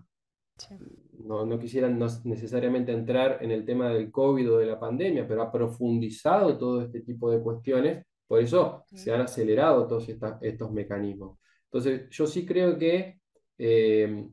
No, 1.24 1.46
no, 1.46 1.58
quisieran 1.58 1.98
necesariamente 2.24 2.90
entrar 2.90 3.38
en 3.42 3.52
el 3.52 3.64
tema 3.64 3.90
del 3.90 4.10
COVID 4.10 4.52
o 4.52 4.58
de 4.58 4.66
la 4.66 4.80
pandemia, 4.80 5.26
pero 5.26 5.42
ha 5.42 5.52
profundizado 5.52 6.58
todo 6.58 6.82
este 6.82 7.00
tipo 7.00 7.30
de 7.30 7.40
cuestiones, 7.40 8.04
por 8.26 8.40
eso 8.40 8.84
se 8.92 9.12
han 9.12 9.20
acelerado 9.20 9.86
todos 9.86 10.08
estos 10.08 10.72
mecanismos. 10.72 11.38
Entonces, 11.64 12.08
yo 12.10 12.26
sí 12.26 12.44
creo 12.44 12.76
que 12.76 13.20
eh, 13.56 14.28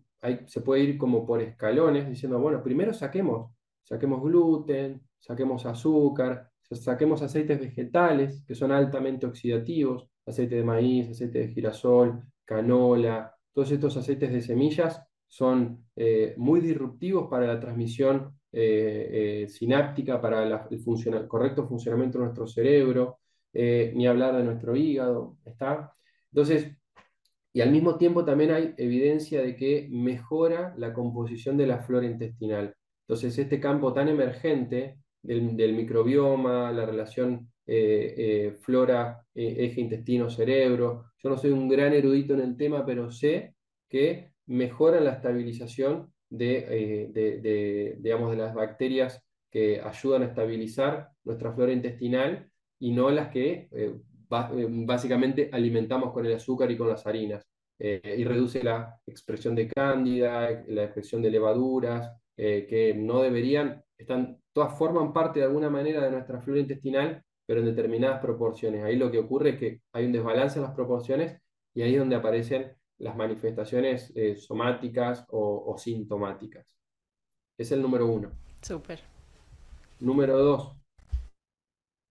se 0.46 0.62
puede 0.62 0.84
ir 0.84 0.98
como 0.98 1.26
por 1.26 1.42
escalones, 1.42 2.08
diciendo, 2.08 2.40
bueno, 2.40 2.64
primero 2.64 2.94
saquemos, 2.94 3.52
saquemos 3.84 4.22
gluten, 4.22 5.02
saquemos 5.20 5.66
azúcar, 5.66 6.50
saquemos 6.72 7.22
aceites 7.22 7.60
vegetales 7.60 8.44
que 8.48 8.56
son 8.56 8.72
altamente 8.72 9.26
oxidativos, 9.26 10.08
aceite 10.26 10.56
de 10.56 10.64
maíz, 10.64 11.10
aceite 11.10 11.40
de 11.40 11.48
girasol, 11.50 12.24
canola, 12.44 13.36
todos 13.54 13.72
estos 13.72 13.96
aceites 13.98 14.32
de 14.32 14.42
semillas 14.42 15.02
son 15.28 15.86
eh, 15.96 16.34
muy 16.38 16.60
disruptivos 16.60 17.28
para 17.30 17.48
la 17.48 17.60
transmisión 17.60 18.38
eh, 18.52 19.44
eh, 19.44 19.48
sináptica, 19.48 20.22
para 20.22 20.44
el, 20.44 21.28
correcto 21.28 21.68
funcionamiento 21.68 22.18
de 22.18 22.24
nuestro 22.26 22.48
cerebro, 22.48 23.20
ni 23.54 24.06
hablar 24.06 24.36
de 24.36 24.44
nuestro 24.44 24.76
hígado, 24.76 25.38
¿está? 25.46 25.94
Entonces, 26.30 26.76
y 27.56 27.62
al 27.62 27.72
mismo 27.72 27.98
tiempo 27.98 28.26
también 28.26 28.52
hay 28.52 28.74
evidencia 28.76 29.42
de 29.42 29.56
que 29.56 29.88
mejora 29.90 30.76
la 30.78 30.92
composición 30.92 31.56
de 31.56 31.66
la 31.66 31.80
flora 31.80 32.06
intestinal. 32.06 32.76
Entonces, 33.08 33.38
este 33.38 33.62
campo 33.62 33.94
tan 33.94 34.10
emergente 34.10 34.98
del, 35.22 35.74
microbioma, 35.74 36.70
la 36.74 36.86
relación 36.86 37.50
eh, 37.66 38.14
eh, 38.18 38.58
flora, 38.60 39.26
eh, 39.34 39.56
eje 39.58 39.80
intestino-cerebro. 39.80 41.06
Yo 41.24 41.30
no 41.30 41.38
soy 41.38 41.52
un 41.52 41.70
gran 41.70 41.94
erudito 41.94 42.34
en 42.34 42.42
el 42.42 42.58
tema, 42.58 42.86
pero 42.86 43.10
sé 43.10 43.56
que 43.88 44.34
mejora 44.48 45.00
la 45.00 45.14
estabilización 45.14 46.12
de, 46.30 47.96
digamos, 48.02 48.32
de 48.32 48.38
las 48.38 48.54
bacterias 48.54 49.24
que 49.50 49.80
ayudan 49.80 50.24
a 50.24 50.26
estabilizar 50.26 51.08
nuestra 51.24 51.54
flora 51.54 51.72
intestinal 51.72 52.50
y 52.80 52.92
no 52.92 53.10
las 53.12 53.30
que 53.30 53.70
básicamente 54.30 55.50
alimentamos 55.52 56.12
con 56.14 56.26
el 56.26 56.36
azúcar 56.36 56.72
y 56.72 56.78
con 56.78 56.90
las 56.90 57.06
harinas. 57.08 57.46
y 57.78 58.24
reduce 58.24 58.64
la 58.64 59.00
expresión 59.06 59.54
de 59.56 59.68
cándida, 59.68 60.64
la 60.68 60.84
expresión 60.84 61.22
de 61.22 61.32
levaduras, 61.32 62.12
que 62.38 62.94
no 62.98 63.22
deberían, 63.22 63.84
están 63.98 64.40
todas 64.54 64.78
forman 64.78 65.12
parte 65.12 65.40
de 65.40 65.46
alguna 65.46 65.70
manera 65.70 66.02
de 66.02 66.12
nuestra 66.12 66.40
flora 66.40 66.62
intestinal, 66.62 67.22
pero 67.46 67.60
en 67.60 67.66
determinadas 67.66 68.22
proporciones. 68.22 68.84
Ahí 68.84 68.96
lo 68.96 69.12
que 69.12 69.20
ocurre 69.20 69.52
es 69.52 69.60
que 69.60 69.82
hay 69.94 70.06
un 70.06 70.14
desbalance 70.14 70.58
en 70.58 70.64
las 70.64 70.74
proporciones 70.74 71.40
y 71.74 71.82
ahí 71.82 71.94
es 71.94 72.00
donde 72.00 72.16
aparecen 72.16 72.74
las 72.98 73.16
manifestaciones 73.16 74.12
eh, 74.16 74.38
somáticas 74.38 75.26
o, 75.30 75.76
sintomáticas. 75.78 76.66
Es 77.58 77.72
el 77.72 77.82
número 77.82 78.08
uno. 78.08 78.32
Súper. 78.62 79.02
Número 80.00 80.38
dos. 80.38 80.76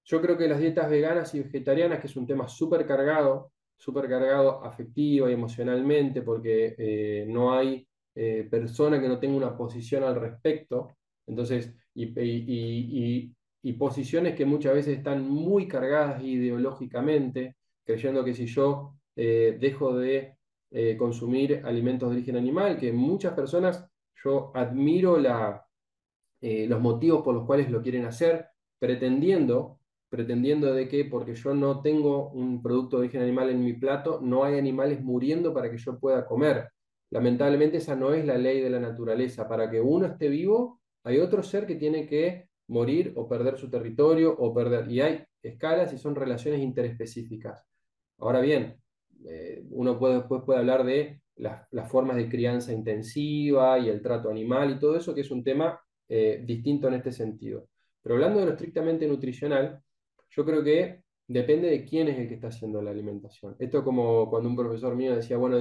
Yo 0.05 0.21
creo 0.21 0.37
que 0.37 0.49
las 0.49 0.61
dietas 0.61 0.91
veganas 0.91 1.35
y 1.35 1.41
vegetarianas, 1.41 1.99
que 1.99 2.09
es 2.09 2.17
un 2.17 2.27
tema 2.27 2.47
súper 2.47 2.87
cargado, 2.87 3.53
súper 3.77 4.09
cargado 4.09 4.63
afectiva 4.65 5.31
y 5.31 5.35
emocionalmente, 5.35 6.21
porque 6.23 6.75
eh, 6.77 7.25
no 7.27 7.55
hay 7.55 7.87
eh, 8.15 8.47
persona 8.51 9.01
que 9.01 9.09
no 9.09 9.19
tenga 9.19 9.37
una 9.37 9.57
posición 9.57 10.05
al 10.05 10.17
respecto. 10.17 10.97
Entonces, 11.27 11.75
y, 11.95 13.33
posiciones 13.79 14.35
que 14.37 14.45
muchas 14.45 14.75
veces 14.75 14.99
están 14.99 15.29
muy 15.29 15.67
cargadas 15.67 16.23
ideológicamente, 16.23 17.57
creyendo 17.85 18.23
que 18.25 18.35
si 18.35 18.47
yo 18.47 18.95
eh, 19.17 19.57
dejo 19.61 19.97
de 19.97 20.37
consumir 20.99 21.63
alimentos 21.65 22.11
de 22.11 22.17
origen 22.17 22.37
animal, 22.37 22.77
que 22.77 22.93
muchas 22.93 23.33
personas, 23.33 23.87
yo 24.25 24.51
admiro 24.55 25.19
la, 25.19 25.65
los 26.41 26.81
motivos 26.81 27.23
por 27.23 27.35
los 27.35 27.47
cuales 27.47 27.71
lo 27.71 27.81
quieren 27.81 28.07
hacer, 28.07 28.49
pretendiendo, 28.79 29.79
pretendiendo 30.15 30.73
de 30.73 30.89
que 30.89 31.05
porque 31.07 31.35
yo 31.35 31.55
no 31.55 31.83
tengo 31.83 32.31
un 32.31 32.63
producto 32.63 32.97
de 32.97 33.01
origen 33.03 33.23
animal 33.23 33.51
en 33.51 33.65
mi 33.65 33.73
plato, 33.73 34.21
no 34.23 34.45
hay 34.45 34.57
animales 34.57 35.03
muriendo 35.03 35.53
para 35.53 35.69
que 35.69 35.77
yo 35.77 35.99
pueda 35.99 36.25
comer. 36.25 36.69
Lamentablemente 37.11 37.79
esa 37.79 37.97
no 37.97 38.15
es 38.15 38.25
la 38.25 38.39
ley 38.39 38.61
de 38.61 38.71
la 38.71 38.79
naturaleza. 38.79 39.49
Para 39.49 39.69
que 39.69 39.81
uno 39.81 40.07
esté 40.07 40.29
vivo, 40.29 40.81
hay 41.03 41.19
otro 41.19 41.43
ser 41.43 41.67
que 41.67 41.75
tiene 41.75 42.07
que 42.07 42.49
morir 42.69 43.13
o 43.17 43.29
perder 43.29 43.59
su 43.59 43.69
territorio 43.69 44.33
o 44.39 44.55
perder. 44.55 44.89
Y 44.89 45.01
hay 45.01 45.25
escalas 45.43 45.93
y 45.93 45.99
son 45.99 46.15
relaciones 46.15 46.61
interespecíficas. 46.61 47.67
Ahora 48.19 48.41
bien, 48.41 48.77
eh, 49.27 49.65
uno 49.71 49.99
puede, 49.99 50.19
después 50.19 50.43
puede 50.45 50.61
hablar 50.61 50.85
de 50.85 51.21
las, 51.37 51.91
formas 51.91 52.17
de 52.17 52.29
crianza 52.29 52.73
intensiva 52.73 53.79
y 53.81 53.89
el 53.89 54.01
trato 54.01 54.31
animal 54.31 54.71
y 54.71 54.79
todo 54.79 54.97
eso, 54.97 55.13
que 55.13 55.23
es 55.23 55.31
un 55.33 55.43
tema 55.43 55.81
eh, 56.09 56.43
distinto 56.47 56.87
en 56.87 56.95
este 56.95 57.11
sentido. 57.11 57.69
Pero 58.03 58.17
hablando 58.17 58.41
de 58.41 58.47
lo 58.47 58.53
estrictamente 58.53 59.07
nutricional, 59.09 59.81
yo 60.37 60.45
creo 60.45 60.63
que 60.65 61.03
depende 61.27 61.71
de 61.71 61.85
quién 61.85 62.09
es 62.09 62.19
el 62.19 62.29
que 62.29 62.35
está 62.35 62.49
haciendo 62.49 62.83
la 62.83 62.91
alimentación. 62.91 63.57
Esto 63.59 63.85
como 63.85 64.29
cuando 64.31 64.49
un 64.49 64.57
profesor 64.57 64.95
mío 64.97 65.15
decía, 65.15 65.37
bueno, 65.37 65.59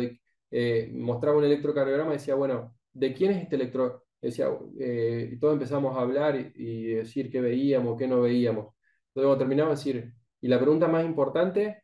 eh, 0.52 0.92
mostraba 0.94 1.38
un 1.38 1.46
electrocardiograma 1.46 2.12
y 2.12 2.18
decía, 2.18 2.36
bueno, 2.36 2.76
¿de 2.94 3.14
quién 3.14 3.32
es 3.32 3.44
este 3.44 3.56
electro? 3.56 4.06
Decía, 4.22 4.48
eh, 4.80 5.32
y 5.34 5.40
todos 5.40 5.54
empezamos 5.54 5.98
a 5.98 6.02
hablar 6.02 6.36
y, 6.56 6.94
decir 6.94 7.30
qué 7.32 7.42
veíamos, 7.42 7.98
qué 7.98 8.08
no 8.08 8.22
veíamos. 8.22 8.76
Luego 9.16 9.38
terminamos 9.38 9.84
de 9.84 9.92
decir, 9.92 10.14
y 10.42 10.48
la 10.48 10.60
pregunta 10.60 10.88
más 10.88 11.06
importante, 11.06 11.84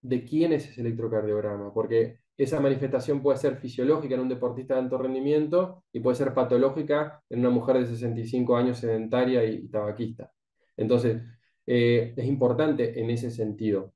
¿de 0.00 0.24
quién 0.24 0.52
es 0.52 0.68
ese 0.68 0.80
electrocardiograma? 0.82 1.72
Porque 1.72 2.20
esa 2.36 2.60
manifestación 2.60 3.22
puede 3.22 3.38
ser 3.38 3.56
fisiológica 3.56 4.14
en 4.14 4.22
un 4.22 4.28
deportista 4.28 4.74
de 4.74 4.80
alto 4.80 4.98
rendimiento 4.98 5.84
y 5.92 6.00
puede 6.00 6.16
ser 6.16 6.34
patológica 6.34 7.22
en 7.28 7.40
una 7.40 7.50
mujer 7.50 7.78
de 7.78 7.86
65 7.86 8.56
años 8.56 8.78
sedentaria 8.78 9.44
y, 9.44 9.68
tabaquista. 9.68 10.32
Entonces, 10.76 11.22
eh, 11.66 12.14
es 12.16 12.26
importante 12.26 12.98
en 13.00 13.10
ese 13.10 13.30
sentido. 13.30 13.92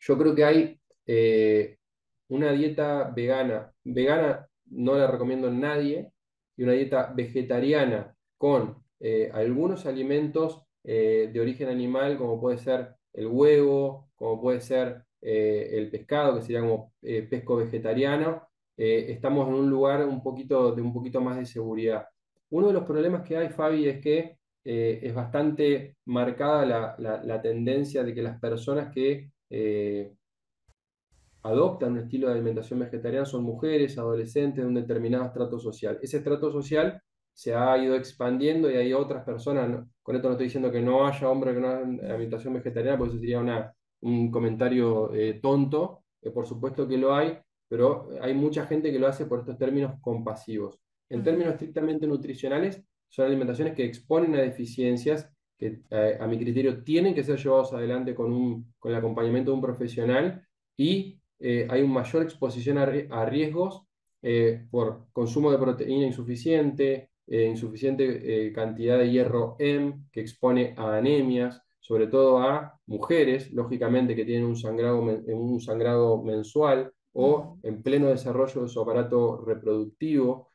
Yo 0.00 0.18
creo 0.18 0.34
que 0.34 0.44
hay 0.44 0.80
eh, 1.06 1.78
una 2.28 2.52
dieta 2.52 3.10
vegana. 3.14 3.72
Vegana 3.84 4.48
no 4.66 4.96
la 4.96 5.06
recomiendo 5.06 5.48
a 5.48 5.52
nadie, 5.52 6.12
y 6.56 6.62
una 6.62 6.72
dieta 6.72 7.12
vegetariana 7.14 8.14
con 8.38 8.82
eh, 9.00 9.30
algunos 9.32 9.86
alimentos 9.86 10.62
de 10.82 11.40
origen 11.40 11.70
animal, 11.70 12.18
como 12.18 12.38
puede 12.38 12.58
ser 12.58 12.94
el 13.14 13.26
huevo, 13.28 14.10
como 14.14 14.38
puede 14.38 14.60
ser 14.60 15.02
el 15.22 15.90
pescado, 15.90 16.36
que 16.36 16.42
sería 16.42 16.60
como 16.60 16.92
pesco 17.00 17.56
vegetariano, 17.56 18.46
estamos 18.76 19.48
en 19.48 19.54
un 19.54 19.70
lugar 19.70 20.06
un 20.06 20.22
poquito, 20.22 20.74
de 20.74 20.82
un 20.82 20.92
poquito 20.92 21.22
más 21.22 21.38
de 21.38 21.46
seguridad. 21.46 22.06
Uno 22.50 22.66
de 22.66 22.74
los 22.74 22.84
problemas 22.84 23.26
que 23.26 23.34
hay, 23.34 23.48
Fabi, 23.48 23.88
es 23.88 24.02
que 24.02 24.36
es 24.64 25.14
bastante 25.14 25.96
marcada 26.06 26.96
la, 26.98 27.22
la, 27.22 27.42
tendencia 27.42 28.02
de 28.02 28.14
que 28.14 28.22
las 28.22 28.40
personas 28.40 28.92
que 28.92 29.30
adoptan 31.44 31.92
un 31.92 31.98
estilo 31.98 32.28
de 32.28 32.34
alimentación 32.34 32.78
vegetariana 32.80 33.26
son 33.26 33.44
mujeres, 33.44 33.98
adolescentes 33.98 34.64
de 34.64 34.68
un 34.68 34.74
determinado 34.74 35.26
estrato 35.26 35.58
social. 35.58 35.98
Ese 36.02 36.16
estrato 36.18 36.50
social 36.50 37.00
se 37.34 37.54
ha 37.54 37.76
ido 37.76 37.96
expandiendo 37.96 38.70
y 38.70 38.76
hay 38.76 38.92
otras 38.92 39.24
personas, 39.24 39.84
con 40.02 40.16
esto 40.16 40.28
no 40.28 40.34
estoy 40.34 40.46
diciendo 40.46 40.70
que 40.70 40.80
no 40.80 41.06
haya 41.06 41.28
hombres 41.28 41.54
que 41.54 41.60
no 41.60 41.68
hagan 41.68 42.00
alimentación 42.02 42.54
vegetariana, 42.54 42.96
porque 42.96 43.12
eso 43.12 43.20
sería 43.20 43.40
una, 43.40 43.74
un 44.02 44.30
comentario 44.30 45.12
eh, 45.12 45.40
tonto, 45.42 46.04
por 46.32 46.46
supuesto 46.46 46.88
que 46.88 46.96
lo 46.96 47.14
hay, 47.14 47.36
pero 47.68 48.08
hay 48.22 48.32
mucha 48.32 48.66
gente 48.66 48.90
que 48.90 48.98
lo 48.98 49.08
hace 49.08 49.26
por 49.26 49.40
estos 49.40 49.58
términos 49.58 49.94
compasivos. 50.00 50.80
En 51.10 51.22
términos 51.22 51.54
estrictamente 51.54 52.06
nutricionales, 52.06 52.82
son 53.14 53.26
alimentaciones 53.26 53.74
que 53.74 53.84
exponen 53.84 54.34
a 54.34 54.40
deficiencias 54.40 55.30
que 55.56 55.82
eh, 55.88 56.18
a 56.20 56.26
mi 56.26 56.36
criterio 56.36 56.82
tienen 56.82 57.14
que 57.14 57.22
ser 57.22 57.38
llevados 57.38 57.72
adelante 57.72 58.12
con, 58.12 58.32
un, 58.32 58.74
con 58.80 58.90
el 58.90 58.98
acompañamiento 58.98 59.52
de 59.52 59.54
un 59.54 59.62
profesional 59.62 60.44
y 60.76 61.20
eh, 61.38 61.68
hay 61.70 61.82
una 61.82 61.94
mayor 61.94 62.24
exposición 62.24 62.78
a, 62.78 63.24
riesgos 63.26 63.82
por 64.70 65.06
consumo 65.12 65.52
de 65.52 65.58
proteína 65.58 66.06
insuficiente, 66.06 67.10
insuficiente 67.26 68.50
cantidad 68.54 68.98
de 68.98 69.10
hierro 69.10 69.54
M 69.58 70.06
que 70.10 70.22
expone 70.22 70.72
a 70.78 70.96
anemias, 70.96 71.60
sobre 71.78 72.06
todo 72.06 72.38
a 72.38 72.80
mujeres, 72.86 73.52
lógicamente, 73.52 74.16
que 74.16 74.24
tienen 74.24 74.46
un 74.46 74.56
sangrado, 74.56 75.02
un 75.02 75.60
sangrado 75.60 76.22
mensual 76.22 76.90
o 77.12 77.58
en 77.62 77.82
pleno 77.82 78.08
desarrollo 78.08 78.62
de 78.62 78.68
su 78.68 78.80
aparato 78.80 79.44
reproductivo, 79.44 80.48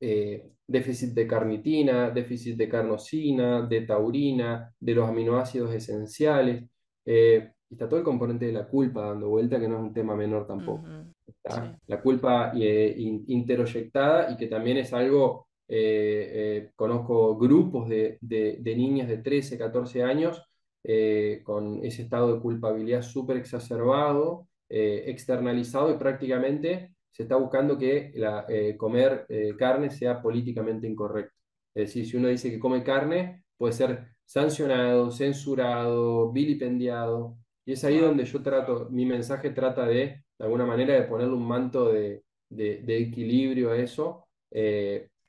eh, 0.00 0.54
déficit 0.66 1.12
de 1.14 1.26
carnitina, 1.26 2.10
déficit 2.10 2.56
de 2.56 2.68
carnosina, 2.68 3.62
de 3.66 3.82
taurina, 3.82 4.72
de 4.78 4.94
los 4.94 5.08
aminoácidos 5.08 5.74
esenciales. 5.74 6.64
Eh, 7.04 7.52
está 7.68 7.88
todo 7.88 7.98
el 7.98 8.04
componente 8.04 8.46
de 8.46 8.52
la 8.52 8.66
culpa 8.66 9.06
dando 9.06 9.28
vuelta, 9.28 9.60
que 9.60 9.68
no 9.68 9.76
es 9.76 9.82
un 9.82 9.92
tema 9.92 10.16
menor 10.16 10.46
tampoco. 10.46 10.84
Está 11.26 11.78
la 11.86 12.00
culpa 12.00 12.52
eh, 12.56 12.94
interoyectada 13.26 14.32
y 14.32 14.36
que 14.36 14.46
también 14.46 14.78
es 14.78 14.92
algo 14.92 15.48
eh, 15.66 16.70
conozco 16.76 17.36
grupos 17.38 17.88
de, 17.88 18.18
niñas 18.62 19.08
de 19.08 19.18
13, 19.18 19.58
14 19.58 20.02
años 20.02 20.42
con 21.42 21.82
ese 21.82 22.02
estado 22.02 22.34
de 22.34 22.40
culpabilidad 22.40 23.00
súper 23.00 23.38
exacerbado, 23.38 24.46
externalizado 24.68 25.90
y 25.90 25.98
prácticamente 25.98 26.94
se 27.14 27.22
está 27.22 27.36
buscando 27.36 27.78
que 27.78 28.12
la, 28.16 28.44
comer 28.76 29.26
carne 29.56 29.90
sea 29.90 30.20
políticamente 30.20 30.88
incorrecto. 30.88 31.32
Es 31.74 31.88
decir, 31.88 32.06
si 32.06 32.16
uno 32.16 32.28
dice 32.28 32.50
que 32.50 32.58
come 32.58 32.82
carne, 32.82 33.44
puede 33.56 33.72
ser 33.72 34.08
sancionado, 34.24 35.12
censurado, 35.12 36.32
vilipendiado. 36.32 37.36
Y 37.64 37.72
es 37.72 37.84
ahí 37.84 37.98
donde 37.98 38.24
yo 38.24 38.42
trato, 38.42 38.88
mi 38.90 39.06
mensaje 39.06 39.50
trata 39.50 39.86
de, 39.86 39.96
de 40.38 40.44
alguna 40.44 40.66
manera, 40.66 40.94
de 40.94 41.04
ponerle 41.04 41.34
un 41.34 41.46
manto 41.46 41.92
de, 41.92 42.24
de, 42.50 42.98
equilibrio 42.98 43.70
a 43.70 43.76
eso, 43.76 44.26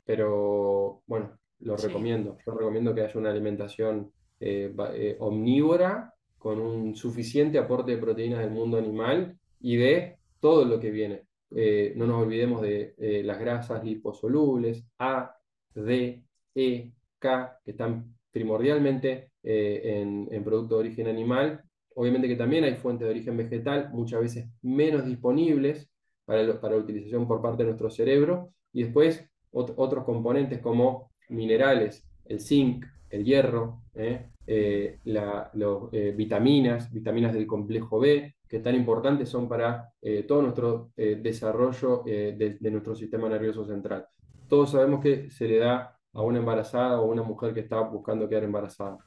pero 0.06 1.04
bueno, 1.06 1.38
lo 1.60 1.78
recomiendo. 1.78 2.38
Yo 2.46 2.54
recomiendo 2.54 2.94
que 2.94 3.02
haya 3.02 3.20
una 3.20 3.32
alimentación 3.32 4.12
eh, 4.40 4.74
eh, 4.94 5.16
omnívora 5.20 6.14
con 6.38 6.60
un 6.60 6.96
suficiente 6.96 7.58
aporte 7.58 7.92
de 7.92 7.98
proteínas 7.98 8.40
del 8.40 8.52
mundo 8.52 8.78
animal 8.78 9.38
y 9.60 9.78
de 9.78 10.18
todo 10.40 10.66
lo 10.66 10.80
que 10.80 10.92
viene. 10.92 11.24
Eh, 11.54 11.94
no 11.96 12.08
nos 12.08 12.24
olvidemos 12.24 12.62
de 12.62 12.94
las 13.24 13.40
grasas 13.40 13.84
liposolubles, 13.84 14.86
A, 15.00 15.36
D, 15.74 16.24
E, 16.54 16.92
K, 17.20 17.60
que 17.64 17.72
están 17.72 18.16
primordialmente 18.32 19.32
en, 19.44 20.28
en 20.32 20.44
productos 20.44 20.78
de 20.78 20.84
origen 20.84 21.08
animal. 21.08 21.62
Obviamente 21.96 22.28
que 22.28 22.36
también 22.36 22.64
hay 22.64 22.76
fuentes 22.76 23.06
de 23.06 23.12
origen 23.12 23.38
vegetal, 23.38 23.90
muchas 23.94 24.22
veces 24.22 24.48
menos 24.62 25.06
disponibles 25.06 25.90
para, 26.26 26.44
la 26.44 26.78
utilización 26.78 27.28
por 27.28 27.42
parte 27.42 27.64
de 27.64 27.68
nuestro 27.68 27.90
cerebro. 27.90 28.50
Y 28.74 28.84
después 28.84 29.30
otros 29.52 30.04
componentes 30.04 30.60
como 30.60 31.12
minerales, 31.30 32.06
el 32.26 32.42
zinc, 32.42 32.86
el 33.10 33.24
hierro, 33.24 33.84
¿eh? 33.94 34.26
Eh, 34.48 35.00
las 35.06 35.50
eh, 35.92 36.14
vitaminas, 36.16 36.92
vitaminas 36.92 37.34
del 37.34 37.48
complejo 37.48 38.00
B, 38.00 38.36
que 38.56 38.62
tan 38.62 38.74
importantes 38.74 39.28
son 39.28 39.50
para 39.50 39.92
todo 40.28 40.42
nuestro 40.42 40.92
desarrollo 40.96 42.04
de, 42.06 42.58
nuestro 42.72 42.96
sistema 42.96 43.28
nervioso 43.28 43.66
central. 43.66 44.08
Todos 44.48 44.72
sabemos 44.72 45.02
que 45.02 45.30
se 45.30 45.46
le 45.46 45.58
da 45.58 46.00
a 46.14 46.22
una 46.22 46.40
embarazada 46.40 47.02
o 47.02 47.04
a 47.04 47.12
una 47.12 47.24
mujer 47.24 47.54
que 47.54 47.60
está 47.60 47.82
buscando 47.82 48.30
quedar 48.30 48.46
embarazada. 48.46 48.98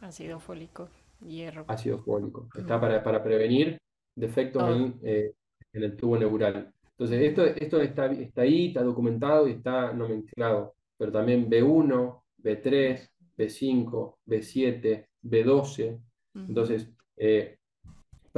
Ácido 0.00 0.38
fólico, 0.38 0.88
hierro. 1.20 1.64
Ácido 1.66 1.98
fólico. 1.98 2.48
Está 2.56 2.80
para, 2.80 3.02
para 3.02 3.20
prevenir 3.24 3.76
defectos 4.14 4.62
en, 4.70 5.00
en 5.02 5.82
el 5.82 5.96
tubo 5.96 6.16
neural. 6.16 6.72
Entonces, 6.90 7.22
esto, 7.22 7.44
esto 7.44 7.80
está, 7.80 8.06
está 8.12 8.42
ahí, 8.42 8.68
está 8.68 8.84
documentado 8.84 9.48
y 9.48 9.52
está 9.52 9.92
nomenclado, 9.92 10.74
pero 10.96 11.10
también 11.10 11.50
B1, 11.50 12.22
B3, 12.38 13.08
B5, 13.36 14.16
B7, 14.26 15.06
B12. 15.24 16.00
Entonces, 16.34 16.88
eh, 17.16 17.58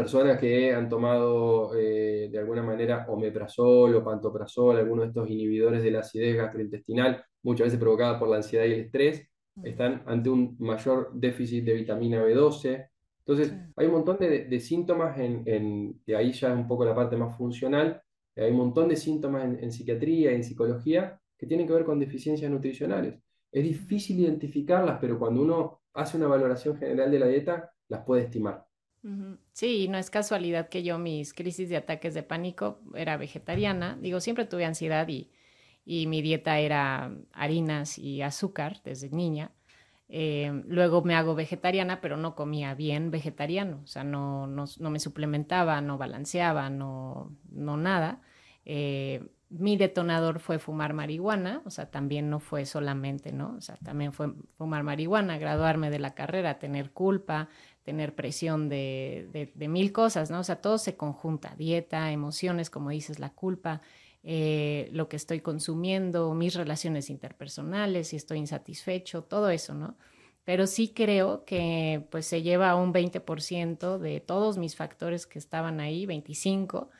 personas 0.02 0.38
que 0.40 0.74
han 0.74 0.88
tomado 0.88 1.74
eh, 1.76 2.28
de 2.30 2.38
alguna 2.38 2.62
manera 2.62 3.06
omeprazol 3.08 3.94
o 3.94 4.04
pantoprazol, 4.04 4.76
algunos 4.76 5.04
de 5.04 5.08
estos 5.10 5.30
inhibidores 5.30 5.80
de 5.82 5.92
la 5.92 6.00
acidez 6.00 6.36
gastrointestinal, 6.36 7.24
muchas 7.44 7.66
veces 7.66 7.78
provocada 7.78 8.18
por 8.18 8.28
la 8.28 8.36
ansiedad 8.36 8.64
y 8.64 8.72
el 8.72 8.80
estrés, 8.80 9.28
están 9.62 10.02
ante 10.06 10.28
un 10.28 10.56
mayor 10.58 11.10
déficit 11.14 11.64
de 11.64 11.74
vitamina 11.74 12.24
B12. 12.24 12.88
Entonces, 13.20 13.54
hay 13.76 13.86
un 13.86 13.92
montón 13.92 14.16
de, 14.18 14.60
síntomas, 14.60 15.16
en, 15.18 15.44
en, 15.46 16.00
que 16.04 16.16
ahí 16.16 16.32
ya 16.32 16.48
es 16.52 16.56
un 16.56 16.66
poco 16.66 16.84
la 16.84 16.96
parte 16.96 17.16
más 17.16 17.36
funcional, 17.36 18.02
hay 18.36 18.50
un 18.50 18.56
montón 18.56 18.88
de 18.88 18.96
síntomas 18.96 19.44
en, 19.44 19.70
psiquiatría 19.70 20.32
y 20.32 20.34
en 20.34 20.42
psicología 20.44 21.20
que 21.38 21.46
tienen 21.46 21.66
que 21.66 21.74
ver 21.74 21.84
con 21.84 22.00
deficiencias 22.00 22.50
nutricionales. 22.50 23.20
Es 23.52 23.62
difícil 23.62 24.18
identificarlas, 24.18 24.98
pero 25.00 25.18
cuando 25.18 25.42
uno 25.42 25.82
hace 25.94 26.16
una 26.16 26.26
valoración 26.26 26.76
general 26.76 27.10
de 27.10 27.18
la 27.20 27.28
dieta, 27.28 27.72
las 27.88 28.04
puede 28.04 28.22
estimar. 28.22 28.64
Sí, 29.52 29.88
no 29.88 29.98
es 29.98 30.10
casualidad 30.10 30.68
que 30.68 30.82
yo 30.82 30.98
mis 30.98 31.34
crisis 31.34 31.68
de 31.68 31.76
ataques 31.76 32.14
de 32.14 32.22
pánico 32.22 32.80
era 32.94 33.16
vegetariana. 33.16 33.98
Digo, 34.00 34.20
siempre 34.20 34.44
tuve 34.46 34.64
ansiedad 34.64 35.06
y, 35.08 35.30
y 35.84 36.06
mi 36.06 36.22
dieta 36.22 36.58
era 36.60 37.12
harinas 37.32 37.98
y 37.98 38.22
azúcar 38.22 38.80
desde 38.84 39.10
niña. 39.10 39.52
Eh, 40.08 40.62
luego 40.66 41.02
me 41.02 41.14
hago 41.16 41.34
vegetariana, 41.34 42.00
pero 42.00 42.16
no 42.16 42.34
comía 42.36 42.74
bien 42.74 43.10
vegetariano, 43.10 43.80
o 43.82 43.86
sea, 43.86 44.04
no, 44.04 44.46
no, 44.46 44.66
no 44.78 44.90
me 44.90 45.00
suplementaba, 45.00 45.80
no 45.80 45.96
balanceaba, 45.98 46.68
no, 46.70 47.34
no 47.50 47.76
nada. 47.78 48.20
Eh, 48.66 49.26
mi 49.48 49.76
detonador 49.76 50.38
fue 50.40 50.58
fumar 50.58 50.94
marihuana, 50.94 51.62
o 51.66 51.70
sea, 51.70 51.90
también 51.90 52.30
no 52.30 52.40
fue 52.40 52.64
solamente, 52.66 53.32
¿no? 53.32 53.54
O 53.56 53.60
sea, 53.60 53.76
también 53.76 54.12
fue 54.12 54.32
fumar 54.56 54.82
marihuana, 54.82 55.38
graduarme 55.38 55.90
de 55.90 55.98
la 55.98 56.14
carrera, 56.14 56.58
tener 56.58 56.92
culpa, 56.92 57.48
tener 57.82 58.14
presión 58.14 58.68
de, 58.68 59.50
mil 59.56 59.92
cosas, 59.92 60.30
¿no? 60.30 60.40
O 60.40 60.44
sea, 60.44 60.56
todo 60.56 60.78
se 60.78 60.96
conjunta, 60.96 61.54
dieta, 61.56 62.12
emociones, 62.12 62.70
como 62.70 62.90
dices, 62.90 63.18
la 63.18 63.30
culpa, 63.30 63.82
eh, 64.22 64.88
lo 64.92 65.08
que 65.08 65.16
estoy 65.16 65.40
consumiendo, 65.40 66.32
mis 66.34 66.54
relaciones 66.54 67.10
interpersonales, 67.10 68.08
si 68.08 68.16
estoy 68.16 68.38
insatisfecho, 68.38 69.24
todo 69.24 69.50
eso, 69.50 69.74
¿no? 69.74 69.96
Pero 70.44 70.66
sí 70.66 70.92
creo 70.94 71.44
que 71.44 72.06
pues 72.10 72.26
se 72.26 72.42
lleva 72.42 72.74
un 72.74 72.92
20% 72.92 73.98
de 73.98 74.20
todos 74.20 74.58
mis 74.58 74.76
factores 74.76 75.26
que 75.26 75.38
estaban 75.38 75.80
ahí, 75.80 76.06
25, 76.06 76.90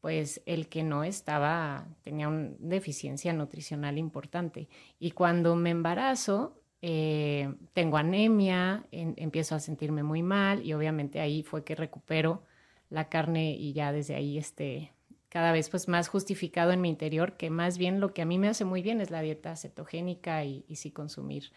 pues 0.00 0.42
el 0.46 0.68
que 0.68 0.82
no 0.82 1.02
estaba, 1.04 1.88
tenía 2.02 2.28
una 2.28 2.50
deficiencia 2.58 3.32
nutricional 3.32 3.98
importante. 3.98 4.68
Y 4.98 5.12
cuando 5.12 5.56
me 5.56 5.70
embarazo, 5.70 6.60
eh, 6.86 7.54
tengo 7.72 7.96
anemia, 7.96 8.84
empiezo 8.90 9.54
a 9.54 9.58
sentirme 9.60 10.02
muy 10.02 10.22
mal 10.22 10.62
y 10.66 10.74
obviamente 10.74 11.18
ahí 11.18 11.42
fue 11.42 11.64
que 11.64 11.74
recupero 11.74 12.42
la 12.90 13.08
carne 13.08 13.52
y 13.52 13.72
ya 13.72 13.90
desde 13.90 14.14
ahí 14.14 14.36
este, 14.36 14.92
cada 15.30 15.50
vez 15.52 15.70
pues 15.70 15.88
más 15.88 16.08
justificado 16.08 16.72
en 16.72 16.82
mi 16.82 16.90
interior 16.90 17.38
que 17.38 17.48
más 17.48 17.78
bien 17.78 18.00
lo 18.00 18.12
que 18.12 18.20
a 18.20 18.26
mí 18.26 18.38
me 18.38 18.48
hace 18.48 18.66
muy 18.66 18.82
bien 18.82 19.00
es 19.00 19.10
la 19.10 19.22
dieta 19.22 19.56
cetogénica 19.56 20.44
y, 20.44 20.62
sí 20.74 20.90
consumir 20.90 21.52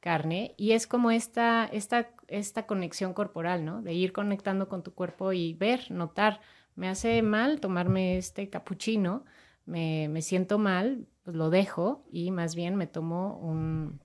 carne 0.00 0.54
y 0.56 0.72
es 0.72 0.86
como 0.86 1.10
esta, 1.10 1.66
esta, 1.66 2.12
esta 2.28 2.66
conexión 2.66 3.12
corporal, 3.12 3.66
¿no? 3.66 3.82
De 3.82 3.92
ir 3.92 4.14
conectando 4.14 4.70
con 4.70 4.82
tu 4.82 4.94
cuerpo 4.94 5.34
y 5.34 5.52
ver, 5.52 5.90
notar, 5.90 6.40
me 6.74 6.88
hace 6.88 7.20
mal 7.20 7.60
tomarme 7.60 8.16
este 8.16 8.48
capuchino, 8.48 9.26
me, 9.66 10.08
me 10.08 10.22
siento 10.22 10.56
mal, 10.56 11.06
pues 11.22 11.36
lo 11.36 11.50
dejo 11.50 12.02
y 12.10 12.30
más 12.30 12.54
bien 12.54 12.76
me 12.76 12.86
tomo 12.86 13.36
un 13.40 14.00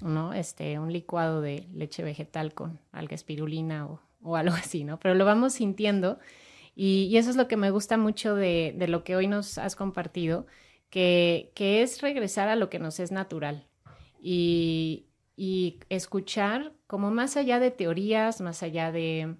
¿no? 0.00 0.32
Este, 0.32 0.78
un 0.78 0.92
licuado 0.92 1.40
de 1.40 1.66
leche 1.72 2.02
vegetal 2.02 2.54
con 2.54 2.78
alga 2.92 3.14
espirulina 3.14 3.86
o, 3.86 4.00
o 4.22 4.36
algo 4.36 4.54
así, 4.54 4.84
¿no? 4.84 4.98
Pero 4.98 5.14
lo 5.14 5.24
vamos 5.24 5.54
sintiendo 5.54 6.18
y, 6.74 7.08
y, 7.10 7.16
eso 7.18 7.30
es 7.30 7.36
lo 7.36 7.48
que 7.48 7.56
me 7.56 7.70
gusta 7.70 7.96
mucho 7.96 8.34
de, 8.34 8.74
de 8.76 8.88
lo 8.88 9.04
que 9.04 9.14
hoy 9.14 9.26
nos 9.26 9.58
has 9.58 9.76
compartido, 9.76 10.46
que, 10.88 11.52
que, 11.54 11.82
es 11.82 12.00
regresar 12.00 12.48
a 12.48 12.56
lo 12.56 12.70
que 12.70 12.78
nos 12.78 12.98
es 12.98 13.12
natural 13.12 13.66
y, 14.20 15.06
y 15.36 15.80
escuchar 15.88 16.72
como 16.86 17.10
más 17.10 17.36
allá 17.36 17.58
de 17.58 17.70
teorías, 17.70 18.40
más 18.40 18.62
allá 18.62 18.92
de 18.92 19.36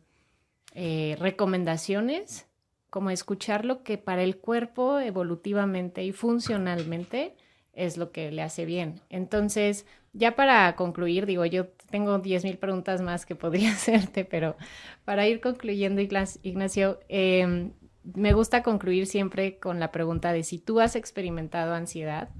eh, 0.75 1.17
recomendaciones, 1.19 2.47
como 2.91 3.11
escuchar 3.11 3.65
lo 3.65 3.83
que 3.83 3.99
para 3.99 4.23
el 4.23 4.37
cuerpo 4.39 4.99
evolutivamente 4.99 6.05
y 6.05 6.13
funcionalmente 6.13 7.35
es 7.73 7.97
lo 7.97 8.13
que 8.13 8.31
le 8.31 8.43
hace 8.43 8.65
bien. 8.65 9.01
Entonces, 9.09 9.87
ya 10.13 10.37
para 10.37 10.75
concluir, 10.77 11.27
digo, 11.27 11.45
yo 11.47 11.69
tengo 11.91 12.19
10.000 12.19 12.59
preguntas 12.59 13.01
más 13.01 13.27
que 13.27 13.35
podría 13.35 13.73
hacerte, 13.73 14.25
pero 14.25 14.57
para 15.05 15.27
ir 15.27 15.41
concluyendo, 15.41 16.01
Ignacio, 16.01 17.01
eh, 17.09 17.71
me 18.15 18.33
gusta 18.33 18.63
concluir 18.63 19.07
siempre 19.07 19.59
con 19.59 19.81
la 19.81 19.93
pregunta 19.93 20.33
de 20.33 20.43
si 20.43 20.59
tú 20.59 20.81
has 20.81 20.97
experimentado 20.97 21.75
ansiedad 21.75 22.31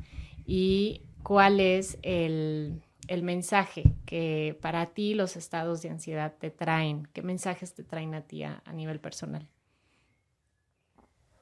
y 0.45 1.03
cuál 1.23 1.61
es 1.61 1.99
el, 2.03 2.83
el 3.07 3.23
mensaje 3.23 3.85
que 4.07 4.59
para 4.61 4.87
ti 4.87 5.15
los 5.15 5.37
estados 5.37 5.83
de 5.83 5.91
ansiedad 5.91 6.35
te 6.39 6.51
traen, 6.51 7.09
qué 7.13 7.23
mensajes 7.23 7.75
te 7.75 7.85
traen 7.85 8.15
a 8.15 8.23
ti 8.23 8.43
a 8.43 8.61
nivel 8.75 8.99
personal. 8.99 9.47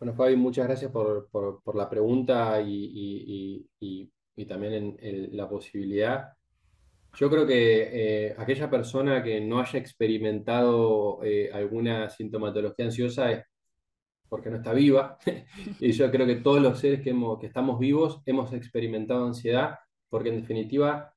Bueno, 0.00 0.14
Fabi, 0.14 0.34
muchas 0.34 0.66
gracias 0.66 0.90
por, 0.90 1.28
por, 1.30 1.76
la 1.76 1.90
pregunta 1.90 2.58
y, 2.62 3.68
y, 3.78 4.10
y, 4.34 4.46
también 4.46 4.96
la 5.32 5.46
posibilidad. 5.46 6.32
Yo 7.16 7.28
creo 7.28 7.46
que 7.46 8.28
eh, 8.28 8.34
aquella 8.38 8.70
persona 8.70 9.22
que 9.22 9.42
no 9.42 9.60
haya 9.60 9.78
experimentado 9.78 11.22
eh, 11.22 11.50
alguna 11.52 12.08
sintomatología 12.08 12.86
ansiosa 12.86 13.30
es 13.30 13.44
porque 14.26 14.48
no 14.48 14.56
está 14.56 14.72
viva. 14.72 15.18
y 15.80 15.92
yo 15.92 16.10
creo 16.10 16.26
que 16.26 16.36
todos 16.36 16.62
los 16.62 16.78
seres 16.78 17.02
que, 17.02 17.10
hemos, 17.10 17.38
que 17.38 17.48
estamos 17.48 17.78
vivos 17.78 18.22
hemos 18.24 18.54
experimentado 18.54 19.26
ansiedad, 19.26 19.80
porque 20.08 20.30
en 20.30 20.40
definitiva, 20.40 21.14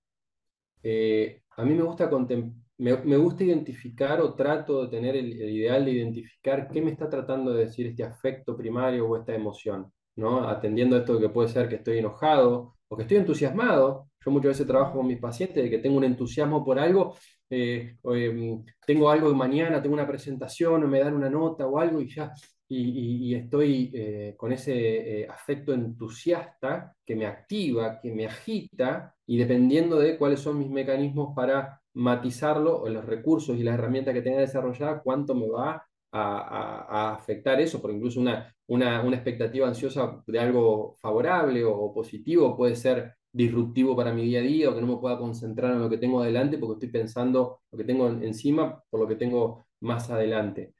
eh, 0.83 1.41
a 1.51 1.63
mí 1.63 1.73
me 1.73 1.83
gusta 1.83 2.09
contemplar 2.09 2.62
me, 2.77 3.17
gusta 3.17 3.43
identificar 3.43 4.21
o 4.21 4.33
trato 4.35 4.83
de 4.83 4.89
tener 4.89 5.15
el, 5.15 5.33
ideal 5.33 5.85
de 5.85 5.91
identificar 5.91 6.69
qué 6.69 6.81
me 6.81 6.91
está 6.91 7.09
tratando 7.09 7.53
de 7.53 7.65
decir 7.65 7.87
este 7.87 8.03
afecto 8.03 8.57
primario 8.57 9.07
o 9.07 9.17
esta 9.17 9.33
emoción, 9.33 9.91
¿no? 10.15 10.47
Atendiendo 10.47 10.97
esto 10.97 11.19
que 11.19 11.29
puede 11.29 11.49
ser 11.49 11.69
que 11.69 11.75
estoy 11.75 11.99
enojado 11.99 12.75
o 12.87 12.95
que 12.97 13.03
estoy 13.03 13.17
entusiasmado. 13.17 14.09
Yo 14.25 14.31
muchas 14.31 14.49
veces 14.49 14.67
trabajo 14.67 14.97
con 14.97 15.07
mis 15.07 15.19
pacientes 15.19 15.63
de 15.63 15.69
que 15.69 15.79
tengo 15.79 15.97
un 15.97 16.03
entusiasmo 16.05 16.63
por 16.63 16.79
algo, 16.79 17.15
eh, 17.49 17.97
em, 18.03 18.63
tengo 18.85 19.09
algo 19.09 19.29
de 19.29 19.35
mañana, 19.35 19.81
tengo 19.81 19.93
una 19.93 20.07
presentación 20.07 20.89
me 20.89 20.99
dan 20.99 21.13
una 21.13 21.29
nota 21.29 21.67
o 21.67 21.79
algo 21.79 22.01
y 22.01 22.09
ya, 22.13 22.33
y, 22.67 23.35
estoy 23.35 23.91
eh, 23.93 24.35
con 24.37 24.51
ese 24.51 25.21
eh, 25.21 25.27
afecto 25.27 25.73
entusiasta 25.73 26.95
que 27.05 27.15
me 27.15 27.25
activa, 27.25 27.99
que 28.01 28.11
me 28.11 28.25
agita, 28.25 29.15
y 29.25 29.37
dependiendo 29.37 29.99
de 29.99 30.17
cuáles 30.17 30.39
son 30.39 30.59
mis 30.59 30.69
mecanismos 30.69 31.33
para 31.35 31.81
matizarlo 31.93 32.81
o 32.81 32.89
los 32.89 33.05
recursos 33.05 33.57
y 33.57 33.63
las 33.63 33.75
herramientas 33.75 34.13
que 34.13 34.21
tenga 34.21 34.39
desarrollada, 34.39 35.01
cuánto 35.03 35.35
me 35.35 35.47
va 35.49 35.85
a, 36.11 37.13
afectar 37.13 37.59
eso, 37.59 37.81
porque 37.81 37.97
incluso 37.97 38.19
una, 38.19 38.55
una, 38.67 39.15
expectativa 39.15 39.67
ansiosa 39.67 40.21
de 40.27 40.39
algo 40.39 40.97
favorable 40.99 41.63
o, 41.63 41.93
positivo 41.93 42.55
puede 42.55 42.75
ser 42.75 43.15
disruptivo 43.31 43.95
para 43.95 44.13
mi 44.13 44.23
día 44.25 44.39
a 44.39 44.43
día 44.43 44.69
o 44.69 44.75
que 44.75 44.81
no 44.81 44.87
me 44.87 44.97
pueda 44.97 45.17
concentrar 45.17 45.73
en 45.73 45.81
lo 45.81 45.89
que 45.89 45.97
tengo 45.97 46.21
adelante 46.21 46.57
porque 46.59 46.85
estoy 46.85 46.89
pensando 46.89 47.61
lo 47.71 47.77
que 47.77 47.83
tengo 47.83 48.07
encima 48.07 48.83
por 48.89 48.99
lo 48.99 49.07
que 49.07 49.15
tengo 49.15 49.65
más 49.81 50.09
adelante. 50.11 50.75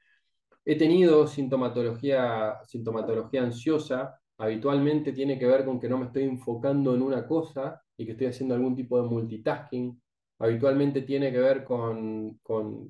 He 0.64 0.76
tenido 0.76 1.26
sintomatología, 1.26 2.58
sintomatología 2.66 3.42
ansiosa, 3.42 4.18
habitualmente 4.38 5.12
tiene 5.12 5.38
que 5.38 5.46
ver 5.46 5.64
con 5.64 5.78
que 5.78 5.88
no 5.88 5.98
me 5.98 6.06
estoy 6.06 6.24
enfocando 6.24 6.94
en 6.94 7.02
una 7.02 7.26
cosa 7.26 7.82
y 7.96 8.06
que 8.06 8.12
estoy 8.12 8.28
haciendo 8.28 8.54
algún 8.54 8.74
tipo 8.74 9.00
de 9.00 9.08
multitasking, 9.08 10.00
habitualmente 10.38 11.02
tiene 11.02 11.30
que 11.30 11.38
ver 11.38 11.64
con, 11.64 12.40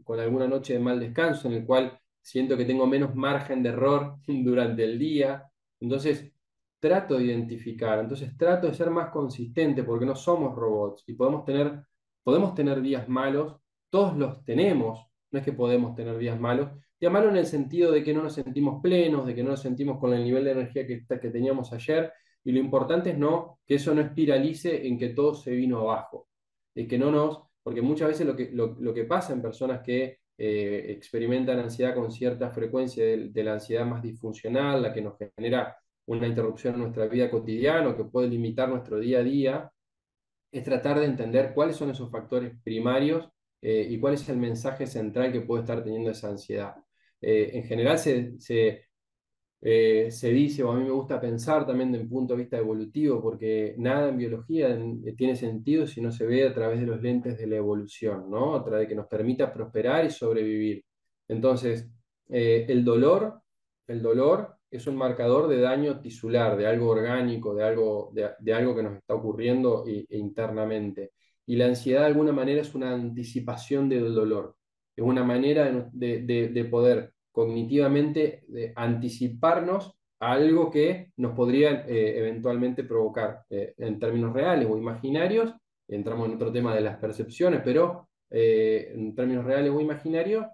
alguna 0.09 0.47
noche 0.47 0.75
de 0.75 0.79
mal 0.79 1.01
descanso, 1.01 1.49
en 1.49 1.55
el 1.55 1.67
cual 1.67 1.99
siento 2.23 2.57
que 2.57 2.65
tengo 2.65 2.87
menos 2.87 3.15
margen 3.15 3.63
de 3.63 3.71
error 3.71 4.17
durante 4.27 4.85
el 4.85 4.99
día. 4.99 5.45
Entonces, 5.81 6.33
trato 6.81 7.17
de 7.17 7.25
identificar, 7.25 7.99
entonces 7.99 8.37
trato 8.37 8.67
de 8.67 8.75
ser 8.75 8.91
más 8.91 9.11
consistente 9.11 9.85
porque 9.85 10.05
no 10.07 10.15
somos 10.15 10.55
robots 10.55 11.03
y 11.07 11.15
podemos 11.15 11.45
tener, 11.45 11.83
podemos 12.23 12.55
tener 12.55 12.81
días 12.83 13.09
malos, 13.09 13.57
todos 13.91 14.17
los 14.17 14.45
tenemos, 14.45 15.07
no 15.31 15.39
es 15.39 15.45
que 15.45 15.53
podemos 15.53 15.95
tener 15.95 16.19
días 16.19 16.39
malos, 16.39 16.69
días 17.05 17.13
malos 17.13 17.31
en 17.31 17.37
el 17.37 17.47
sentido 17.47 17.93
de 17.93 18.03
que 18.03 18.15
no 18.15 18.23
nos 18.23 18.35
sentimos 18.35 18.81
plenos, 18.83 19.27
de 19.27 19.35
que 19.35 19.43
no 19.43 19.51
nos 19.51 19.63
sentimos 19.63 19.99
con 19.99 20.13
el 20.15 20.25
nivel 20.25 20.45
de 20.45 20.53
energía 20.53 20.87
que, 20.87 21.05
que 21.07 21.31
teníamos 21.31 21.73
ayer, 21.73 22.13
y 22.43 22.53
lo 22.53 22.59
importante 22.59 23.11
es 23.11 23.19
no 23.19 23.61
que 23.67 23.77
eso 23.77 23.95
no 23.95 24.01
espiralice 24.01 24.87
en 24.87 24.99
que 24.99 25.11
todo 25.11 25.35
se 25.35 25.53
vino 25.53 25.79
abajo 25.81 26.29
que 26.75 26.99
no 26.99 27.11
nos, 27.11 27.41
porque 27.63 27.83
muchas 27.83 28.09
veces 28.09 28.27
lo 28.27 28.37
que, 28.37 28.51
lo, 28.53 28.95
que 28.95 29.05
pasa 29.05 29.33
en 29.33 29.43
personas 29.43 29.81
que 29.81 30.19
eh, 30.37 30.87
experimentan 30.89 31.59
ansiedad 31.61 31.95
con 31.95 32.11
cierta 32.11 32.51
frecuencia 32.51 33.05
de, 33.05 33.45
la 33.45 33.55
ansiedad 33.55 33.87
más 33.87 34.03
disfuncional, 34.03 34.83
la 34.83 34.93
que 34.93 35.01
nos 35.01 35.17
genera 35.17 35.77
una 36.07 36.27
interrupción 36.27 36.75
en 36.75 36.81
nuestra 36.81 37.07
vida 37.07 37.31
cotidiana, 37.31 37.97
que 37.97 38.05
puede 38.05 38.29
limitar 38.29 38.69
nuestro 38.69 38.99
día 38.99 39.21
a 39.21 39.23
día, 39.23 39.73
es 40.51 40.65
tratar 40.65 40.99
de 40.99 41.07
entender 41.07 41.53
cuáles 41.55 41.77
son 41.77 41.91
esos 41.91 42.11
factores 42.11 42.53
primarios 42.63 43.29
eh, 43.63 43.87
y 43.89 43.99
cuál 43.99 44.15
es 44.15 44.29
el 44.29 44.37
mensaje 44.37 44.87
central 44.87 45.33
que 45.33 45.41
puede 45.41 45.63
estar 45.63 45.83
teniendo 45.83 46.11
esa 46.11 46.29
ansiedad. 46.29 46.84
Eh, 47.27 47.57
en 47.59 47.65
general 47.65 47.99
se, 47.99 48.39
se, 48.39 48.85
eh, 49.63 50.11
se 50.11 50.31
dice, 50.31 50.63
o 50.63 50.71
a 50.73 50.77
mí 50.77 50.85
me 50.85 50.91
gusta 50.91 51.21
pensar 51.21 51.67
también 51.67 51.91
desde 51.91 52.05
un 52.05 52.11
punto 52.11 52.35
de 52.35 52.41
vista 52.41 52.59
evolutivo, 52.59 53.23
porque 53.23 53.75
nada 53.79 54.11
en 54.11 54.19
biología 54.19 54.69
eh, 54.69 55.15
tiene 55.17 55.35
sentido 55.37 55.87
si 55.87 56.03
no 56.03 56.13
se 56.13 56.27
ve 56.27 56.47
a 56.47 56.55
través 56.55 56.81
de 56.81 56.87
los 56.87 57.01
lentes 57.01 57.39
de 57.39 57.47
la 57.47 57.57
evolución, 57.57 58.31
¿no? 58.31 58.55
A 58.57 58.65
través 58.65 58.83
de 58.83 58.89
que 58.89 58.95
nos 58.95 59.07
permita 59.07 59.53
prosperar 59.53 60.05
y 60.05 60.11
sobrevivir. 60.11 60.85
Entonces, 61.29 61.89
el 62.29 62.85
dolor, 62.85 63.41
el 63.87 64.03
dolor 64.03 64.57
es 64.71 64.87
un 64.87 64.97
marcador 64.97 65.49
de 65.49 65.61
daño 65.61 66.01
tisular, 66.01 66.57
de 66.57 66.67
algo 66.67 66.91
orgánico, 66.91 67.55
de 67.55 67.65
algo, 67.65 68.13
de, 68.13 68.55
algo 68.55 68.75
que 68.77 68.83
nos 68.83 68.97
está 68.97 69.15
ocurriendo 69.15 69.85
internamente. 70.11 71.13
Y 71.47 71.57
la 71.57 71.67
ansiedad 71.67 72.01
de 72.01 72.07
alguna 72.09 72.33
manera 72.33 72.61
es 72.63 72.75
una 72.75 72.93
anticipación 72.93 73.89
del 73.89 74.15
dolor, 74.15 74.57
es 74.97 75.05
una 75.05 75.25
manera 75.25 75.91
de, 75.93 76.23
de 76.23 76.65
poder 76.67 77.14
cognitivamente 77.35 78.45
de 78.47 78.73
anticiparnos 78.77 79.93
a 80.21 80.33
algo 80.35 80.71
que 80.71 81.11
nos 81.17 81.33
podría 81.35 81.85
eh, 81.89 82.17
eventualmente 82.17 82.85
provocar 82.85 83.43
eh, 83.51 83.75
en 83.77 83.99
términos 83.99 84.33
reales 84.33 84.69
o 84.71 84.79
imaginarios. 84.79 85.53
Entramos 85.89 86.29
en 86.29 86.37
otro 86.37 86.53
tema 86.53 86.73
de 86.73 86.81
las 86.81 86.97
percepciones, 86.99 87.61
pero 87.65 88.09
eh, 88.31 88.93
en 88.95 89.17
términos 89.17 89.45
reales 89.45 89.73
o 89.73 89.81
imaginarios, 89.81 90.47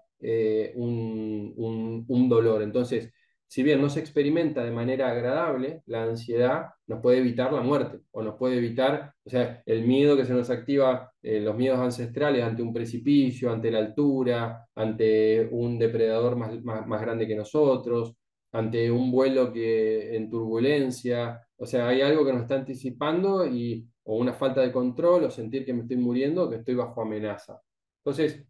un, 0.75 2.05
un, 2.07 2.29
dolor. 2.29 2.61
Entonces, 2.63 3.11
si 3.51 3.63
bien 3.63 3.81
no 3.81 3.89
se 3.89 3.99
experimenta 3.99 4.63
de 4.63 4.71
manera 4.71 5.09
agradable, 5.09 5.83
la 5.87 6.03
ansiedad 6.03 6.69
nos 6.87 7.01
puede 7.01 7.17
evitar 7.17 7.51
la 7.51 7.59
muerte 7.59 7.99
o 8.11 8.23
nos 8.23 8.35
puede 8.35 8.55
evitar, 8.55 9.13
o 9.25 9.29
sea, 9.29 9.61
el 9.65 9.85
miedo 9.85 10.15
que 10.15 10.23
se 10.23 10.31
nos 10.31 10.49
activa, 10.49 11.11
eh, 11.21 11.41
los 11.41 11.57
miedos 11.57 11.77
ancestrales 11.79 12.45
ante 12.45 12.61
un 12.61 12.71
precipicio, 12.71 13.51
ante 13.51 13.69
la 13.69 13.79
altura, 13.79 14.65
ante 14.73 15.49
un 15.51 15.77
depredador 15.77 16.37
más, 16.37 16.63
más, 16.63 17.01
grande 17.01 17.27
que 17.27 17.35
nosotros, 17.35 18.15
ante 18.53 18.89
un 18.89 19.11
vuelo 19.11 19.51
que 19.51 20.15
en 20.15 20.29
turbulencia, 20.29 21.45
o 21.57 21.65
sea, 21.65 21.89
hay 21.89 21.99
algo 21.99 22.25
que 22.25 22.31
nos 22.31 22.43
está 22.43 22.55
anticipando 22.55 23.45
y, 23.45 23.85
o 24.03 24.15
una 24.15 24.31
falta 24.31 24.61
de 24.61 24.71
control 24.71 25.25
o 25.25 25.29
sentir 25.29 25.65
que 25.65 25.73
me 25.73 25.81
estoy 25.81 25.97
muriendo 25.97 26.49
que 26.49 26.55
estoy 26.55 26.75
bajo 26.75 27.01
amenaza. 27.01 27.59
Entonces, 27.97 28.45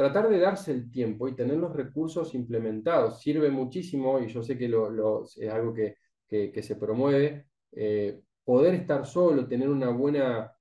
tratar 0.00 0.30
de 0.30 0.38
darse 0.38 0.72
el 0.72 0.90
tiempo 0.90 1.28
y 1.28 1.34
tener 1.34 1.58
los 1.58 1.76
recursos 1.76 2.34
implementados 2.34 3.20
sirve 3.20 3.50
muchísimo 3.50 4.18
y 4.18 4.28
yo 4.28 4.42
sé 4.42 4.56
que 4.56 4.66
lo, 4.66 5.24
es 5.24 5.50
algo 5.50 5.74
que, 5.74 5.96
se 6.62 6.76
promueve. 6.76 7.48
Eh, 7.72 8.22
poder 8.42 8.76
estar 8.76 9.04
solo, 9.04 9.46
tener 9.46 9.68
una 9.68 9.90
buena, 9.90 10.56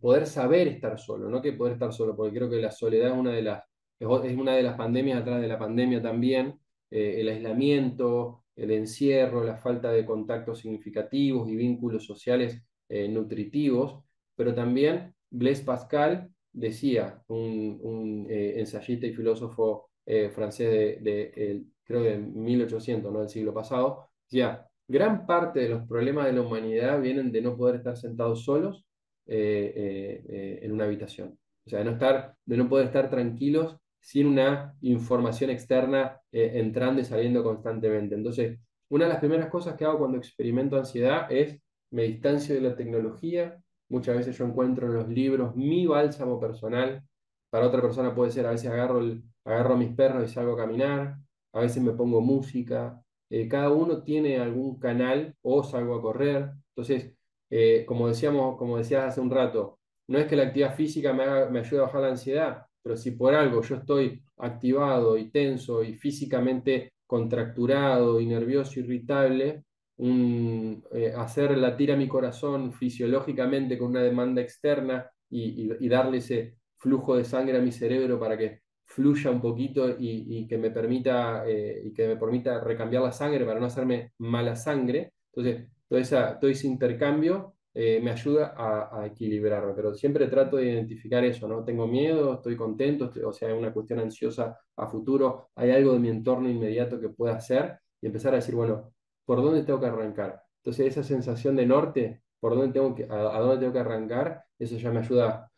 poder 0.00 0.26
saber 0.26 0.66
estar 0.66 0.98
solo, 0.98 1.28
no 1.28 1.42
que 1.42 1.52
poder 1.52 1.74
estar 1.74 1.92
solo, 1.92 2.16
porque 2.16 2.38
creo 2.38 2.48
que 2.48 2.56
la 2.56 2.70
soledad 2.70 3.10
es 3.10 3.18
una 3.18 3.32
de 3.32 3.42
las, 3.42 3.62
es 4.00 4.36
una 4.38 4.54
de 4.54 4.62
las 4.62 4.76
pandemias 4.78 5.20
atrás 5.20 5.42
de 5.42 5.48
la 5.48 5.58
pandemia 5.58 6.00
también, 6.00 6.58
eh, 6.90 7.20
el 7.20 7.28
aislamiento, 7.28 8.44
el 8.56 8.70
encierro, 8.70 9.44
la 9.44 9.58
falta 9.58 9.90
de 9.90 10.06
contactos 10.06 10.60
significativos 10.60 11.50
y 11.50 11.56
vínculos 11.56 12.06
sociales 12.06 12.62
eh, 12.88 13.08
nutritivos, 13.08 14.02
pero 14.34 14.54
también 14.54 15.14
Blaise 15.28 15.62
Pascal 15.62 16.30
decía 16.58 17.22
un, 17.28 18.26
eh, 18.28 18.54
ensayista 18.58 19.06
y 19.06 19.14
filósofo 19.14 19.90
eh, 20.04 20.30
francés 20.30 21.02
de, 21.02 21.64
creo 21.84 22.02
de 22.02 22.18
1800, 22.18 23.12
¿no? 23.12 23.20
del 23.20 23.28
siglo 23.28 23.54
pasado, 23.54 24.08
decía, 24.24 24.66
gran 24.86 25.26
parte 25.26 25.60
de 25.60 25.68
los 25.68 25.86
problemas 25.86 26.26
de 26.26 26.32
la 26.32 26.42
humanidad 26.42 27.00
vienen 27.00 27.30
de 27.30 27.42
no 27.42 27.56
poder 27.56 27.76
estar 27.76 27.96
sentados 27.96 28.44
solos 28.44 28.84
eh, 29.26 30.60
en 30.62 30.72
una 30.72 30.84
habitación. 30.84 31.38
O 31.66 31.70
sea, 31.70 31.80
de 31.80 31.84
no, 31.84 31.92
estar, 31.92 32.34
de 32.44 32.56
no 32.56 32.68
poder 32.68 32.86
estar 32.86 33.10
tranquilos 33.10 33.76
sin 34.00 34.26
una 34.26 34.74
información 34.80 35.50
externa 35.50 36.20
entrando 36.32 37.00
y 37.02 37.04
saliendo 37.04 37.42
constantemente. 37.42 38.14
Entonces, 38.14 38.58
una 38.88 39.04
de 39.04 39.10
las 39.10 39.20
primeras 39.20 39.50
cosas 39.50 39.76
que 39.76 39.84
hago 39.84 39.98
cuando 39.98 40.16
experimento 40.16 40.78
ansiedad 40.78 41.30
es 41.30 41.60
me 41.90 42.04
distancio 42.04 42.54
de 42.54 42.62
la 42.62 42.76
tecnología, 42.76 43.58
Muchas 43.90 44.16
veces 44.16 44.36
yo 44.36 44.44
encuentro 44.44 44.86
en 44.86 44.94
los 44.94 45.08
libros 45.08 45.56
mi 45.56 45.86
bálsamo 45.86 46.38
personal. 46.38 47.02
Para 47.50 47.66
otra 47.66 47.80
persona 47.80 48.14
puede 48.14 48.30
ser, 48.30 48.46
a 48.46 48.50
veces 48.50 48.70
agarro, 48.70 49.00
agarro 49.44 49.74
a 49.74 49.76
mis 49.78 49.94
perros 49.94 50.30
y 50.30 50.32
salgo 50.32 50.52
a 50.52 50.58
caminar, 50.58 51.16
a 51.54 51.60
veces 51.60 51.82
me 51.82 51.92
pongo 51.92 52.20
música. 52.20 53.02
Eh, 53.30 53.48
cada 53.48 53.70
uno 53.70 54.02
tiene 54.02 54.38
algún 54.38 54.78
canal 54.78 55.34
o 55.42 55.62
salgo 55.62 55.96
a 55.96 56.02
correr. 56.02 56.50
Entonces, 56.76 57.14
eh, 57.50 57.84
como, 57.86 58.08
decíamos, 58.08 58.58
como 58.58 58.78
decías 58.78 59.04
hace 59.04 59.20
un 59.20 59.30
rato, 59.30 59.78
no 60.08 60.18
es 60.18 60.26
que 60.26 60.36
la 60.36 60.44
actividad 60.44 60.74
física 60.74 61.12
me, 61.12 61.50
me 61.50 61.60
ayude 61.60 61.80
a 61.80 61.82
bajar 61.84 62.02
la 62.02 62.08
ansiedad, 62.08 62.66
pero 62.82 62.96
si 62.96 63.12
por 63.12 63.34
algo 63.34 63.62
yo 63.62 63.76
estoy 63.76 64.22
activado 64.38 65.16
y 65.16 65.30
tenso 65.30 65.82
y 65.82 65.94
físicamente 65.94 66.92
contracturado 67.06 68.20
y 68.20 68.26
nervioso, 68.26 68.80
irritable, 68.80 69.64
un, 69.98 70.84
eh, 70.92 71.12
hacer 71.16 71.56
latir 71.56 71.92
a 71.92 71.96
mi 71.96 72.08
corazón 72.08 72.72
fisiológicamente 72.72 73.78
con 73.78 73.88
una 73.90 74.02
demanda 74.02 74.40
externa 74.40 75.10
y, 75.30 75.88
darle 75.88 76.18
ese 76.18 76.56
flujo 76.78 77.16
de 77.16 77.24
sangre 77.24 77.58
a 77.58 77.60
mi 77.60 77.72
cerebro 77.72 78.18
para 78.18 78.36
que 78.38 78.62
fluya 78.84 79.30
un 79.30 79.40
poquito 79.40 79.96
y, 79.98 80.46
que 80.48 80.58
me 80.58 80.70
permita 80.70 81.44
eh, 81.46 81.82
y 81.84 81.92
que 81.92 82.08
me 82.08 82.16
permita 82.16 82.60
recambiar 82.60 83.02
la 83.02 83.12
sangre 83.12 83.44
para 83.44 83.60
no 83.60 83.66
hacerme 83.66 84.12
mala 84.18 84.56
sangre. 84.56 85.12
Entonces, 85.32 85.68
todo, 85.88 85.98
esa, 85.98 86.38
todo 86.38 86.50
ese 86.50 86.66
intercambio 86.66 87.54
eh, 87.74 88.00
me 88.02 88.10
ayuda 88.10 88.54
a, 88.56 89.06
equilibrarme, 89.06 89.72
pero 89.74 89.94
siempre 89.94 90.26
trato 90.26 90.56
de 90.56 90.64
identificar 90.72 91.24
eso, 91.24 91.46
¿no? 91.46 91.64
Tengo 91.64 91.86
miedo, 91.86 92.34
estoy 92.34 92.56
contento, 92.56 93.12
o 93.24 93.32
sea, 93.32 93.48
hay 93.48 93.54
una 93.54 93.72
cuestión 93.72 94.00
ansiosa 94.00 94.58
a 94.76 94.86
futuro, 94.88 95.50
hay 95.54 95.70
algo 95.70 95.92
de 95.92 95.98
mi 96.00 96.08
entorno 96.08 96.48
inmediato 96.48 97.00
que 97.00 97.10
pueda 97.10 97.36
hacer 97.36 97.78
y 98.00 98.06
empezar 98.06 98.32
a 98.32 98.36
decir, 98.36 98.54
bueno, 98.54 98.92
por 99.28 99.42
dónde 99.42 99.62
tengo 99.62 99.78
que 99.78 99.84
arrancar. 99.84 100.42
Entonces 100.56 100.86
esa 100.86 101.02
sensación 101.02 101.54
de 101.54 101.66
norte, 101.66 102.22
por 102.40 102.56
dónde 102.56 102.72
tengo 102.72 102.94
que, 102.94 103.04
a, 103.04 103.38
dónde 103.38 103.58
tengo 103.58 103.74
que 103.74 103.78
arrancar, 103.78 104.46
eso 104.58 104.78
ya 104.78 104.90
me 104.90 105.00
ayuda. 105.00 105.52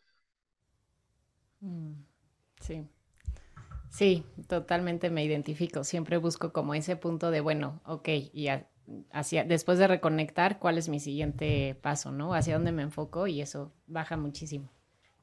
Mm, 1.61 1.93
sí. 2.59 2.85
Sí, 3.87 4.25
totalmente 4.49 5.09
me 5.09 5.23
identifico. 5.23 5.85
Siempre 5.85 6.17
busco 6.17 6.51
como 6.51 6.73
ese 6.73 6.97
punto 6.97 7.31
de, 7.31 7.39
bueno, 7.39 7.79
ok, 7.85 8.09
y 8.33 8.49
hacia, 9.13 9.45
después 9.45 9.79
de 9.79 9.87
reconectar, 9.87 10.59
¿cuál 10.59 10.77
es 10.77 10.89
mi 10.89 10.99
siguiente 10.99 11.79
paso, 11.81 12.11
no? 12.11 12.33
Hacia 12.33 12.55
dónde 12.55 12.73
me 12.73 12.81
enfoco 12.81 13.27
y 13.27 13.39
eso 13.39 13.71
baja 13.87 14.17
muchísimo. 14.17 14.69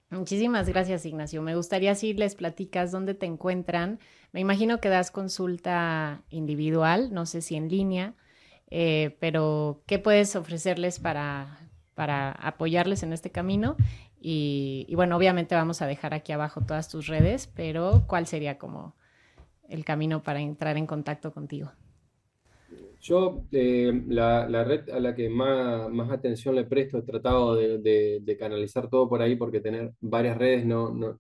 Muchísimas 0.09 0.66
gracias, 0.70 1.05
Ignacio. 1.05 1.42
Me 1.42 1.55
gustaría 1.55 1.94
si 1.94 2.14
les 2.14 2.34
platicas 2.34 2.92
dónde 2.92 3.12
te 3.12 3.26
encuentran. 3.26 3.99
Me 4.32 4.40
imagino 4.40 4.80
que 4.80 4.88
das 4.88 5.11
consulta 5.11 6.22
individual, 6.30 7.12
no 7.12 7.26
sé 7.26 7.42
si 7.42 7.55
en 7.55 7.68
línea, 7.68 8.14
eh, 8.70 9.16
pero 9.20 9.82
¿qué 9.86 9.98
puedes 9.98 10.36
ofrecerles 10.36 10.98
para, 10.98 11.58
para 11.94 12.32
apoyarles 12.32 13.02
en 13.02 13.12
este 13.12 13.30
camino? 13.30 13.76
Y, 14.20 14.86
y, 14.88 14.94
bueno, 14.94 15.16
obviamente 15.16 15.54
vamos 15.54 15.80
a 15.80 15.86
dejar 15.86 16.12
aquí 16.14 16.32
abajo 16.32 16.60
todas 16.66 16.88
tus 16.88 17.06
redes, 17.06 17.46
pero 17.54 18.04
¿cuál 18.06 18.26
sería 18.26 18.58
como 18.58 18.96
el 19.68 19.84
camino 19.84 20.22
para 20.22 20.40
entrar 20.40 20.76
en 20.76 20.86
contacto 20.86 21.32
contigo? 21.32 21.70
Yo, 23.00 23.44
eh, 23.52 24.02
la, 24.08 24.48
la, 24.48 24.64
red 24.64 24.90
a 24.90 24.98
la 24.98 25.14
que 25.14 25.28
más, 25.28 25.88
más, 25.88 26.10
atención 26.10 26.56
le 26.56 26.64
presto, 26.64 26.98
he 26.98 27.02
tratado 27.02 27.54
de, 27.54 27.78
de, 27.78 28.36
canalizar 28.36 28.90
todo 28.90 29.08
por 29.08 29.22
ahí 29.22 29.36
porque 29.36 29.60
tener 29.60 29.92
varias 30.00 30.36
redes, 30.36 30.66
no, 30.66 30.92
no 30.92 31.16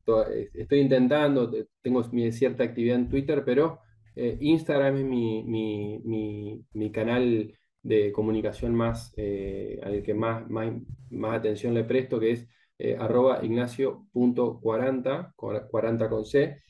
estoy 0.54 0.80
intentando, 0.80 1.50
tengo 1.80 2.02
mi 2.10 2.32
cierta 2.32 2.64
actividad 2.64 2.96
en 2.96 3.08
Twitter, 3.08 3.44
pero 3.44 3.78
eh, 4.18 4.36
Instagram 4.40 4.96
es 4.96 5.04
mi, 5.04 5.44
mi, 5.44 6.00
mi, 6.04 6.64
mi, 6.72 6.90
canal 6.90 7.54
de 7.82 8.10
comunicación 8.12 8.74
más, 8.74 9.12
eh, 9.16 9.78
al 9.82 10.02
que 10.02 10.12
más, 10.12 10.48
más, 10.50 10.72
más, 11.10 11.38
atención 11.38 11.72
le 11.72 11.84
presto, 11.84 12.18
que 12.18 12.32
es 12.32 12.48
eh, 12.78 12.96
arroba 12.98 13.44
ignacio.40, 13.44 15.34
40 15.36 16.08
con 16.10 16.24
C. 16.24 16.60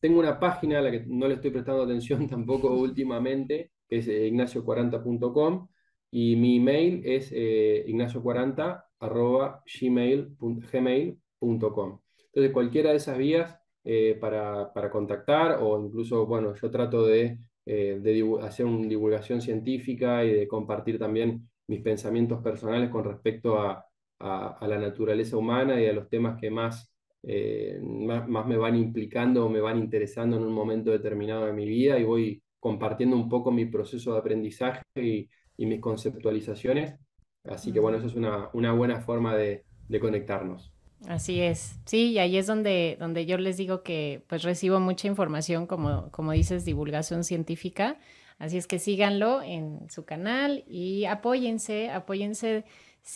tengo 0.00 0.20
una 0.20 0.38
página 0.38 0.78
a 0.78 0.82
la 0.82 0.90
que 0.90 1.04
no 1.06 1.26
le 1.26 1.34
estoy 1.34 1.50
prestando 1.50 1.82
atención 1.84 2.28
tampoco 2.28 2.70
últimamente, 2.76 3.72
que 3.88 3.98
es 3.98 4.08
ignacio40.com, 4.08 5.68
y 6.10 6.36
mi 6.36 6.56
email 6.58 7.02
es 7.04 7.32
ignacio40 7.32 8.84
arroba 9.00 9.62
gmail.com. 9.80 12.00
Entonces, 12.26 12.52
cualquiera 12.52 12.90
de 12.90 12.96
esas 12.96 13.18
vías 13.18 13.58
eh, 13.88 14.18
para, 14.20 14.72
para, 14.72 14.90
contactar 14.90 15.58
o 15.62 15.80
incluso, 15.80 16.26
bueno, 16.26 16.54
yo 16.56 16.70
trato 16.72 17.06
de, 17.06 17.38
eh, 17.64 18.00
de 18.02 18.38
hacer 18.42 18.66
una 18.66 18.88
divulgación 18.88 19.40
científica 19.40 20.24
y 20.24 20.32
de 20.32 20.48
compartir 20.48 20.98
también 20.98 21.48
mis 21.68 21.82
pensamientos 21.82 22.42
personales 22.42 22.90
con 22.90 23.04
respecto 23.04 23.60
a, 23.60 23.86
a, 24.18 24.66
la 24.66 24.78
naturaleza 24.78 25.36
humana 25.36 25.80
y 25.80 25.86
a 25.86 25.92
los 25.92 26.08
temas 26.08 26.36
que 26.40 26.50
más, 26.50 26.92
eh, 27.22 27.78
más, 27.80 28.28
más, 28.28 28.44
me 28.46 28.56
van 28.56 28.74
implicando 28.74 29.46
o 29.46 29.48
me 29.48 29.60
van 29.60 29.78
interesando 29.78 30.36
en 30.36 30.42
un 30.42 30.52
momento 30.52 30.90
determinado 30.90 31.46
de 31.46 31.52
mi 31.52 31.66
vida 31.66 31.96
y 31.96 32.02
voy 32.02 32.42
compartiendo 32.58 33.14
un 33.14 33.28
poco 33.28 33.52
mi 33.52 33.66
proceso 33.66 34.14
de 34.14 34.18
aprendizaje 34.18 34.82
y, 34.96 35.28
y 35.56 35.66
mis 35.66 35.80
conceptualizaciones. 35.80 36.96
Así 37.44 37.72
que 37.72 37.78
bueno, 37.78 37.98
eso 37.98 38.08
es 38.08 38.16
una, 38.16 38.50
una 38.52 38.72
buena 38.72 39.00
forma 39.00 39.36
de, 39.36 39.64
de 39.88 40.00
conectarnos. 40.00 40.75
Así 41.08 41.40
es, 41.40 41.78
sí, 41.84 42.12
y 42.12 42.18
ahí 42.18 42.36
es 42.36 42.48
donde, 42.48 42.96
donde 42.98 43.26
yo 43.26 43.38
les 43.38 43.56
digo 43.56 43.82
que 43.84 44.24
pues 44.26 44.42
recibo 44.42 44.80
mucha 44.80 45.06
información, 45.06 45.66
como, 45.66 46.10
como 46.10 46.32
dices, 46.32 46.64
divulgación 46.64 47.22
científica, 47.22 47.96
así 48.38 48.58
es 48.58 48.66
que 48.66 48.80
síganlo 48.80 49.40
en 49.40 49.88
su 49.88 50.04
canal 50.04 50.64
y 50.66 51.04
apóyense, 51.04 51.90
apóyense. 51.90 52.64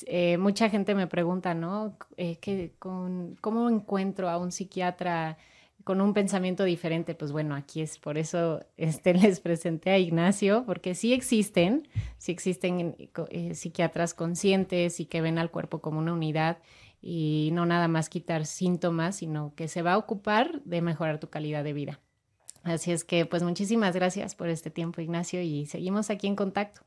Eh, 0.07 0.39
mucha 0.39 0.71
gente 0.71 0.95
me 0.95 1.09
pregunta, 1.09 1.53
¿no? 1.55 1.97
Eh, 2.17 2.71
con, 2.79 3.37
¿Cómo 3.41 3.69
encuentro 3.69 4.29
a 4.29 4.39
un 4.39 4.53
psiquiatra 4.53 5.37
con 5.83 6.01
un 6.01 6.15
pensamiento 6.15 6.63
diferente? 6.63 7.17
Pues 7.17 7.33
bueno, 7.33 7.57
aquí 7.57 7.81
es 7.81 7.99
por 7.99 8.19
eso 8.19 8.65
este, 8.77 9.15
les 9.15 9.41
presenté 9.41 9.91
a 9.91 9.99
Ignacio, 9.99 10.63
porque 10.65 10.95
sí 10.95 11.13
existen, 11.13 11.89
sí 12.19 12.31
existen 12.31 13.11
eh, 13.31 13.55
psiquiatras 13.57 14.15
conscientes 14.15 15.01
y 15.01 15.07
que 15.07 15.21
ven 15.21 15.39
al 15.39 15.51
cuerpo 15.51 15.81
como 15.81 15.99
una 15.99 16.13
unidad 16.13 16.59
y 17.01 17.51
no 17.53 17.67
nada 17.67 17.89
más 17.89 18.09
quitar 18.09 18.47
síntomas, 18.47 19.17
sino 19.17 19.55
que 19.55 19.69
se 19.69 19.83
va 19.83 19.95
a 19.95 19.99
ocupar 19.99 20.63
de 20.65 20.83
mejorar 20.83 21.21
tu 21.21 21.29
calidad 21.29 21.65
de 21.65 21.73
vida. 21.73 22.01
Así 22.63 22.93
es 22.93 23.05
que, 23.05 23.25
pues 23.25 23.43
muchísimas 23.43 23.95
gracias 23.95 24.35
por 24.35 24.49
este 24.49 24.71
tiempo, 24.71 25.01
Ignacio, 25.01 25.41
y 25.41 25.67
seguimos 25.67 26.11
aquí 26.11 26.27
en 26.27 26.37
contacto. 26.37 26.83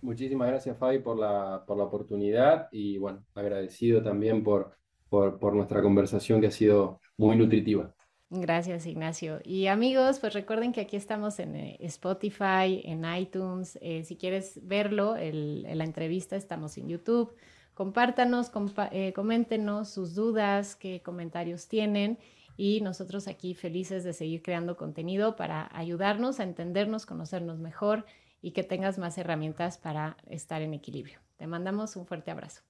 Muchísimas 0.00 0.48
gracias, 0.48 0.78
Fabi, 0.78 1.00
por 1.00 1.18
la, 1.18 1.64
por 1.66 1.76
la 1.76 1.84
oportunidad 1.84 2.68
y, 2.70 2.98
bueno, 2.98 3.24
agradecido 3.34 4.00
también 4.00 4.44
por, 4.44 4.76
por, 5.08 5.40
por 5.40 5.54
nuestra 5.54 5.82
conversación 5.82 6.40
que 6.40 6.46
ha 6.46 6.52
sido 6.52 7.00
muy 7.16 7.36
nutritiva. 7.36 7.92
Gracias, 8.30 8.86
Ignacio. 8.86 9.40
Y 9.42 9.68
amigos, 9.68 10.20
pues 10.20 10.34
recuerden 10.34 10.72
que 10.72 10.82
aquí 10.82 10.96
estamos 10.96 11.38
en 11.40 11.56
eh, 11.56 11.78
Spotify, 11.80 12.82
en 12.84 13.04
iTunes. 13.04 13.78
Eh, 13.80 14.04
si 14.04 14.16
quieres 14.16 14.60
verlo, 14.62 15.16
el, 15.16 15.62
la 15.62 15.84
entrevista 15.84 16.36
estamos 16.36 16.76
en 16.76 16.88
YouTube. 16.88 17.34
Compártanos, 17.78 18.50
eh, 18.90 19.12
coméntenos 19.12 19.88
sus 19.88 20.16
dudas, 20.16 20.74
qué 20.74 21.00
comentarios 21.00 21.68
tienen 21.68 22.18
y 22.56 22.80
nosotros 22.80 23.28
aquí 23.28 23.54
felices 23.54 24.02
de 24.02 24.14
seguir 24.14 24.42
creando 24.42 24.76
contenido 24.76 25.36
para 25.36 25.70
ayudarnos 25.72 26.40
a 26.40 26.42
entendernos, 26.42 27.06
conocernos 27.06 27.60
mejor 27.60 28.04
y 28.42 28.50
que 28.50 28.64
tengas 28.64 28.98
más 28.98 29.16
herramientas 29.16 29.78
para 29.78 30.16
estar 30.26 30.60
en 30.60 30.74
equilibrio. 30.74 31.20
Te 31.36 31.46
mandamos 31.46 31.94
un 31.94 32.04
fuerte 32.04 32.32
abrazo. 32.32 32.67